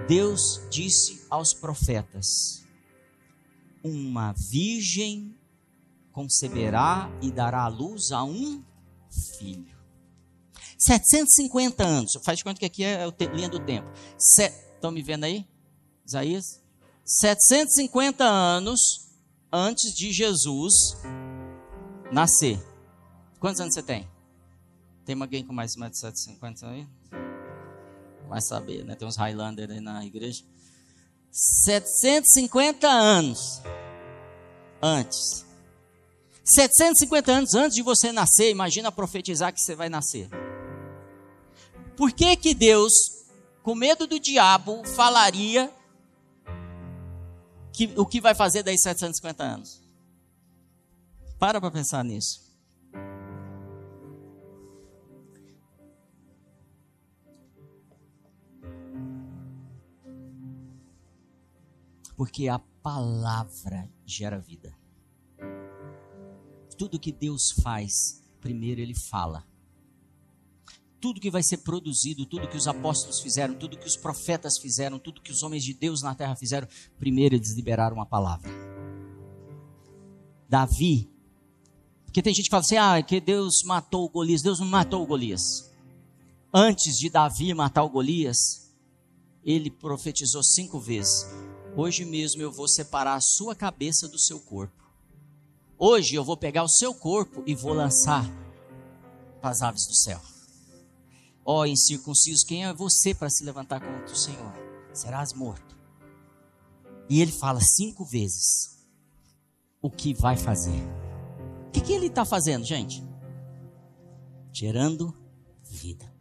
Deus 0.07 0.61
disse 0.69 1.25
aos 1.29 1.53
profetas: 1.53 2.63
Uma 3.83 4.33
virgem 4.33 5.35
conceberá 6.11 7.09
e 7.21 7.31
dará 7.31 7.63
à 7.63 7.67
luz 7.67 8.11
a 8.11 8.23
um 8.23 8.63
filho. 9.37 9.73
750 10.77 11.83
anos, 11.83 12.17
faz 12.23 12.37
de 12.39 12.43
conta 12.43 12.59
que 12.59 12.65
aqui 12.65 12.83
é 12.83 13.03
a 13.03 13.33
linha 13.33 13.47
do 13.47 13.59
tempo. 13.59 13.89
Estão 14.83 14.91
me 14.91 15.01
vendo 15.01 15.23
aí? 15.23 15.47
Isaías? 16.05 16.61
750 17.05 18.21
anos 18.25 19.07
antes 19.49 19.95
de 19.95 20.11
Jesus 20.11 20.73
nascer. 22.11 22.61
Quantos 23.39 23.61
anos 23.61 23.73
você 23.73 23.81
tem? 23.81 24.05
Tem 25.05 25.15
alguém 25.21 25.41
com 25.45 25.53
mais, 25.53 25.77
mais 25.77 25.93
de 25.93 25.99
750 25.99 26.67
aí? 26.67 26.85
Vai 28.27 28.41
saber, 28.41 28.83
né? 28.83 28.93
Tem 28.95 29.07
uns 29.07 29.15
Highlander 29.15 29.71
aí 29.71 29.79
na 29.79 30.05
igreja. 30.05 30.43
750 31.31 32.85
anos 32.85 33.61
antes. 34.81 35.45
750 36.43 37.31
anos 37.31 37.53
antes 37.53 37.75
de 37.75 37.81
você 37.83 38.11
nascer, 38.11 38.51
imagina 38.51 38.91
profetizar 38.91 39.53
que 39.53 39.61
você 39.61 39.75
vai 39.75 39.87
nascer. 39.87 40.27
Por 41.95 42.11
que 42.11 42.35
que 42.35 42.53
Deus, 42.53 43.12
com 43.63 43.73
medo 43.73 44.05
do 44.05 44.19
diabo, 44.19 44.85
falaria 44.85 45.73
que, 47.71 47.91
o 47.97 48.05
que 48.05 48.19
vai 48.19 48.35
fazer 48.35 48.61
daí 48.61 48.77
750 48.77 49.41
anos? 49.41 49.81
Para 51.39 51.59
para 51.61 51.71
pensar 51.71 52.03
nisso. 52.03 52.43
Porque 62.15 62.47
a 62.47 62.59
palavra 62.59 63.89
gera 64.05 64.37
vida. 64.37 64.77
Tudo 66.77 66.99
que 66.99 67.11
Deus 67.11 67.51
faz, 67.51 68.21
primeiro 68.39 68.81
Ele 68.81 68.93
fala. 68.93 69.52
Tudo 71.03 71.19
que 71.19 71.29
vai 71.29 71.43
ser 71.43 71.57
produzido, 71.57 72.25
tudo 72.25 72.47
que 72.47 72.55
os 72.55 72.65
apóstolos 72.65 73.19
fizeram, 73.19 73.55
tudo 73.55 73.77
que 73.77 73.85
os 73.85 73.97
profetas 73.97 74.57
fizeram, 74.57 74.97
tudo 74.97 75.19
que 75.19 75.33
os 75.33 75.43
homens 75.43 75.61
de 75.61 75.73
Deus 75.73 76.01
na 76.01 76.15
terra 76.15 76.33
fizeram, 76.33 76.65
primeiro 76.97 77.35
eles 77.35 77.51
liberaram 77.51 77.99
a 77.99 78.05
palavra. 78.05 78.49
Davi, 80.47 81.11
porque 82.05 82.21
tem 82.21 82.33
gente 82.33 82.45
que 82.45 82.51
fala 82.51 82.61
assim: 82.61 82.77
ah, 82.77 83.03
que 83.03 83.19
Deus 83.19 83.63
matou 83.63 84.05
o 84.05 84.09
Golias. 84.09 84.41
Deus 84.41 84.61
não 84.61 84.67
matou 84.67 85.03
o 85.03 85.05
Golias. 85.05 85.69
Antes 86.53 86.97
de 86.97 87.09
Davi 87.09 87.53
matar 87.53 87.83
o 87.83 87.89
Golias, 87.89 88.73
ele 89.43 89.69
profetizou 89.69 90.41
cinco 90.41 90.79
vezes: 90.79 91.27
Hoje 91.75 92.05
mesmo 92.05 92.41
eu 92.41 92.49
vou 92.49 92.69
separar 92.69 93.15
a 93.15 93.21
sua 93.21 93.53
cabeça 93.53 94.07
do 94.07 94.17
seu 94.17 94.39
corpo. 94.39 94.81
Hoje 95.77 96.15
eu 96.15 96.23
vou 96.23 96.37
pegar 96.37 96.63
o 96.63 96.69
seu 96.69 96.93
corpo 96.93 97.43
e 97.45 97.53
vou 97.53 97.73
lançar 97.73 98.25
para 99.41 99.49
as 99.49 99.61
aves 99.61 99.85
do 99.85 99.93
céu. 99.93 100.32
Ó 101.45 101.61
oh, 101.61 101.65
incircunciso, 101.65 102.45
quem 102.45 102.65
é 102.65 102.73
você 102.73 103.13
para 103.13 103.29
se 103.29 103.43
levantar 103.43 103.79
contra 103.79 104.13
o 104.13 104.17
Senhor? 104.17 104.53
Serás 104.93 105.33
morto. 105.33 105.77
E 107.09 107.21
ele 107.21 107.31
fala 107.31 107.59
cinco 107.59 108.05
vezes 108.05 108.77
o 109.81 109.89
que 109.89 110.13
vai 110.13 110.37
fazer. 110.37 110.81
O 111.67 111.71
que, 111.71 111.81
que 111.81 111.93
ele 111.93 112.07
está 112.07 112.23
fazendo, 112.23 112.63
gente? 112.63 113.03
Gerando 114.51 115.13
vida. 115.63 116.11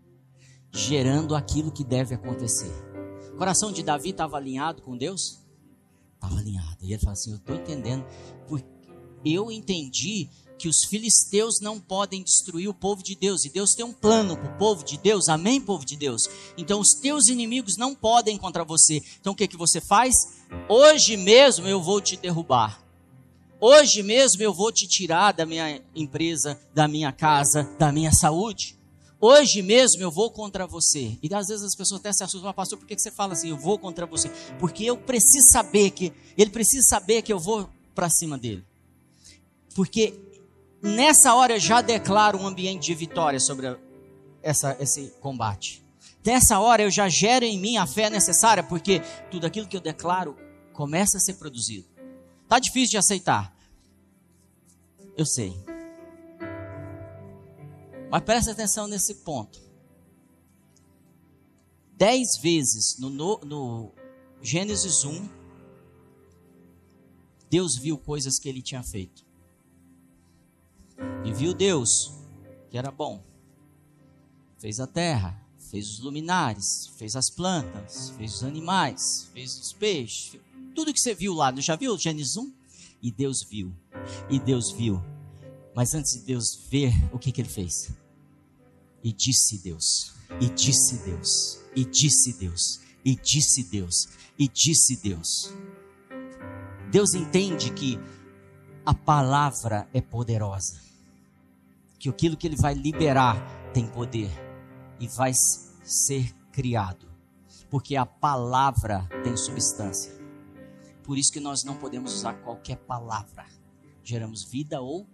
Gerando 0.72 1.36
aquilo 1.36 1.70
que 1.70 1.84
deve 1.84 2.14
acontecer. 2.14 2.72
O 3.32 3.36
coração 3.36 3.70
de 3.70 3.82
Davi 3.82 4.10
estava 4.10 4.36
alinhado 4.36 4.82
com 4.82 4.96
Deus? 4.96 5.42
estava 6.22 6.38
alinhado. 6.38 6.78
E 6.82 6.92
ele 6.92 7.00
fala 7.00 7.12
assim: 7.12 7.30
Eu 7.30 7.36
estou 7.36 7.56
entendendo, 7.56 8.04
porque 8.46 8.66
eu 9.24 9.50
entendi 9.50 10.30
que 10.62 10.68
os 10.68 10.84
filisteus 10.84 11.58
não 11.60 11.80
podem 11.80 12.22
destruir 12.22 12.68
o 12.68 12.74
povo 12.74 13.02
de 13.02 13.16
Deus, 13.16 13.44
e 13.44 13.50
Deus 13.50 13.74
tem 13.74 13.84
um 13.84 13.92
plano 13.92 14.36
para 14.36 14.48
o 14.48 14.58
povo 14.58 14.84
de 14.84 14.96
Deus, 14.96 15.28
amém, 15.28 15.60
povo 15.60 15.84
de 15.84 15.96
Deus? 15.96 16.28
Então 16.56 16.78
os 16.78 16.94
teus 16.94 17.26
inimigos 17.26 17.76
não 17.76 17.96
podem 17.96 18.38
contra 18.38 18.64
você. 18.64 19.02
Então 19.20 19.32
o 19.32 19.36
que, 19.36 19.48
que 19.48 19.56
você 19.56 19.80
faz? 19.80 20.14
Hoje 20.68 21.16
mesmo 21.16 21.66
eu 21.66 21.82
vou 21.82 22.00
te 22.00 22.16
derrubar. 22.16 22.80
Hoje 23.60 24.04
mesmo 24.04 24.40
eu 24.40 24.54
vou 24.54 24.70
te 24.70 24.86
tirar 24.86 25.32
da 25.32 25.44
minha 25.44 25.82
empresa, 25.96 26.56
da 26.72 26.86
minha 26.86 27.10
casa, 27.10 27.68
da 27.76 27.90
minha 27.90 28.12
saúde. 28.12 28.78
Hoje 29.20 29.62
mesmo 29.62 30.00
eu 30.00 30.12
vou 30.12 30.30
contra 30.30 30.64
você. 30.64 31.18
E 31.20 31.34
às 31.34 31.48
vezes 31.48 31.64
as 31.64 31.74
pessoas 31.74 31.98
até 31.98 32.12
se 32.12 32.22
assustam, 32.22 32.52
pastor, 32.52 32.78
por 32.78 32.86
que 32.86 32.96
você 32.96 33.10
fala 33.10 33.32
assim? 33.32 33.50
Eu 33.50 33.58
vou 33.58 33.80
contra 33.80 34.06
você. 34.06 34.30
Porque 34.60 34.84
eu 34.84 34.96
preciso 34.96 35.48
saber 35.50 35.90
que, 35.90 36.12
ele 36.38 36.50
precisa 36.50 36.86
saber 36.88 37.20
que 37.22 37.32
eu 37.32 37.40
vou 37.40 37.68
para 37.96 38.08
cima 38.08 38.38
dele. 38.38 38.64
Porque 39.74 40.31
nessa 40.82 41.34
hora 41.34 41.54
eu 41.54 41.60
já 41.60 41.80
declaro 41.80 42.38
um 42.38 42.46
ambiente 42.46 42.86
de 42.86 42.94
vitória 42.94 43.38
sobre 43.38 43.78
essa, 44.42 44.76
esse 44.80 45.10
combate. 45.20 45.82
Nessa 46.24 46.58
hora 46.60 46.82
eu 46.82 46.90
já 46.90 47.08
gero 47.08 47.44
em 47.44 47.58
mim 47.58 47.76
a 47.76 47.86
fé 47.86 48.10
necessária, 48.10 48.62
porque 48.62 49.00
tudo 49.30 49.46
aquilo 49.46 49.66
que 49.66 49.76
eu 49.76 49.80
declaro 49.80 50.36
começa 50.72 51.16
a 51.16 51.20
ser 51.20 51.34
produzido. 51.34 51.86
Tá 52.48 52.58
difícil 52.58 52.90
de 52.90 52.98
aceitar. 52.98 53.56
Eu 55.16 55.24
sei. 55.24 55.54
Mas 58.10 58.22
preste 58.22 58.50
atenção 58.50 58.86
nesse 58.86 59.16
ponto. 59.16 59.60
Dez 61.96 62.36
vezes 62.36 62.98
no, 62.98 63.08
no, 63.08 63.38
no 63.44 63.92
Gênesis 64.42 65.04
1, 65.04 65.28
Deus 67.48 67.76
viu 67.76 67.96
coisas 67.98 68.38
que 68.38 68.48
ele 68.48 68.60
tinha 68.60 68.82
feito. 68.82 69.24
E 71.24 71.32
viu 71.32 71.54
Deus 71.54 72.12
que 72.70 72.78
era 72.78 72.90
bom. 72.90 73.22
fez 74.58 74.80
a 74.80 74.86
terra, 74.86 75.38
fez 75.70 75.90
os 75.90 76.00
luminares, 76.00 76.86
fez 76.96 77.16
as 77.16 77.28
plantas, 77.28 78.10
fez 78.10 78.36
os 78.36 78.44
animais, 78.44 79.28
fez 79.34 79.58
os 79.58 79.72
peixes, 79.72 80.40
tudo 80.74 80.92
que 80.92 81.00
você 81.00 81.14
viu 81.14 81.34
lá, 81.34 81.52
já 81.58 81.76
viu 81.76 81.98
Gênesis 81.98 82.36
1? 82.36 82.52
E 83.02 83.10
Deus 83.10 83.42
viu, 83.42 83.74
e 84.30 84.38
Deus 84.38 84.70
viu. 84.70 85.02
Mas 85.74 85.94
antes 85.94 86.12
de 86.12 86.20
Deus 86.20 86.58
ver, 86.70 86.92
o 87.12 87.18
que, 87.18 87.32
que 87.32 87.40
ele 87.40 87.48
fez? 87.48 87.90
E 89.02 89.12
disse 89.12 89.58
Deus, 89.58 90.12
e 90.40 90.48
disse 90.48 90.96
Deus, 91.04 91.58
e 91.74 91.84
disse 91.84 92.32
Deus, 92.38 92.80
e 93.04 93.16
disse 93.16 93.64
Deus, 93.64 94.08
e 94.38 94.48
disse 94.48 94.96
Deus. 94.96 95.52
Deus 96.90 97.14
entende 97.14 97.72
que 97.72 97.98
a 98.84 98.92
palavra 98.92 99.88
é 99.94 100.00
poderosa, 100.00 100.80
que 101.98 102.08
aquilo 102.08 102.36
que 102.36 102.46
ele 102.46 102.56
vai 102.56 102.74
liberar 102.74 103.36
tem 103.72 103.86
poder 103.86 104.30
e 104.98 105.06
vai 105.06 105.32
ser 105.34 106.34
criado, 106.50 107.06
porque 107.70 107.96
a 107.96 108.04
palavra 108.04 109.08
tem 109.22 109.36
substância. 109.36 110.12
Por 111.04 111.16
isso 111.16 111.32
que 111.32 111.40
nós 111.40 111.64
não 111.64 111.76
podemos 111.76 112.12
usar 112.14 112.34
qualquer 112.34 112.76
palavra. 112.76 113.46
Geramos 114.04 114.44
vida 114.44 114.80
ou 114.80 115.06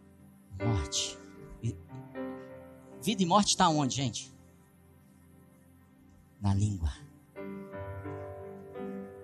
morte. 0.63 1.19
Vida 3.03 3.23
e 3.23 3.27
morte 3.27 3.49
está 3.49 3.69
onde, 3.69 3.97
gente? 3.97 4.35
Na 6.41 6.55
língua. 6.55 6.93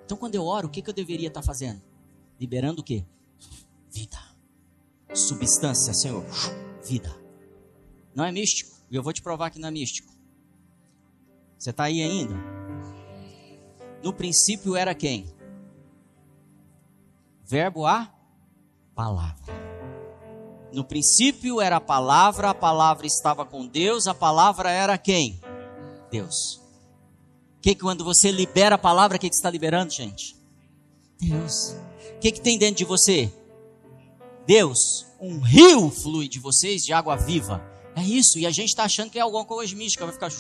Então, 0.05 0.17
quando 0.17 0.35
eu 0.35 0.45
oro, 0.45 0.69
o 0.69 0.71
que, 0.71 0.83
que 0.83 0.89
eu 0.89 0.95
deveria 0.95 1.29
estar 1.29 1.41
tá 1.41 1.47
fazendo? 1.47 1.83
Liberando 2.39 2.81
o 2.81 2.85
quê? 2.85 3.05
Vida. 3.91 4.34
Substância, 5.15 5.95
Senhor. 5.95 6.25
Vida. 6.85 7.15
Não 8.15 8.25
é 8.25 8.33
místico. 8.33 8.75
E 8.91 8.97
eu 8.97 9.03
vou 9.03 9.13
te 9.13 9.23
provar 9.23 9.51
que 9.51 9.59
não 9.59 9.69
é 9.69 9.73
místico. 9.73 10.13
Você 11.59 11.71
está 11.71 11.85
aí 11.85 12.03
ainda? 12.03 12.35
No 14.03 14.13
princípio 14.13 14.77
era 14.77 14.95
quem? 14.95 15.33
Verbo 17.45 17.87
a 17.87 18.13
palavra. 18.95 19.55
No 20.73 20.85
princípio 20.85 21.61
era 21.61 21.77
a 21.77 21.81
palavra, 21.81 22.51
a 22.51 22.55
palavra 22.55 23.07
estava 23.07 23.47
com 23.47 23.67
Deus, 23.67 24.07
a 24.07 24.15
palavra 24.15 24.71
era 24.71 24.99
quem? 24.99 25.41
Deus. 26.11 26.61
Que 27.63 27.75
quando 27.75 28.05
você 28.05 28.31
libera 28.31 28.75
a 28.75 28.79
palavra, 28.79 29.17
o 29.17 29.21
que, 29.21 29.31
que 29.31 29.35
está 29.35 29.49
liberando, 29.49 29.93
gente? 29.93 30.37
Deus. 31.19 31.77
O 32.17 32.19
que, 32.19 32.33
que 32.33 32.41
tem 32.41 32.59
dentro 32.59 32.77
de 32.77 32.85
você? 32.85 33.33
Deus. 34.47 35.07
Um 35.21 35.41
rio 35.41 35.91
flui 35.91 36.29
de 36.29 36.39
vocês 36.39 36.85
de 36.85 36.93
água 36.93 37.17
viva. 37.17 37.63
É 37.97 38.03
isso. 38.03 38.39
E 38.39 38.47
a 38.47 38.51
gente 38.51 38.69
está 38.69 38.85
achando 38.85 39.11
que 39.11 39.19
é 39.19 39.23
alguma 39.23 39.45
coisa 39.45 39.75
mística. 39.75 40.05
Vai 40.05 40.15
ficar. 40.15 40.31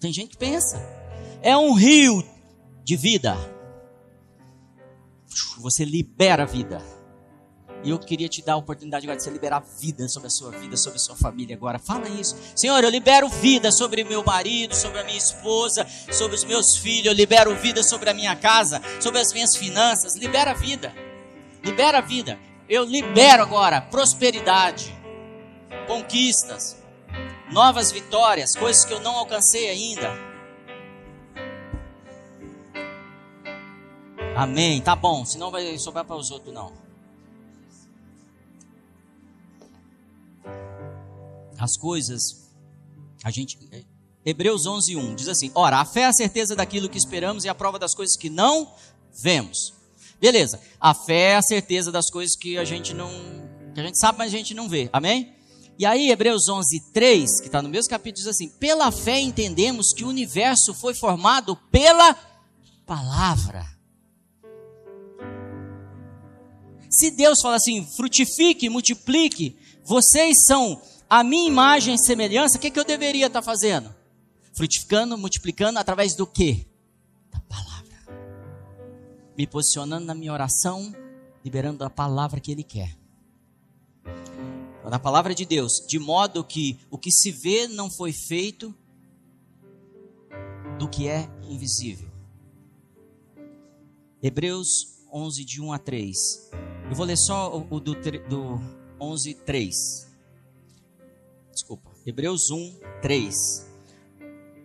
Tem 0.00 0.12
gente 0.12 0.30
que 0.30 0.36
pensa. 0.36 0.78
É 1.42 1.56
um 1.56 1.74
rio 1.74 2.24
de 2.84 2.96
vida. 2.96 3.36
Você 5.58 5.84
libera 5.84 6.44
a 6.44 6.46
vida. 6.46 6.82
E 7.84 7.90
eu 7.90 7.98
queria 7.98 8.28
te 8.28 8.42
dar 8.42 8.54
a 8.54 8.56
oportunidade 8.56 9.06
agora 9.06 9.16
de 9.16 9.22
você 9.22 9.30
liberar 9.30 9.60
vida 9.60 10.08
sobre 10.08 10.26
a 10.26 10.30
sua 10.30 10.50
vida, 10.50 10.76
sobre 10.76 10.96
a 10.96 11.00
sua 11.00 11.14
família 11.14 11.54
agora. 11.54 11.78
Fala 11.78 12.08
isso. 12.08 12.36
Senhor, 12.56 12.82
eu 12.82 12.90
libero 12.90 13.28
vida 13.28 13.70
sobre 13.70 14.02
meu 14.02 14.24
marido, 14.24 14.74
sobre 14.74 14.98
a 14.98 15.04
minha 15.04 15.16
esposa, 15.16 15.86
sobre 16.10 16.34
os 16.36 16.44
meus 16.44 16.76
filhos. 16.76 17.06
Eu 17.06 17.12
libero 17.12 17.54
vida 17.56 17.82
sobre 17.82 18.10
a 18.10 18.14
minha 18.14 18.34
casa, 18.34 18.82
sobre 19.00 19.20
as 19.20 19.32
minhas 19.32 19.56
finanças. 19.56 20.16
Libera 20.16 20.54
vida. 20.54 20.92
Libera 21.62 22.00
vida. 22.00 22.38
Eu 22.68 22.84
libero 22.84 23.42
agora 23.42 23.80
prosperidade, 23.80 24.94
conquistas, 25.86 26.76
novas 27.50 27.90
vitórias, 27.90 28.54
coisas 28.54 28.84
que 28.84 28.92
eu 28.92 29.00
não 29.00 29.16
alcancei 29.16 29.68
ainda. 29.68 30.12
Amém. 34.36 34.80
Tá 34.80 34.94
bom, 34.94 35.24
senão 35.24 35.50
vai 35.50 35.76
sobrar 35.78 36.04
para 36.04 36.16
os 36.16 36.30
outros 36.30 36.54
não. 36.54 36.72
As 41.58 41.76
coisas 41.76 42.48
a 43.24 43.30
gente 43.30 43.58
Hebreus 44.24 44.66
11:1 44.66 45.14
diz 45.14 45.26
assim: 45.26 45.50
Ora, 45.54 45.78
a 45.78 45.84
fé 45.84 46.02
é 46.02 46.06
a 46.06 46.12
certeza 46.12 46.54
daquilo 46.54 46.88
que 46.88 46.98
esperamos 46.98 47.44
e 47.44 47.48
a 47.48 47.54
prova 47.54 47.78
das 47.78 47.94
coisas 47.94 48.16
que 48.16 48.28
não 48.28 48.74
vemos. 49.10 49.77
Beleza. 50.20 50.60
A 50.80 50.94
fé 50.94 51.32
é 51.32 51.36
a 51.36 51.42
certeza 51.42 51.92
das 51.92 52.10
coisas 52.10 52.36
que 52.36 52.58
a 52.58 52.64
gente 52.64 52.92
não 52.92 53.10
que 53.74 53.80
a 53.80 53.84
gente 53.84 53.98
sabe, 53.98 54.18
mas 54.18 54.32
a 54.32 54.36
gente 54.36 54.54
não 54.54 54.68
vê. 54.68 54.88
Amém? 54.92 55.34
E 55.78 55.86
aí, 55.86 56.10
Hebreus 56.10 56.48
11, 56.48 56.92
3, 56.92 57.40
que 57.40 57.46
está 57.46 57.62
no 57.62 57.68
mesmo 57.68 57.88
capítulo, 57.88 58.24
diz 58.24 58.26
assim: 58.26 58.48
Pela 58.48 58.90
fé 58.90 59.20
entendemos 59.20 59.92
que 59.92 60.04
o 60.04 60.08
universo 60.08 60.74
foi 60.74 60.94
formado 60.94 61.54
pela 61.70 62.16
palavra. 62.84 63.64
Se 66.90 67.10
Deus 67.10 67.40
fala 67.40 67.56
assim, 67.56 67.86
frutifique, 67.96 68.68
multiplique, 68.68 69.56
vocês 69.84 70.46
são 70.46 70.80
a 71.08 71.22
minha 71.22 71.46
imagem 71.46 71.94
e 71.94 71.98
semelhança, 71.98 72.56
o 72.56 72.60
que, 72.60 72.70
que 72.70 72.80
eu 72.80 72.84
deveria 72.84 73.26
estar 73.26 73.40
tá 73.40 73.44
fazendo? 73.44 73.94
Frutificando, 74.54 75.16
multiplicando 75.16 75.78
através 75.78 76.14
do 76.14 76.26
quê? 76.26 76.66
Me 79.38 79.46
posicionando 79.46 80.04
na 80.04 80.14
minha 80.14 80.32
oração, 80.32 80.94
liberando 81.42 81.82
a 81.82 81.88
palavra 81.88 82.40
que 82.40 82.52
Ele 82.52 82.62
quer 82.62 82.98
na 84.88 84.98
palavra 84.98 85.34
de 85.34 85.44
Deus, 85.44 85.84
de 85.86 85.98
modo 85.98 86.42
que 86.42 86.78
o 86.90 86.96
que 86.96 87.10
se 87.10 87.30
vê 87.30 87.68
não 87.68 87.90
foi 87.90 88.12
feito 88.12 88.74
do 90.78 90.88
que 90.88 91.08
é 91.08 91.28
invisível. 91.42 92.08
Hebreus 94.22 94.98
11, 95.12 95.44
de 95.44 95.60
1 95.60 95.72
a 95.72 95.78
3. 95.78 96.50
Eu 96.90 96.96
vou 96.96 97.04
ler 97.04 97.16
só 97.16 97.56
o, 97.70 97.80
do, 97.80 97.94
do 97.94 98.60
11, 99.00 99.34
3. 99.34 100.08
Desculpa. 101.52 101.90
Hebreus 102.06 102.50
1, 102.50 102.80
3. 103.02 103.67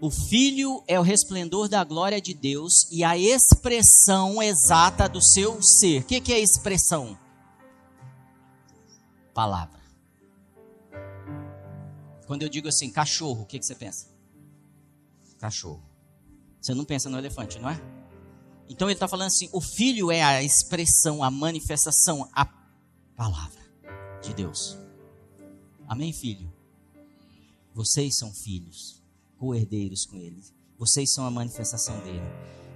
O 0.03 0.11
Filho 0.11 0.83
é 0.85 0.99
o 0.99 1.01
resplendor 1.01 1.69
da 1.69 1.81
glória 1.81 2.19
de 2.19 2.33
Deus 2.33 2.91
e 2.91 3.05
a 3.05 3.17
expressão 3.17 4.43
exata 4.43 5.07
do 5.07 5.23
seu 5.23 5.61
ser. 5.61 6.01
O 6.01 6.03
que, 6.03 6.19
que 6.19 6.33
é 6.33 6.41
expressão? 6.41 7.17
Palavra. 9.33 9.79
Quando 12.27 12.41
eu 12.41 12.49
digo 12.49 12.67
assim, 12.67 12.91
cachorro, 12.91 13.43
o 13.43 13.45
que, 13.45 13.57
que 13.57 13.65
você 13.65 13.75
pensa? 13.75 14.09
Cachorro. 15.39 15.81
Você 16.59 16.73
não 16.73 16.83
pensa 16.83 17.09
no 17.09 17.17
elefante, 17.17 17.57
não 17.57 17.69
é? 17.69 17.81
Então 18.67 18.89
ele 18.89 18.95
está 18.95 19.07
falando 19.07 19.27
assim: 19.27 19.47
o 19.53 19.61
filho 19.61 20.11
é 20.11 20.21
a 20.21 20.43
expressão, 20.43 21.23
a 21.23 21.31
manifestação, 21.31 22.29
a 22.33 22.45
palavra 23.15 23.61
de 24.21 24.33
Deus. 24.33 24.77
Amém, 25.87 26.11
filho? 26.11 26.51
Vocês 27.73 28.17
são 28.17 28.33
filhos, 28.33 29.01
co-herdeiros 29.43 30.05
com 30.05 30.15
ele. 30.15 30.41
Vocês 30.79 31.11
são 31.11 31.25
a 31.25 31.31
manifestação 31.31 31.99
dele. 31.99 32.23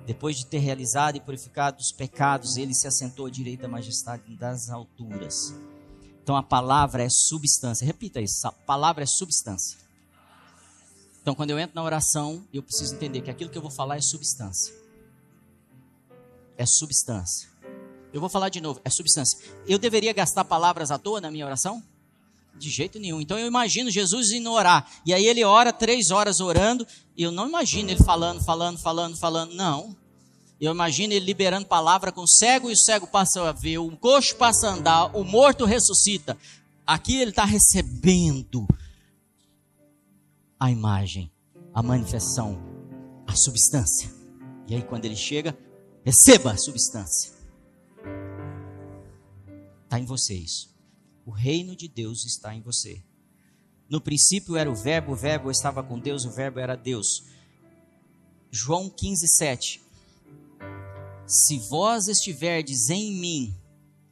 Depois 0.05 0.35
de 0.35 0.45
ter 0.45 0.57
realizado 0.57 1.15
e 1.15 1.21
purificado 1.21 1.79
os 1.79 1.93
pecados, 1.93 2.57
ele 2.57 2.73
se 2.73 2.87
assentou 2.87 3.25
à 3.25 3.29
direita 3.29 3.63
da 3.63 3.69
majestade 3.69 4.35
das 4.35 4.69
alturas. 4.69 5.53
Então 6.21 6.35
a 6.35 6.43
palavra 6.43 7.03
é 7.03 7.09
substância. 7.09 7.85
Repita 7.85 8.19
isso: 8.19 8.45
a 8.45 8.51
palavra 8.51 9.03
é 9.03 9.07
substância. 9.07 9.77
Então 11.21 11.33
quando 11.33 11.51
eu 11.51 11.59
entro 11.59 11.73
na 11.73 11.83
oração, 11.83 12.45
eu 12.53 12.61
preciso 12.61 12.95
entender 12.95 13.21
que 13.21 13.31
aquilo 13.31 13.49
que 13.49 13.57
eu 13.57 13.61
vou 13.61 13.71
falar 13.71 13.95
é 13.95 14.01
substância. 14.01 14.75
É 16.57 16.65
substância. 16.65 17.47
Eu 18.11 18.19
vou 18.19 18.29
falar 18.29 18.49
de 18.49 18.59
novo, 18.59 18.81
é 18.83 18.89
substância. 18.89 19.39
Eu 19.65 19.79
deveria 19.79 20.11
gastar 20.11 20.43
palavras 20.43 20.91
à 20.91 20.97
toa 20.97 21.21
na 21.21 21.31
minha 21.31 21.45
oração? 21.45 21.81
De 22.57 22.69
jeito 22.69 22.99
nenhum. 22.99 23.21
Então 23.21 23.37
eu 23.37 23.47
imagino 23.47 23.91
Jesus 23.91 24.31
indo 24.31 24.51
orar. 24.51 24.89
E 25.05 25.13
aí 25.13 25.25
ele 25.25 25.43
ora 25.43 25.71
três 25.71 26.09
horas 26.09 26.39
orando. 26.39 26.85
E 27.15 27.23
eu 27.23 27.31
não 27.31 27.47
imagino 27.47 27.89
ele 27.89 28.03
falando, 28.03 28.43
falando, 28.43 28.79
falando, 28.79 29.17
falando. 29.17 29.53
Não. 29.53 29.95
Eu 30.59 30.71
imagino 30.71 31.13
ele 31.13 31.25
liberando 31.25 31.67
palavra 31.67 32.11
com 32.11 32.21
o 32.21 32.27
cego 32.27 32.69
e 32.69 32.73
o 32.73 32.77
cego 32.77 33.05
passa 33.05 33.47
a 33.47 33.51
ver, 33.51 33.77
o 33.77 33.95
coxo 33.95 34.35
passa 34.35 34.67
a 34.67 34.73
andar, 34.73 35.15
o 35.15 35.23
morto 35.23 35.65
ressuscita. 35.65 36.35
Aqui 36.85 37.17
ele 37.17 37.29
está 37.29 37.45
recebendo 37.45 38.67
a 40.59 40.71
imagem, 40.71 41.31
a 41.73 41.83
manifestação, 41.83 42.59
a 43.27 43.35
substância. 43.35 44.09
E 44.67 44.73
aí 44.73 44.81
quando 44.81 45.05
ele 45.05 45.15
chega, 45.15 45.55
receba 46.03 46.51
a 46.51 46.57
substância. 46.57 47.31
Está 49.83 49.99
em 49.99 50.05
você 50.05 50.33
isso. 50.33 50.75
O 51.27 51.31
reino 51.31 51.75
de 51.75 51.89
Deus 51.89 52.25
está 52.25 52.55
em 52.55 52.61
você. 52.61 53.03
No 53.89 53.99
princípio 53.99 54.55
era 54.55 54.71
o 54.71 54.75
verbo, 54.75 55.11
o 55.11 55.15
verbo 55.15 55.51
estava 55.51 55.83
com 55.83 55.99
Deus, 55.99 56.23
o 56.23 56.31
verbo 56.31 56.57
era 56.57 56.77
Deus. 56.77 57.25
João 58.49 58.89
15, 58.89 59.27
7. 59.27 59.81
Se 61.25 61.59
vós 61.67 62.07
estiverdes 62.07 62.89
em 62.89 63.11
mim, 63.11 63.53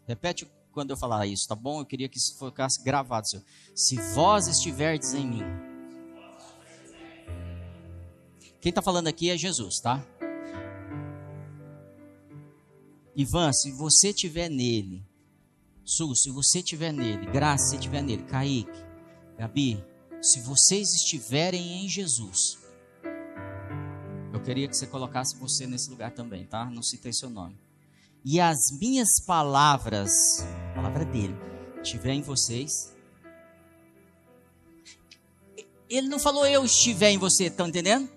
repete 0.06 0.46
quando 0.74 0.92
eu 0.92 0.98
falar 0.98 1.26
isso, 1.26 1.48
tá 1.48 1.56
bom? 1.56 1.80
Eu 1.80 1.86
queria 1.86 2.10
que 2.10 2.18
isso 2.18 2.38
ficasse 2.38 2.84
gravado. 2.84 3.26
Senhor. 3.30 3.46
Se 3.74 3.96
vós 4.14 4.50
estiverdes 4.50 5.14
em 5.14 5.26
mim, 5.26 5.44
Quem 8.60 8.72
está 8.72 8.82
falando 8.82 9.08
aqui 9.08 9.30
é 9.30 9.38
Jesus, 9.38 9.80
tá? 9.80 10.04
Ivan, 13.16 13.54
se 13.54 13.72
você 13.72 14.12
tiver 14.12 14.50
nele, 14.50 15.06
Sul, 15.86 16.16
se 16.16 16.32
você 16.32 16.64
tiver 16.64 16.92
nele, 16.92 17.28
Graça, 17.28 17.70
se 17.70 17.78
tiver 17.78 18.02
nele, 18.02 18.24
Kaique, 18.24 18.84
Gabi, 19.38 19.84
se 20.20 20.42
vocês 20.42 20.94
estiverem 20.94 21.86
em 21.86 21.88
Jesus, 21.88 22.58
eu 24.34 24.42
queria 24.42 24.68
que 24.68 24.76
você 24.76 24.88
colocasse 24.88 25.38
você 25.38 25.68
nesse 25.68 25.90
lugar 25.92 26.12
também, 26.12 26.44
tá? 26.46 26.66
Não 26.66 26.82
citei 26.82 27.14
seu 27.14 27.30
nome. 27.30 27.56
E 28.24 28.40
as 28.40 28.72
minhas 28.80 29.20
palavras, 29.24 30.44
a 30.72 30.76
palavra 30.76 31.06
dele, 31.06 31.38
estiver 31.84 32.14
em 32.14 32.22
vocês. 32.24 32.92
Ele 35.88 36.08
não 36.08 36.18
falou 36.18 36.48
eu 36.48 36.66
estiver 36.66 37.12
em 37.12 37.20
você, 37.20 37.46
estão 37.46 37.68
entendendo? 37.68 38.10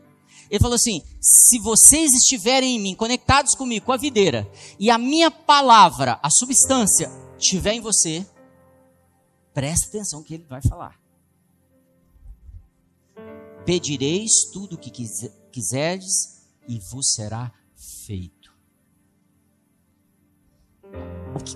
Ele 0.51 0.59
falou 0.59 0.77
assim: 0.77 1.03
se 1.21 1.59
vocês 1.59 2.15
estiverem 2.15 2.77
em 2.77 2.81
mim, 2.81 2.95
conectados 2.95 3.55
comigo, 3.55 3.85
com 3.85 3.93
a 3.93 3.99
videira, 3.99 4.51
e 4.79 4.91
a 4.91 4.97
minha 4.97 5.31
palavra, 5.31 6.19
a 6.23 6.31
substância, 6.31 7.11
estiver 7.39 7.73
em 7.73 7.81
você, 7.81 8.27
preste 9.55 9.89
atenção 9.89 10.23
que 10.23 10.35
ele 10.35 10.45
vai 10.45 10.61
falar. 10.63 11.01
Pedireis 13.65 14.51
tudo 14.53 14.75
o 14.75 14.79
que 14.79 14.91
quiserdes 15.53 16.43
e 16.67 16.79
vos 16.91 17.13
será 17.13 17.53
feito. 18.07 18.57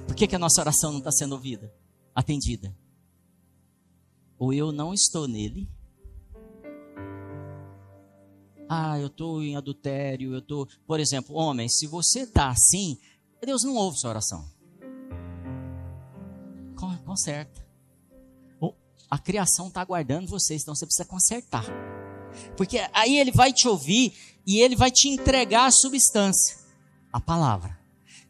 Por 0.07 0.15
que, 0.15 0.27
que 0.27 0.37
a 0.37 0.39
nossa 0.39 0.61
oração 0.61 0.93
não 0.93 0.99
está 0.99 1.11
sendo 1.11 1.33
ouvida, 1.33 1.75
atendida? 2.15 2.77
Ou 4.39 4.53
eu 4.53 4.73
não 4.73 4.93
estou 4.93 5.27
nele, 5.27 5.69
ah, 8.69 8.99
eu 8.99 9.09
estou 9.09 9.43
em 9.43 9.55
adultério, 9.55 10.33
eu 10.33 10.39
estou. 10.39 10.67
Por 10.87 10.99
exemplo, 10.99 11.37
homem, 11.37 11.69
se 11.69 11.87
você 11.87 12.21
está 12.21 12.49
assim, 12.49 12.99
Deus 13.45 13.63
não 13.65 13.75
ouve 13.75 13.99
sua 13.99 14.11
oração. 14.11 14.49
Conserta. 17.13 17.63
A 19.11 19.19
criação 19.19 19.69
está 19.69 19.83
aguardando 19.83 20.27
vocês, 20.27 20.63
então 20.63 20.75
você 20.75 20.87
precisa 20.87 21.05
consertar. 21.05 21.67
Porque 22.57 22.79
aí 22.95 23.19
ele 23.19 23.31
vai 23.31 23.53
te 23.53 23.69
ouvir 23.69 24.15
e 24.47 24.61
ele 24.61 24.75
vai 24.75 24.91
te 24.91 25.11
entregar 25.11 25.67
a 25.67 25.71
substância, 25.71 26.57
a 27.13 27.21
palavra. 27.21 27.79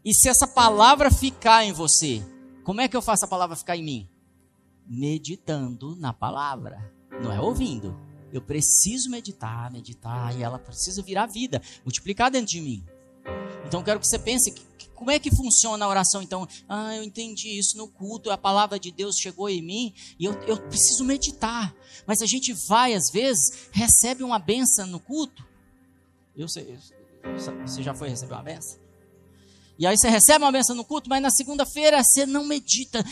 E 0.05 0.13
se 0.13 0.29
essa 0.29 0.49
palavra 0.49 1.13
ficar 1.13 1.65
em 1.65 1.73
você, 1.73 2.21
como 2.65 2.81
é 2.81 2.89
que 2.89 2.97
eu 2.97 3.01
faço 3.01 3.25
a 3.25 3.29
palavra 3.29 3.55
ficar 3.55 3.77
em 3.77 3.85
mim? 3.85 4.09
Meditando 4.85 5.95
na 5.95 6.13
palavra, 6.13 6.93
não 7.23 7.31
é 7.31 7.41
ouvindo. 7.41 7.97
Eu 8.33 8.43
preciso 8.43 9.09
meditar, 9.09 9.71
meditar, 9.71 10.37
e 10.37 10.43
ela 10.43 10.59
precisa 10.59 11.01
virar 11.03 11.27
vida, 11.27 11.63
multiplicar 11.85 12.33
dentro 12.33 12.49
de 12.51 12.61
mim. 12.61 12.85
Então 13.67 13.81
eu 13.81 13.85
quero 13.85 14.01
que 14.01 14.07
você 14.07 14.19
pense 14.19 14.51
que, 14.51 14.63
que, 14.79 14.89
como 14.91 15.11
é 15.11 15.19
que 15.19 15.35
funciona 15.35 15.85
a 15.85 15.89
oração. 15.89 16.23
Então, 16.23 16.47
ah, 16.69 16.95
eu 16.97 17.03
entendi 17.03 17.59
isso 17.59 17.77
no 17.77 17.89
culto, 17.89 18.31
a 18.31 18.39
palavra 18.39 18.79
de 18.79 18.91
Deus 18.91 19.17
chegou 19.17 19.49
em 19.49 19.63
mim 19.63 19.95
e 20.19 20.25
eu, 20.25 20.35
eu 20.43 20.57
preciso 20.69 21.05
meditar. 21.05 21.75
Mas 22.07 22.21
a 22.21 22.27
gente 22.27 22.53
vai, 22.69 22.95
às 22.95 23.11
vezes, 23.11 23.69
recebe 23.73 24.23
uma 24.23 24.39
benção 24.39 24.87
no 24.87 25.01
culto. 25.01 25.45
Eu 26.37 26.49
sei, 26.49 26.79
você 27.67 27.83
já 27.83 27.95
foi 27.95 28.09
receber 28.09 28.35
uma 28.35 28.43
benção? 28.43 28.81
E 29.79 29.87
aí 29.87 29.97
você 29.97 30.09
recebe 30.09 30.45
uma 30.45 30.53
benção 30.53 30.77
no 30.77 30.85
culto, 30.85 31.09
mas 31.09 31.23
na 31.23 31.31
segunda-feira 31.31 32.03
você 32.03 32.27
não 32.27 32.45
medita, 32.45 33.05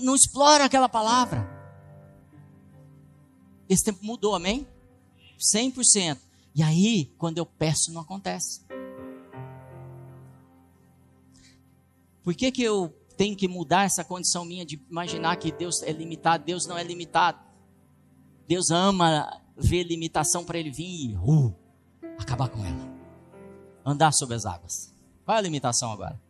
não 0.00 0.14
explora 0.14 0.64
aquela 0.64 0.88
palavra. 0.88 1.46
Esse 3.68 3.84
tempo 3.84 4.04
mudou, 4.04 4.34
amém? 4.34 4.66
100%. 5.38 6.18
E 6.54 6.62
aí, 6.62 7.12
quando 7.18 7.38
eu 7.38 7.44
peço, 7.44 7.92
não 7.92 8.00
acontece. 8.00 8.60
Por 12.26 12.34
que, 12.34 12.50
que 12.50 12.60
eu 12.60 12.92
tenho 13.16 13.36
que 13.36 13.46
mudar 13.46 13.84
essa 13.84 14.02
condição 14.02 14.44
minha 14.44 14.66
de 14.66 14.84
imaginar 14.90 15.36
que 15.36 15.52
Deus 15.52 15.80
é 15.84 15.92
limitado? 15.92 16.44
Deus 16.44 16.66
não 16.66 16.76
é 16.76 16.82
limitado. 16.82 17.38
Deus 18.48 18.68
ama 18.72 19.40
ver 19.56 19.84
limitação 19.84 20.44
para 20.44 20.58
ele 20.58 20.72
vir 20.72 21.12
e 21.12 21.16
uh, 21.16 21.54
acabar 22.18 22.48
com 22.48 22.64
ela. 22.64 22.92
Andar 23.84 24.10
sobre 24.10 24.34
as 24.34 24.44
águas. 24.44 24.92
Qual 25.24 25.36
é 25.36 25.38
a 25.38 25.40
limitação 25.40 25.92
agora? 25.92 26.20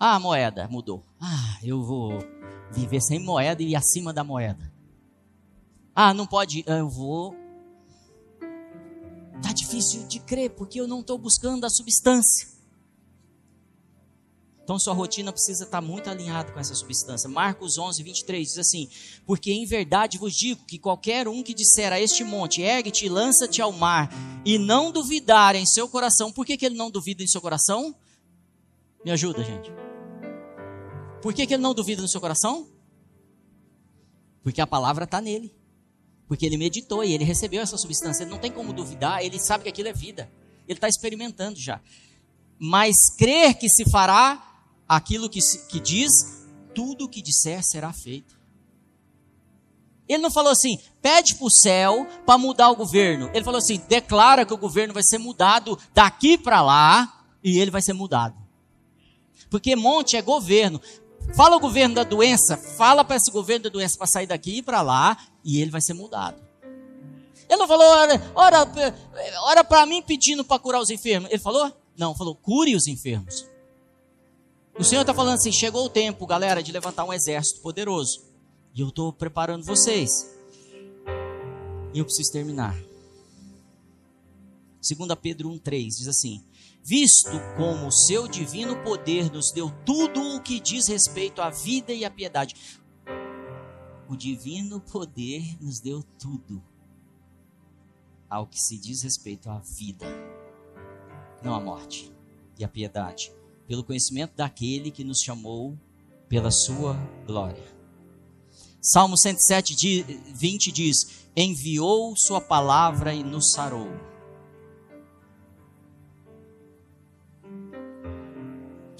Ah, 0.00 0.14
a 0.14 0.18
moeda 0.18 0.66
mudou. 0.66 1.04
Ah, 1.20 1.58
eu 1.62 1.84
vou 1.84 2.26
viver 2.72 3.02
sem 3.02 3.18
moeda 3.18 3.62
e 3.62 3.76
acima 3.76 4.14
da 4.14 4.24
moeda. 4.24 4.72
Ah, 5.94 6.14
não 6.14 6.26
pode. 6.26 6.64
Eu 6.66 6.88
vou. 6.88 7.36
Tá 9.42 9.52
difícil 9.52 10.08
de 10.08 10.20
crer 10.20 10.52
porque 10.52 10.80
eu 10.80 10.88
não 10.88 11.00
estou 11.00 11.18
buscando 11.18 11.66
a 11.66 11.68
substância. 11.68 12.53
Então 14.64 14.78
sua 14.78 14.94
rotina 14.94 15.30
precisa 15.30 15.64
estar 15.64 15.82
muito 15.82 16.08
alinhada 16.08 16.50
com 16.50 16.58
essa 16.58 16.74
substância. 16.74 17.28
Marcos 17.28 17.76
11, 17.76 18.02
23 18.02 18.48
diz 18.48 18.58
assim: 18.58 18.88
Porque 19.26 19.52
em 19.52 19.66
verdade 19.66 20.16
vos 20.16 20.34
digo 20.34 20.64
que 20.64 20.78
qualquer 20.78 21.28
um 21.28 21.42
que 21.42 21.52
disser 21.52 21.92
a 21.92 22.00
este 22.00 22.24
monte, 22.24 22.62
ergue-te 22.62 23.04
e 23.04 23.08
lança-te 23.10 23.60
ao 23.60 23.70
mar, 23.70 24.10
e 24.42 24.56
não 24.56 24.90
duvidar 24.90 25.54
em 25.54 25.66
seu 25.66 25.86
coração, 25.86 26.32
por 26.32 26.46
que, 26.46 26.56
que 26.56 26.64
ele 26.64 26.76
não 26.76 26.90
duvida 26.90 27.22
em 27.22 27.26
seu 27.26 27.42
coração? 27.42 27.94
Me 29.04 29.10
ajuda, 29.10 29.44
gente. 29.44 29.70
Por 31.20 31.34
que, 31.34 31.46
que 31.46 31.52
ele 31.52 31.62
não 31.62 31.74
duvida 31.74 32.00
no 32.00 32.08
seu 32.08 32.20
coração? 32.20 32.66
Porque 34.42 34.62
a 34.62 34.66
palavra 34.66 35.04
está 35.04 35.20
nele. 35.20 35.54
Porque 36.26 36.46
ele 36.46 36.56
meditou 36.56 37.04
e 37.04 37.12
ele 37.12 37.24
recebeu 37.24 37.60
essa 37.60 37.76
substância. 37.76 38.22
Ele 38.22 38.30
não 38.30 38.38
tem 38.38 38.50
como 38.50 38.72
duvidar, 38.72 39.22
ele 39.22 39.38
sabe 39.38 39.64
que 39.64 39.68
aquilo 39.68 39.88
é 39.88 39.92
vida. 39.92 40.30
Ele 40.66 40.78
está 40.78 40.88
experimentando 40.88 41.60
já. 41.60 41.82
Mas 42.58 42.94
crer 43.18 43.54
que 43.54 43.68
se 43.68 43.90
fará 43.90 44.53
aquilo 44.88 45.28
que, 45.28 45.40
que 45.68 45.80
diz, 45.80 46.10
tudo 46.74 47.04
o 47.04 47.08
que 47.08 47.22
disser 47.22 47.62
será 47.62 47.92
feito. 47.92 48.38
Ele 50.08 50.22
não 50.22 50.30
falou 50.30 50.52
assim, 50.52 50.78
pede 51.00 51.34
para 51.34 51.46
o 51.46 51.50
céu 51.50 52.06
para 52.26 52.36
mudar 52.36 52.70
o 52.70 52.76
governo. 52.76 53.30
Ele 53.32 53.44
falou 53.44 53.58
assim, 53.58 53.80
declara 53.88 54.44
que 54.44 54.52
o 54.52 54.58
governo 54.58 54.92
vai 54.92 55.02
ser 55.02 55.18
mudado 55.18 55.78
daqui 55.94 56.36
para 56.36 56.60
lá 56.60 57.24
e 57.42 57.58
ele 57.58 57.70
vai 57.70 57.80
ser 57.80 57.94
mudado. 57.94 58.36
Porque 59.50 59.74
monte 59.74 60.16
é 60.16 60.22
governo. 60.22 60.80
Fala 61.34 61.56
o 61.56 61.60
governo 61.60 61.94
da 61.94 62.04
doença, 62.04 62.56
fala 62.56 63.02
para 63.02 63.16
esse 63.16 63.30
governo 63.30 63.64
da 63.64 63.70
doença 63.70 63.96
para 63.96 64.06
sair 64.06 64.26
daqui 64.26 64.58
e 64.58 64.62
para 64.62 64.82
lá, 64.82 65.16
e 65.42 65.58
ele 65.58 65.70
vai 65.70 65.80
ser 65.80 65.94
mudado. 65.94 66.36
Ele 67.48 67.56
não 67.56 67.66
falou, 67.66 67.86
ora, 67.86 68.32
ora, 68.34 68.72
ora 69.44 69.64
para 69.64 69.86
mim 69.86 70.02
pedindo 70.02 70.44
para 70.44 70.58
curar 70.58 70.80
os 70.80 70.90
enfermos. 70.90 71.30
Ele 71.30 71.38
falou? 71.38 71.72
Não, 71.96 72.14
falou, 72.14 72.34
cure 72.34 72.74
os 72.74 72.86
enfermos. 72.86 73.46
O 74.78 74.82
Senhor 74.82 75.02
está 75.02 75.14
falando 75.14 75.34
assim: 75.34 75.52
chegou 75.52 75.86
o 75.86 75.90
tempo, 75.90 76.26
galera, 76.26 76.62
de 76.62 76.72
levantar 76.72 77.04
um 77.04 77.12
exército 77.12 77.60
poderoso. 77.60 78.24
E 78.74 78.80
eu 78.80 78.88
estou 78.88 79.12
preparando 79.12 79.64
vocês. 79.64 80.34
E 81.92 81.98
eu 81.98 82.04
preciso 82.04 82.32
terminar. 82.32 82.74
2 84.82 85.14
Pedro 85.22 85.48
1,3 85.50 85.86
diz 85.86 86.08
assim: 86.08 86.44
visto 86.82 87.30
como 87.56 87.86
o 87.86 87.92
seu 87.92 88.28
divino 88.28 88.82
poder 88.82 89.32
nos 89.32 89.50
deu 89.50 89.70
tudo 89.86 90.20
o 90.36 90.42
que 90.42 90.60
diz 90.60 90.88
respeito 90.88 91.40
à 91.40 91.48
vida 91.48 91.92
e 91.92 92.04
à 92.04 92.10
piedade. 92.10 92.54
O 94.06 94.14
divino 94.14 94.80
poder 94.80 95.56
nos 95.62 95.80
deu 95.80 96.02
tudo 96.18 96.62
ao 98.28 98.46
que 98.46 98.60
se 98.60 98.76
diz 98.76 99.02
respeito 99.02 99.48
à 99.48 99.60
vida, 99.60 100.06
não 101.42 101.54
à 101.54 101.60
morte, 101.60 102.12
e 102.58 102.64
à 102.64 102.68
piedade, 102.68 103.32
pelo 103.66 103.84
conhecimento 103.84 104.36
daquele 104.36 104.90
que 104.90 105.04
nos 105.04 105.20
chamou 105.20 105.78
pela 106.28 106.50
sua 106.50 106.94
glória. 107.26 107.62
Salmo 108.80 109.16
107, 109.16 110.02
20 110.34 110.72
diz: 110.72 111.28
Enviou 111.36 112.14
Sua 112.16 112.40
palavra 112.40 113.14
e 113.14 113.22
nos 113.22 113.52
sarou 113.52 113.88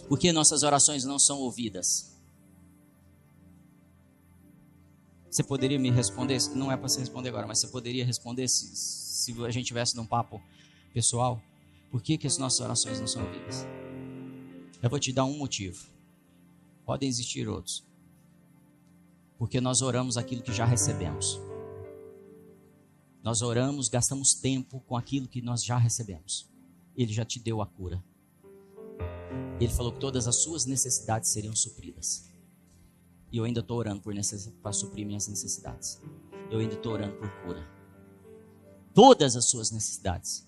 Por 0.08 0.18
que 0.18 0.30
nossas 0.32 0.62
orações 0.62 1.04
não 1.04 1.18
são 1.18 1.38
ouvidas? 1.38 2.14
Você 5.30 5.42
poderia 5.42 5.78
me 5.78 5.90
responder? 5.90 6.38
Não 6.54 6.70
é 6.70 6.76
para 6.76 6.88
você 6.88 7.00
responder 7.00 7.30
agora, 7.30 7.46
mas 7.46 7.58
você 7.58 7.66
poderia 7.66 8.04
responder 8.04 8.46
se, 8.46 8.76
se 8.76 9.44
a 9.44 9.50
gente 9.50 9.66
tivesse 9.66 9.96
num 9.96 10.06
papo 10.06 10.40
pessoal? 10.92 11.42
Por 11.90 12.00
que, 12.02 12.16
que 12.16 12.26
as 12.26 12.38
nossas 12.38 12.60
orações 12.60 13.00
não 13.00 13.08
são 13.08 13.24
ouvidas? 13.24 13.66
Eu 14.84 14.90
vou 14.90 15.00
te 15.00 15.14
dar 15.14 15.24
um 15.24 15.38
motivo. 15.38 15.88
Podem 16.84 17.08
existir 17.08 17.48
outros. 17.48 17.82
Porque 19.38 19.58
nós 19.58 19.80
oramos 19.80 20.18
aquilo 20.18 20.42
que 20.42 20.52
já 20.52 20.66
recebemos. 20.66 21.40
Nós 23.22 23.40
oramos, 23.40 23.88
gastamos 23.88 24.34
tempo 24.34 24.80
com 24.80 24.94
aquilo 24.94 25.26
que 25.26 25.40
nós 25.40 25.64
já 25.64 25.78
recebemos. 25.78 26.50
Ele 26.94 27.10
já 27.14 27.24
te 27.24 27.40
deu 27.40 27.62
a 27.62 27.66
cura. 27.66 28.04
Ele 29.58 29.72
falou 29.72 29.90
que 29.90 30.00
todas 30.00 30.28
as 30.28 30.42
suas 30.42 30.66
necessidades 30.66 31.30
seriam 31.30 31.56
supridas. 31.56 32.30
E 33.32 33.38
eu 33.38 33.44
ainda 33.44 33.60
estou 33.60 33.78
orando 33.78 34.02
para 34.60 34.72
suprir 34.74 35.06
minhas 35.06 35.26
necessidades. 35.26 35.98
Eu 36.50 36.58
ainda 36.58 36.74
estou 36.74 36.92
orando 36.92 37.16
por 37.16 37.30
cura. 37.42 37.66
Todas 38.92 39.34
as 39.34 39.46
suas 39.46 39.70
necessidades. 39.70 40.46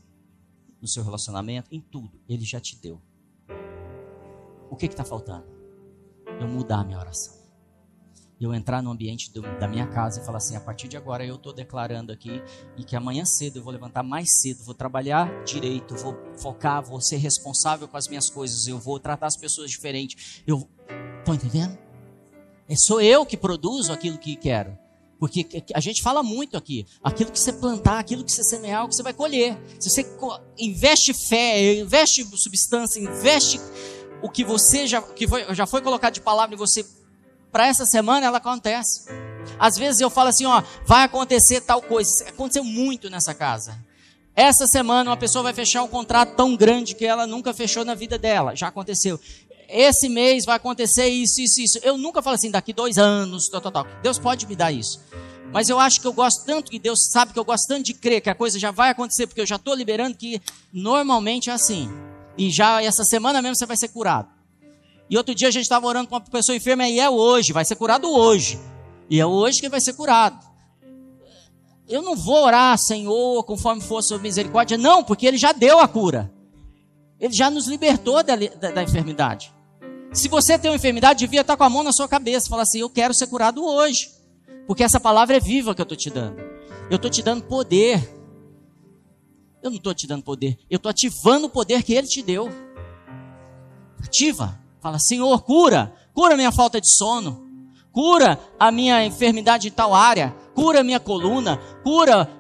no 0.78 0.86
seu 0.86 1.02
relacionamento, 1.02 1.74
em 1.74 1.80
tudo, 1.80 2.20
Ele 2.28 2.44
já 2.44 2.60
te 2.60 2.76
deu. 2.76 3.00
O 4.76 4.78
que 4.78 4.84
está 4.84 5.06
faltando? 5.06 5.46
Eu 6.38 6.46
mudar 6.46 6.80
a 6.80 6.84
minha 6.84 6.98
oração. 6.98 7.34
Eu 8.38 8.52
entrar 8.52 8.82
no 8.82 8.90
ambiente 8.90 9.32
do, 9.32 9.40
da 9.58 9.66
minha 9.66 9.86
casa 9.86 10.20
e 10.20 10.24
falar 10.26 10.36
assim: 10.36 10.54
a 10.54 10.60
partir 10.60 10.86
de 10.86 10.98
agora 10.98 11.24
eu 11.24 11.36
estou 11.36 11.50
declarando 11.50 12.12
aqui 12.12 12.42
e 12.76 12.84
que 12.84 12.94
amanhã 12.94 13.24
cedo 13.24 13.58
eu 13.58 13.62
vou 13.62 13.72
levantar 13.72 14.02
mais 14.02 14.28
cedo, 14.42 14.62
vou 14.64 14.74
trabalhar 14.74 15.44
direito, 15.44 15.96
vou 15.96 16.14
focar, 16.36 16.84
vou 16.84 17.00
ser 17.00 17.16
responsável 17.16 17.88
com 17.88 17.96
as 17.96 18.06
minhas 18.06 18.28
coisas, 18.28 18.66
eu 18.66 18.78
vou 18.78 19.00
tratar 19.00 19.28
as 19.28 19.36
pessoas 19.38 19.70
diferente. 19.70 20.44
Eu, 20.46 20.68
estão 21.20 21.34
entendendo? 21.34 21.78
É 22.68 22.76
sou 22.76 23.00
eu 23.00 23.24
que 23.24 23.38
produzo 23.38 23.94
aquilo 23.94 24.18
que 24.18 24.36
quero. 24.36 24.76
Porque 25.18 25.64
a 25.72 25.80
gente 25.80 26.02
fala 26.02 26.22
muito 26.22 26.58
aqui, 26.58 26.84
aquilo 27.02 27.32
que 27.32 27.40
você 27.40 27.50
plantar, 27.50 27.98
aquilo 27.98 28.22
que 28.22 28.30
você 28.30 28.44
semear, 28.44 28.84
o 28.84 28.88
que 28.90 28.94
você 28.94 29.02
vai 29.02 29.14
colher. 29.14 29.58
Se 29.80 29.88
você 29.88 30.06
investe 30.58 31.14
fé, 31.14 31.80
investe 31.80 32.22
substância, 32.36 33.00
investe 33.00 33.58
o 34.26 34.28
que 34.28 34.44
você 34.44 34.86
já, 34.86 35.00
que 35.00 35.26
foi, 35.26 35.54
já 35.54 35.66
foi 35.66 35.80
colocado 35.80 36.14
de 36.14 36.20
palavra 36.20 36.54
em 36.54 36.58
você 36.58 36.84
para 37.52 37.68
essa 37.68 37.86
semana, 37.86 38.26
ela 38.26 38.38
acontece. 38.38 39.08
Às 39.58 39.78
vezes 39.78 40.00
eu 40.00 40.10
falo 40.10 40.28
assim, 40.28 40.44
ó, 40.44 40.62
vai 40.84 41.04
acontecer 41.04 41.60
tal 41.60 41.80
coisa. 41.80 42.28
Aconteceu 42.28 42.64
muito 42.64 43.08
nessa 43.08 43.32
casa. 43.32 43.78
Essa 44.34 44.66
semana 44.66 45.10
uma 45.10 45.16
pessoa 45.16 45.44
vai 45.44 45.54
fechar 45.54 45.82
um 45.82 45.88
contrato 45.88 46.34
tão 46.34 46.54
grande 46.56 46.94
que 46.94 47.06
ela 47.06 47.26
nunca 47.26 47.54
fechou 47.54 47.84
na 47.84 47.94
vida 47.94 48.18
dela. 48.18 48.54
Já 48.54 48.68
aconteceu 48.68 49.18
esse 49.68 50.08
mês 50.08 50.44
vai 50.44 50.56
acontecer 50.56 51.08
isso, 51.08 51.40
isso, 51.40 51.60
isso. 51.60 51.78
Eu 51.82 51.98
nunca 51.98 52.22
falo 52.22 52.36
assim, 52.36 52.50
daqui 52.50 52.72
dois 52.72 52.98
anos, 52.98 53.48
tal, 53.48 53.60
tal, 53.60 53.72
tal. 53.72 53.86
Deus 54.02 54.18
pode 54.18 54.46
me 54.46 54.54
dar 54.54 54.70
isso. 54.70 55.00
Mas 55.52 55.68
eu 55.68 55.78
acho 55.78 56.00
que 56.00 56.06
eu 56.06 56.12
gosto 56.12 56.44
tanto, 56.44 56.70
que 56.70 56.78
Deus 56.78 57.08
sabe 57.10 57.32
que 57.32 57.38
eu 57.38 57.44
gosto 57.44 57.66
tanto 57.66 57.84
de 57.84 57.94
crer 57.94 58.20
que 58.20 58.30
a 58.30 58.34
coisa 58.34 58.58
já 58.58 58.70
vai 58.70 58.90
acontecer, 58.90 59.26
porque 59.26 59.40
eu 59.40 59.46
já 59.46 59.56
estou 59.56 59.74
liberando 59.74 60.16
que 60.16 60.40
normalmente 60.72 61.50
é 61.50 61.52
assim. 61.52 61.88
E 62.36 62.50
já 62.50 62.82
essa 62.82 63.04
semana 63.04 63.40
mesmo 63.40 63.56
você 63.56 63.66
vai 63.66 63.76
ser 63.76 63.88
curado. 63.88 64.28
E 65.08 65.16
outro 65.16 65.34
dia 65.34 65.48
a 65.48 65.50
gente 65.50 65.62
estava 65.62 65.86
orando 65.86 66.08
com 66.08 66.16
uma 66.16 66.20
pessoa 66.20 66.56
enferma 66.56 66.88
e 66.88 66.98
é 66.98 67.08
hoje, 67.08 67.52
vai 67.52 67.64
ser 67.64 67.76
curado 67.76 68.10
hoje. 68.10 68.58
E 69.08 69.20
é 69.20 69.26
hoje 69.26 69.60
que 69.60 69.68
vai 69.68 69.80
ser 69.80 69.92
curado. 69.92 70.44
Eu 71.88 72.02
não 72.02 72.16
vou 72.16 72.44
orar, 72.44 72.76
Senhor, 72.76 73.44
conforme 73.44 73.80
for 73.80 74.02
sua 74.02 74.18
misericórdia, 74.18 74.76
não, 74.76 75.04
porque 75.04 75.26
Ele 75.26 75.38
já 75.38 75.52
deu 75.52 75.78
a 75.78 75.86
cura. 75.86 76.32
Ele 77.20 77.32
já 77.32 77.48
nos 77.48 77.66
libertou 77.66 78.22
da, 78.22 78.34
da, 78.34 78.70
da 78.72 78.82
enfermidade. 78.82 79.54
Se 80.12 80.28
você 80.28 80.58
tem 80.58 80.70
uma 80.70 80.76
enfermidade, 80.76 81.20
devia 81.20 81.42
estar 81.42 81.56
com 81.56 81.64
a 81.64 81.70
mão 81.70 81.82
na 81.82 81.92
sua 81.92 82.08
cabeça, 82.08 82.48
falar 82.48 82.62
assim: 82.62 82.80
Eu 82.80 82.90
quero 82.90 83.14
ser 83.14 83.28
curado 83.28 83.64
hoje, 83.64 84.10
porque 84.66 84.82
essa 84.82 84.98
palavra 84.98 85.36
é 85.36 85.40
viva 85.40 85.74
que 85.74 85.80
eu 85.80 85.84
estou 85.84 85.96
te 85.96 86.10
dando. 86.10 86.40
Eu 86.90 86.96
estou 86.96 87.10
te 87.10 87.22
dando 87.22 87.42
poder. 87.44 88.15
Eu 89.62 89.70
não 89.70 89.78
estou 89.78 89.94
te 89.94 90.06
dando 90.06 90.22
poder, 90.22 90.58
eu 90.70 90.76
estou 90.76 90.90
ativando 90.90 91.46
o 91.46 91.50
poder 91.50 91.82
que 91.82 91.94
Ele 91.94 92.06
te 92.06 92.22
deu. 92.22 92.48
Ativa. 94.02 94.60
Fala, 94.80 94.98
Senhor, 95.00 95.42
cura, 95.42 95.92
cura 96.14 96.36
minha 96.36 96.52
falta 96.52 96.80
de 96.80 96.88
sono, 96.96 97.44
cura 97.90 98.38
a 98.56 98.70
minha 98.70 99.04
enfermidade 99.04 99.66
em 99.66 99.70
tal 99.72 99.92
área, 99.92 100.32
cura 100.54 100.80
a 100.80 100.84
minha 100.84 101.00
coluna, 101.00 101.58
cura 101.82 102.30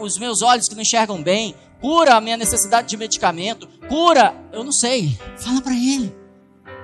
os 0.00 0.18
meus 0.18 0.42
olhos 0.42 0.68
que 0.68 0.74
não 0.74 0.82
enxergam 0.82 1.22
bem, 1.22 1.54
cura 1.80 2.16
a 2.16 2.20
minha 2.20 2.36
necessidade 2.36 2.88
de 2.88 2.96
medicamento, 2.96 3.68
cura, 3.88 4.34
eu 4.52 4.64
não 4.64 4.72
sei, 4.72 5.16
fala 5.36 5.60
para 5.60 5.74
Ele. 5.74 6.12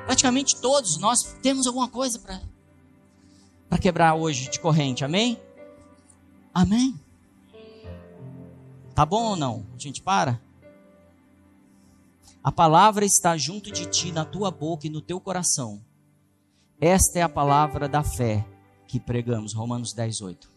Praticamente 0.06 0.60
todos 0.60 0.96
nós 0.98 1.36
temos 1.42 1.66
alguma 1.66 1.88
coisa 1.88 2.20
para 3.68 3.78
quebrar 3.78 4.14
hoje 4.14 4.48
de 4.48 4.60
corrente, 4.60 5.04
amém? 5.04 5.40
Amém? 6.54 6.94
Tá 9.00 9.06
bom 9.06 9.30
ou 9.30 9.34
não? 9.34 9.66
A 9.74 9.78
gente 9.78 10.02
para? 10.02 10.38
A 12.44 12.52
palavra 12.52 13.02
está 13.02 13.34
junto 13.34 13.72
de 13.72 13.86
ti, 13.86 14.12
na 14.12 14.26
tua 14.26 14.50
boca 14.50 14.86
e 14.86 14.90
no 14.90 15.00
teu 15.00 15.18
coração. 15.18 15.82
Esta 16.78 17.18
é 17.18 17.22
a 17.22 17.28
palavra 17.28 17.88
da 17.88 18.02
fé 18.02 18.46
que 18.86 19.00
pregamos, 19.00 19.54
Romanos 19.54 19.94
10, 19.94 20.20
8. 20.20 20.50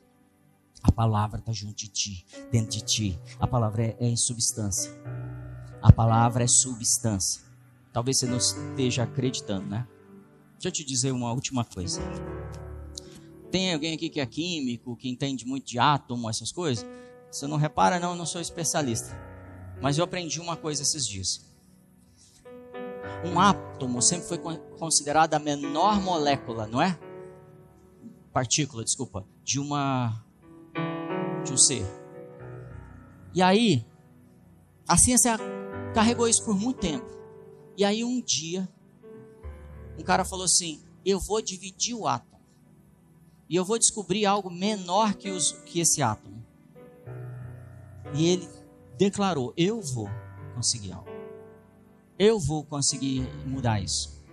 A 0.84 0.92
palavra 0.92 1.40
está 1.40 1.54
junto 1.54 1.78
de 1.78 1.88
ti, 1.88 2.26
dentro 2.52 2.72
de 2.72 2.82
ti. 2.82 3.20
A 3.40 3.48
palavra 3.48 3.82
é, 3.86 3.98
é 3.98 4.10
em 4.10 4.18
substância. 4.18 4.92
A 5.82 5.90
palavra 5.94 6.44
é 6.44 6.48
substância. 6.48 7.44
Talvez 7.94 8.18
você 8.18 8.26
não 8.26 8.40
esteja 8.40 9.04
acreditando, 9.04 9.68
né? 9.68 9.88
Deixa 10.56 10.68
eu 10.68 10.72
te 10.74 10.84
dizer 10.84 11.14
uma 11.14 11.32
última 11.32 11.64
coisa. 11.64 12.02
Tem 13.50 13.74
alguém 13.74 13.94
aqui 13.94 14.10
que 14.10 14.20
é 14.20 14.26
químico, 14.26 14.98
que 14.98 15.08
entende 15.08 15.46
muito 15.46 15.66
de 15.66 15.80
átomo, 15.80 16.30
essas 16.30 16.52
coisas? 16.52 16.86
Você 17.34 17.48
não 17.48 17.58
repara, 17.58 18.00
não, 18.00 18.12
eu 18.12 18.16
não 18.16 18.28
sou 18.28 18.40
especialista. 18.40 19.10
Mas 19.82 19.98
eu 19.98 20.04
aprendi 20.04 20.40
uma 20.40 20.56
coisa 20.56 20.84
esses 20.84 21.08
dias. 21.08 21.44
Um 23.26 23.40
átomo 23.40 24.04
sempre 24.04 24.28
foi 24.28 24.38
considerado 24.78 25.34
a 25.34 25.40
menor 25.40 26.00
molécula, 26.00 26.68
não 26.68 26.80
é? 26.80 27.00
Partícula, 28.32 28.84
desculpa, 28.84 29.26
de 29.44 29.60
uma 29.60 30.24
de 31.44 31.52
um 31.52 31.58
ser. 31.58 31.84
E 33.34 33.42
aí, 33.42 33.84
a 34.88 34.96
ciência 34.96 35.36
carregou 35.92 36.28
isso 36.28 36.46
por 36.46 36.56
muito 36.56 36.82
tempo. 36.82 37.10
E 37.76 37.84
aí 37.84 38.04
um 38.04 38.22
dia, 38.22 38.70
um 39.98 40.04
cara 40.04 40.24
falou 40.24 40.46
assim: 40.46 40.84
eu 41.04 41.20
vou 41.20 41.42
dividir 41.42 41.96
o 41.96 42.08
átomo. 42.08 42.40
E 43.50 43.56
eu 43.56 43.66
vou 43.66 43.80
descobrir 43.80 44.24
algo 44.24 44.52
menor 44.52 45.16
que, 45.16 45.32
os, 45.32 45.54
que 45.66 45.80
esse 45.80 46.04
átomo. 46.04 46.43
E 48.14 48.28
ele 48.28 48.48
declarou: 48.98 49.54
eu 49.58 49.82
vou 49.82 50.10
conseguir 50.56 50.92
algo. 50.92 51.10
Eu 52.18 52.40
vou 52.40 52.64
conseguir 52.64 53.22
mudar 53.46 53.82
isso. 53.82 54.24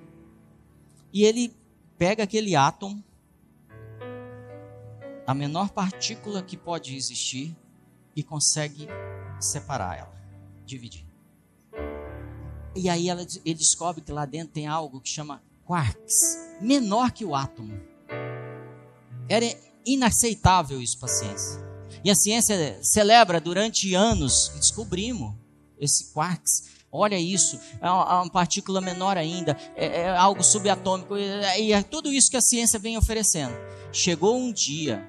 E 1.13 1.25
ele 1.25 1.55
pega 1.99 2.23
aquele 2.23 2.55
átomo, 2.55 3.03
a 5.27 5.35
menor 5.35 5.71
partícula 5.71 6.43
que 6.43 6.57
pode 6.57 6.95
existir, 6.95 7.57
e 8.15 8.23
consegue 8.23 8.87
separar 9.41 9.99
ela, 9.99 10.15
dividir. 10.65 11.07
E 12.75 12.89
aí 12.89 13.09
ela, 13.09 13.23
ele 13.45 13.55
descobre 13.55 14.03
que 14.03 14.13
lá 14.13 14.25
dentro 14.25 14.53
tem 14.53 14.67
algo 14.67 15.01
que 15.01 15.09
chama 15.09 15.43
quarks, 15.65 16.39
menor 16.61 17.11
que 17.13 17.25
o 17.25 17.35
átomo. 17.35 17.81
Era 19.29 19.47
inaceitável 19.87 20.81
isso 20.81 20.99
para 20.99 21.09
a 21.09 21.13
ciência. 21.13 21.70
E 22.05 22.11
a 22.11 22.15
ciência 22.15 22.79
celebra 22.83 23.41
durante 23.41 23.95
anos 23.95 24.49
que 24.49 24.59
descobrimos 24.59 25.35
esse 25.79 26.13
quarks. 26.13 26.71
Olha 26.93 27.19
isso, 27.19 27.59
é 27.81 27.89
uma, 27.89 28.25
é 28.27 28.31
partícula 28.31 28.81
menor 28.81 29.17
ainda, 29.17 29.57
é, 29.77 30.01
é 30.01 30.17
algo 30.17 30.43
subatômico, 30.43 31.17
e 31.17 31.73
é 31.73 31.83
tudo 31.83 32.13
isso 32.13 32.31
que 32.31 32.37
a 32.37 32.41
ciência 32.41 32.81
vem 32.81 32.99
oferecendo. 32.99 33.55
Chegou 33.93 34.37
um 34.37 34.53
dia 34.53 35.09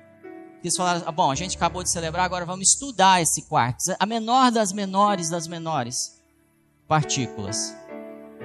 que 0.61 0.67
eles 0.67 0.77
falaram: 0.77 1.01
ah, 1.05 1.11
bom, 1.11 1.31
a 1.31 1.35
gente 1.35 1.57
acabou 1.57 1.81
de 1.81 1.89
celebrar, 1.89 2.23
agora 2.23 2.45
vamos 2.45 2.69
estudar 2.69 3.21
esse 3.21 3.41
quarks, 3.43 3.89
a 3.99 4.05
menor 4.05 4.51
das 4.51 4.71
menores 4.71 5.29
das 5.29 5.47
menores 5.47 6.21
partículas. 6.87 7.75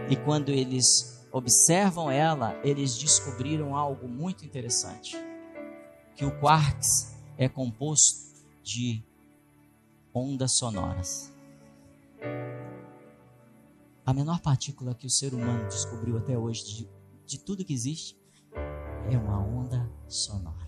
E 0.09 0.17
quando 0.17 0.51
eles 0.51 1.21
observam 1.31 2.11
ela, 2.11 2.59
eles 2.65 2.97
descobriram 2.97 3.77
algo 3.77 4.09
muito 4.09 4.47
interessante: 4.47 5.15
que 6.15 6.25
o 6.25 6.31
quarks 6.41 7.15
é 7.37 7.51
composto 7.51 8.26
de 8.67 9.01
ondas 10.13 10.53
sonoras. 10.53 11.33
A 14.05 14.13
menor 14.13 14.41
partícula 14.41 14.93
que 14.93 15.07
o 15.07 15.11
ser 15.11 15.33
humano 15.33 15.69
descobriu 15.69 16.19
até 16.19 16.37
hoje 16.37 16.65
de, 16.65 16.91
de 17.25 17.39
tudo 17.39 17.65
que 17.65 17.73
existe 17.73 18.19
é 19.09 19.17
uma 19.17 19.39
onda 19.39 19.89
sonora. 20.09 20.67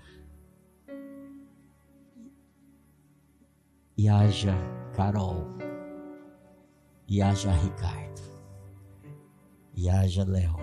E 3.96 4.08
haja 4.08 4.54
Carol 4.94 5.58
e 7.08 7.20
haja 7.20 7.50
Ricardo, 7.50 8.20
e 9.74 9.88
haja 9.88 10.24
Léo, 10.24 10.56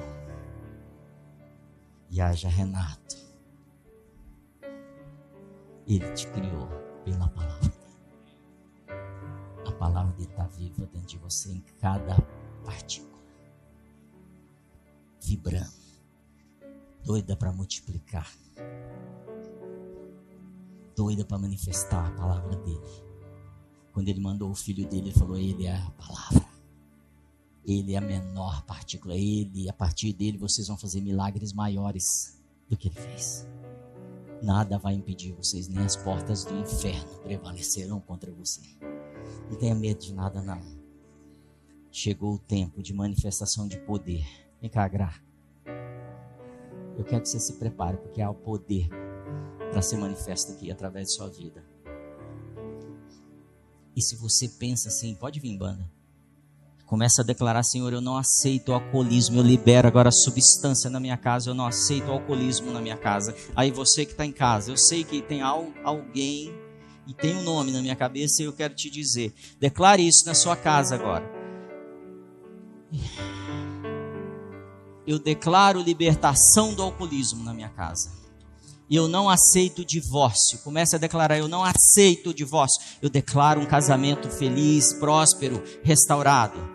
e 2.10 2.22
haja 2.22 2.48
Renato. 2.48 3.18
Ele 5.88 6.14
te 6.14 6.28
criou 6.28 6.85
pela 7.06 7.30
palavra. 7.30 7.74
A 9.66 9.72
palavra 9.72 10.12
dele 10.14 10.30
está 10.30 10.46
viva 10.48 10.86
dentro 10.88 11.08
de 11.08 11.18
você, 11.18 11.54
em 11.54 11.64
cada 11.80 12.18
partícula, 12.66 13.22
vibrando, 15.22 15.72
doida 17.06 17.38
para 17.38 17.54
multiplicar, 17.54 18.30
doida 20.98 21.24
para 21.24 21.38
manifestar 21.38 22.08
a 22.08 22.12
palavra 22.12 22.58
dele 22.58 23.06
quando 23.96 24.10
ele 24.10 24.20
mandou 24.20 24.52
o 24.52 24.56
filho 24.56 24.86
dele, 24.90 25.08
ele 25.08 25.18
falou: 25.18 25.38
Ele 25.38 25.66
é 25.66 25.74
a 25.74 25.90
palavra. 25.92 26.46
Ele 27.66 27.94
é 27.94 27.98
a 27.98 28.02
menor 28.02 28.62
partícula. 28.64 29.16
Ele, 29.16 29.70
a 29.70 29.74
partir 29.74 30.12
dele, 30.12 30.38
vocês 30.38 30.68
vão 30.68 30.78
fazer 30.78 31.00
milagres 31.00 31.54
maiores 31.54 32.38
do 32.70 32.76
que 32.76 32.90
ele 32.90 32.96
fez. 32.96 33.48
Nada 34.42 34.78
vai 34.78 34.94
impedir 34.94 35.32
vocês, 35.32 35.68
nem 35.68 35.84
as 35.84 35.96
portas 35.96 36.44
do 36.44 36.56
inferno 36.58 37.20
prevalecerão 37.20 38.00
contra 38.00 38.32
você. 38.32 38.62
Não 39.50 39.58
tenha 39.58 39.76
medo 39.76 40.00
de 40.02 40.14
nada, 40.14 40.42
não. 40.42 40.62
chegou 41.92 42.36
o 42.36 42.40
tempo 42.40 42.84
de 42.84 42.94
manifestação 42.94 43.68
de 43.68 43.80
poder. 43.80 44.26
Vem 44.60 44.70
cá, 44.70 44.86
Gra. 44.88 45.14
Eu 46.98 47.06
quero 47.06 47.22
que 47.22 47.30
você 47.30 47.40
se 47.40 47.54
prepare, 47.54 47.98
porque 47.98 48.22
há 48.22 48.30
o 48.30 48.36
poder 48.36 48.90
para 49.72 49.82
ser 49.82 49.98
manifesto 49.98 50.52
aqui 50.52 50.72
através 50.72 51.08
de 51.08 51.14
sua 51.14 51.30
vida. 51.30 51.64
E 53.96 54.02
se 54.02 54.16
você 54.18 54.50
pensa 54.50 54.90
assim, 54.90 55.16
pode 55.16 55.40
vir, 55.40 55.58
banda. 55.58 55.90
Começa 56.86 57.24
a 57.24 57.26
declarar, 57.26 57.64
Senhor, 57.64 57.92
eu 57.92 58.02
não 58.02 58.16
aceito 58.16 58.70
o 58.70 58.74
alcoolismo, 58.74 59.40
eu 59.40 59.44
libero 59.44 59.88
agora 59.88 60.10
a 60.10 60.12
substância 60.12 60.88
na 60.90 61.00
minha 61.00 61.18
casa, 61.18 61.50
eu 61.50 61.56
não 61.56 61.66
aceito 61.66 62.10
o 62.10 62.12
alcoolismo 62.12 62.72
na 62.72 62.80
minha 62.80 62.96
casa. 62.96 63.36
Aí 63.56 63.72
você 63.72 64.06
que 64.06 64.12
está 64.12 64.24
em 64.24 64.32
casa, 64.32 64.72
eu 64.72 64.78
sei 64.78 65.04
que 65.04 65.22
tem 65.22 65.42
alguém 65.42 66.54
e 67.08 67.14
tem 67.14 67.36
um 67.36 67.44
nome 67.44 67.72
na 67.72 67.82
minha 67.82 67.96
cabeça 67.96 68.42
e 68.42 68.46
eu 68.46 68.54
quero 68.54 68.76
te 68.76 68.90
dizer, 68.90 69.34
declare 69.60 70.08
isso 70.08 70.26
na 70.28 70.36
sua 70.36 70.56
casa 70.56 70.94
agora. 70.94 71.24
Eu 75.08 75.20
declaro 75.20 75.82
libertação 75.82 76.74
do 76.74 76.82
alcoolismo 76.82 77.44
na 77.44 77.54
minha 77.54 77.70
casa. 77.70 78.12
Eu 78.90 79.08
não 79.08 79.30
aceito 79.30 79.84
divórcio. 79.84 80.60
Comece 80.60 80.96
a 80.96 81.00
declarar: 81.00 81.38
eu 81.38 81.48
não 81.48 81.64
aceito 81.64 82.34
divórcio. 82.34 82.82
Eu 83.02 83.10
declaro 83.10 83.62
um 83.62 83.66
casamento 83.66 84.30
feliz, 84.30 84.94
próspero, 84.94 85.64
restaurado. 85.84 86.75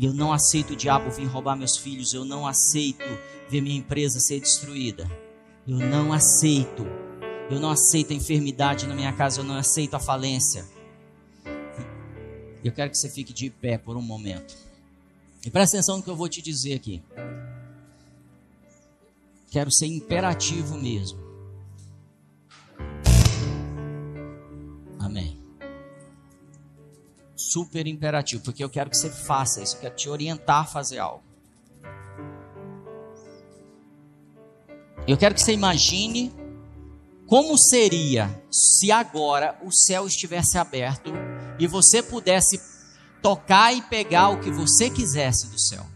E 0.00 0.06
eu 0.06 0.14
não 0.14 0.32
aceito 0.32 0.70
o 0.70 0.76
diabo 0.76 1.10
vir 1.10 1.26
roubar 1.26 1.54
meus 1.54 1.76
filhos. 1.76 2.14
Eu 2.14 2.24
não 2.24 2.46
aceito 2.46 3.04
ver 3.50 3.60
minha 3.60 3.76
empresa 3.76 4.18
ser 4.18 4.40
destruída. 4.40 5.06
Eu 5.68 5.76
não 5.76 6.10
aceito. 6.10 6.86
Eu 7.50 7.60
não 7.60 7.68
aceito 7.68 8.10
a 8.14 8.16
enfermidade 8.16 8.86
na 8.86 8.94
minha 8.94 9.12
casa. 9.12 9.40
Eu 9.40 9.44
não 9.44 9.56
aceito 9.56 9.94
a 9.94 10.00
falência. 10.00 10.64
Eu 12.64 12.72
quero 12.72 12.90
que 12.90 12.96
você 12.96 13.10
fique 13.10 13.34
de 13.34 13.50
pé 13.50 13.76
por 13.76 13.94
um 13.94 14.00
momento. 14.00 14.56
E 15.44 15.50
presta 15.50 15.76
atenção 15.76 15.98
no 15.98 16.02
que 16.02 16.08
eu 16.08 16.16
vou 16.16 16.30
te 16.30 16.40
dizer 16.40 16.76
aqui. 16.76 17.02
Quero 19.50 19.70
ser 19.70 19.86
imperativo 19.86 20.78
mesmo. 20.78 21.20
Amém 24.98 25.39
super 27.40 27.86
imperativo, 27.86 28.42
porque 28.42 28.62
eu 28.62 28.70
quero 28.70 28.90
que 28.90 28.96
você 28.96 29.10
faça 29.10 29.62
isso, 29.62 29.76
eu 29.76 29.80
quero 29.80 29.96
te 29.96 30.08
orientar 30.08 30.62
a 30.62 30.66
fazer 30.66 30.98
algo. 30.98 31.22
Eu 35.06 35.16
quero 35.16 35.34
que 35.34 35.40
você 35.40 35.52
imagine 35.52 36.32
como 37.26 37.56
seria 37.56 38.42
se 38.50 38.90
agora 38.92 39.58
o 39.62 39.70
céu 39.70 40.06
estivesse 40.06 40.58
aberto 40.58 41.12
e 41.58 41.66
você 41.66 42.02
pudesse 42.02 42.60
tocar 43.22 43.72
e 43.72 43.82
pegar 43.82 44.30
o 44.30 44.40
que 44.40 44.50
você 44.50 44.90
quisesse 44.90 45.48
do 45.48 45.58
céu. 45.58 45.86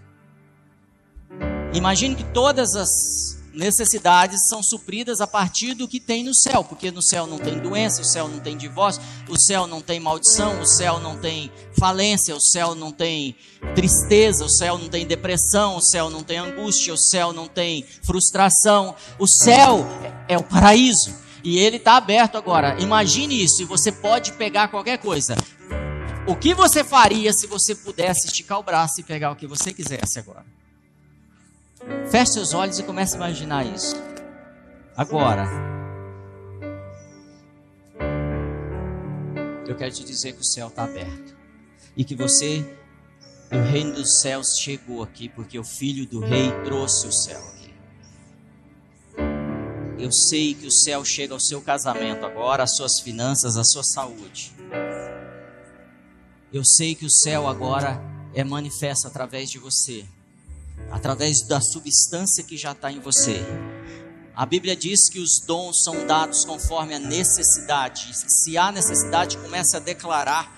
Imagine 1.73 2.15
que 2.15 2.25
todas 2.33 2.75
as 2.75 3.34
necessidades 3.55 4.49
são 4.49 4.63
supridas 4.63 5.21
a 5.21 5.27
partir 5.27 5.75
do 5.75 5.89
que 5.89 6.01
tem 6.01 6.25
no 6.25 6.35
céu, 6.35 6.65
porque 6.65 6.91
no 6.91 7.03
céu 7.03 7.27
não 7.27 7.39
tem 7.39 7.59
doença, 7.59 8.03
o 8.03 8.05
céu 8.05 8.29
não 8.29 8.41
tem 8.41 8.57
divórcio, 8.57 9.03
o 9.29 9.39
céu 9.39 9.67
não 9.67 9.81
tem 9.81 10.01
maldição, 10.01 10.61
o 10.61 10.67
céu 10.67 10.99
não 11.01 11.17
tem 11.17 11.51
falência, 11.79 12.35
o 12.35 12.41
céu 12.41 12.75
não 12.75 12.93
tem 12.93 13.37
tristeza, 13.75 14.45
o 14.45 14.49
céu 14.49 14.77
não 14.77 14.89
tem 14.89 15.07
depressão, 15.07 15.77
o 15.77 15.83
céu 15.83 16.11
não 16.11 16.23
tem 16.23 16.39
angústia, 16.39 16.93
o 16.93 16.99
céu 16.99 17.33
não 17.33 17.49
tem 17.49 17.85
frustração. 18.03 18.95
O 19.19 19.27
céu 19.27 19.87
é 20.29 20.37
o 20.37 20.43
paraíso 20.43 21.15
e 21.43 21.59
ele 21.59 21.77
está 21.77 21.97
aberto 21.97 22.37
agora. 22.37 22.81
Imagine 22.81 23.43
isso, 23.43 23.63
e 23.63 23.65
você 23.65 23.93
pode 23.93 24.33
pegar 24.33 24.69
qualquer 24.69 24.99
coisa. 24.99 25.37
O 26.27 26.35
que 26.35 26.55
você 26.55 26.83
faria 26.83 27.33
se 27.35 27.47
você 27.47 27.75
pudesse 27.75 28.27
esticar 28.27 28.59
o 28.59 28.63
braço 28.63 29.01
e 29.01 29.05
pegar 29.05 29.31
o 29.31 29.37
que 29.37 29.47
você 29.47 29.73
quisesse 29.73 30.19
agora? 30.19 30.45
Feche 32.11 32.33
seus 32.33 32.55
olhos 32.55 32.79
e 32.79 32.83
comece 32.83 33.15
a 33.15 33.17
imaginar 33.17 33.67
isso. 33.67 33.97
Agora, 34.97 35.47
eu 39.67 39.77
quero 39.77 39.93
te 39.93 40.05
dizer 40.05 40.33
que 40.33 40.41
o 40.41 40.45
céu 40.45 40.69
está 40.69 40.85
aberto 40.85 41.37
e 41.97 42.05
que 42.05 42.15
você, 42.15 42.65
o 43.51 43.59
reino 43.71 43.95
dos 43.95 44.21
céus 44.21 44.59
chegou 44.59 45.03
aqui 45.03 45.29
porque 45.29 45.59
o 45.59 45.65
filho 45.65 46.07
do 46.07 46.21
rei 46.21 46.51
trouxe 46.65 47.07
o 47.07 47.13
céu 47.13 47.41
aqui. 47.49 47.75
Eu 49.99 50.13
sei 50.13 50.55
que 50.55 50.67
o 50.67 50.71
céu 50.71 51.05
chega 51.05 51.35
ao 51.35 51.41
seu 51.41 51.61
casamento 51.61 52.25
agora, 52.25 52.63
às 52.63 52.77
suas 52.77 53.01
finanças, 53.01 53.57
à 53.57 53.65
sua 53.65 53.83
saúde. 53.83 54.53
Eu 56.53 56.65
sei 56.65 56.95
que 56.95 57.07
o 57.07 57.11
céu 57.11 57.49
agora 57.49 58.01
é 58.35 58.45
manifesto 58.45 59.09
através 59.09 59.51
de 59.51 59.59
você 59.59 60.05
através 60.91 61.43
da 61.43 61.61
substância 61.61 62.45
que 62.45 62.57
já 62.57 62.73
está 62.73 62.91
em 62.91 63.01
você. 63.01 63.45
A 64.37 64.45
Bíblia 64.45 64.75
diz 64.75 65.09
que 65.09 65.21
os 65.21 65.41
dons 65.47 65.83
são 65.83 66.07
dados 66.07 66.45
conforme 66.45 66.95
a 66.95 66.99
necessidade. 66.99 68.11
Se 68.15 68.59
há 68.59 68.73
necessidade, 68.73 69.39
comece 69.39 69.77
a 69.77 69.81
declarar 69.81 70.53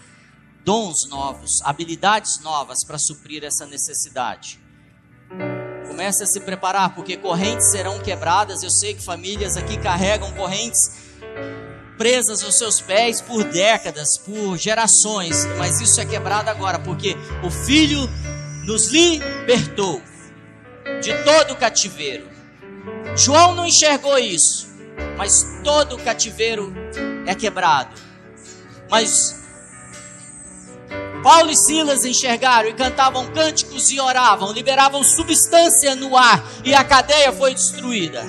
dons 0.65 1.07
novos, 1.09 1.61
habilidades 1.63 2.41
novas 2.41 2.83
para 2.85 2.99
suprir 2.99 3.45
essa 3.45 3.67
necessidade. 3.67 4.59
Comece 5.87 6.25
a 6.25 6.27
se 6.27 6.41
preparar, 6.41 6.95
porque 6.95 7.17
correntes 7.17 7.71
serão 7.71 7.99
quebradas. 8.01 8.63
Eu 8.63 8.71
sei 8.71 8.95
que 8.95 9.03
famílias 9.03 9.57
aqui 9.57 9.77
carregam 9.77 10.33
correntes 10.33 10.91
presas 11.97 12.43
aos 12.43 12.59
seus 12.59 12.81
pés 12.81 13.21
por 13.21 13.45
décadas, 13.45 14.19
por 14.19 14.57
gerações, 14.57 15.47
mas 15.59 15.81
isso 15.81 16.01
é 16.01 16.05
quebrado 16.05 16.51
agora, 16.51 16.79
porque 16.79 17.17
o 17.43 17.51
Filho 17.51 18.09
nos 18.67 18.89
libertou 18.89 20.03
de 21.01 21.15
todo 21.23 21.53
o 21.53 21.57
cativeiro. 21.57 22.29
João 23.17 23.55
não 23.55 23.65
enxergou 23.65 24.19
isso, 24.19 24.69
mas 25.17 25.61
todo 25.63 25.95
o 25.95 26.03
cativeiro 26.03 26.75
é 27.27 27.35
quebrado. 27.35 27.95
Mas 28.91 29.41
Paulo 31.23 31.51
e 31.51 31.57
Silas 31.57 32.05
enxergaram 32.05 32.69
e 32.69 32.75
cantavam 32.75 33.33
cânticos 33.33 33.89
e 33.91 34.01
oravam, 34.01 34.53
liberavam 34.53 35.03
substância 35.05 35.95
no 35.95 36.17
ar 36.17 36.45
e 36.65 36.75
a 36.75 36.83
cadeia 36.83 37.33
foi 37.33 37.55
destruída. 37.55 38.25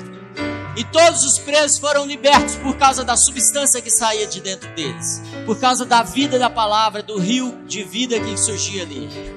E 0.76 0.84
todos 0.84 1.24
os 1.24 1.40
presos 1.40 1.80
foram 1.80 2.06
libertos 2.06 2.56
por 2.58 2.78
causa 2.78 3.04
da 3.04 3.18
substância 3.18 3.82
que 3.82 3.90
saía 3.90 4.28
de 4.28 4.40
dentro 4.40 4.70
deles, 4.76 5.20
por 5.48 5.60
causa 5.60 5.84
da 5.84 6.04
vida 6.04 6.38
da 6.38 6.52
palavra, 6.52 7.02
do 7.02 7.18
rio 7.18 7.64
de 7.66 7.84
vida 7.84 8.20
que 8.20 8.38
surgia 8.38 8.84
ali. 8.84 9.37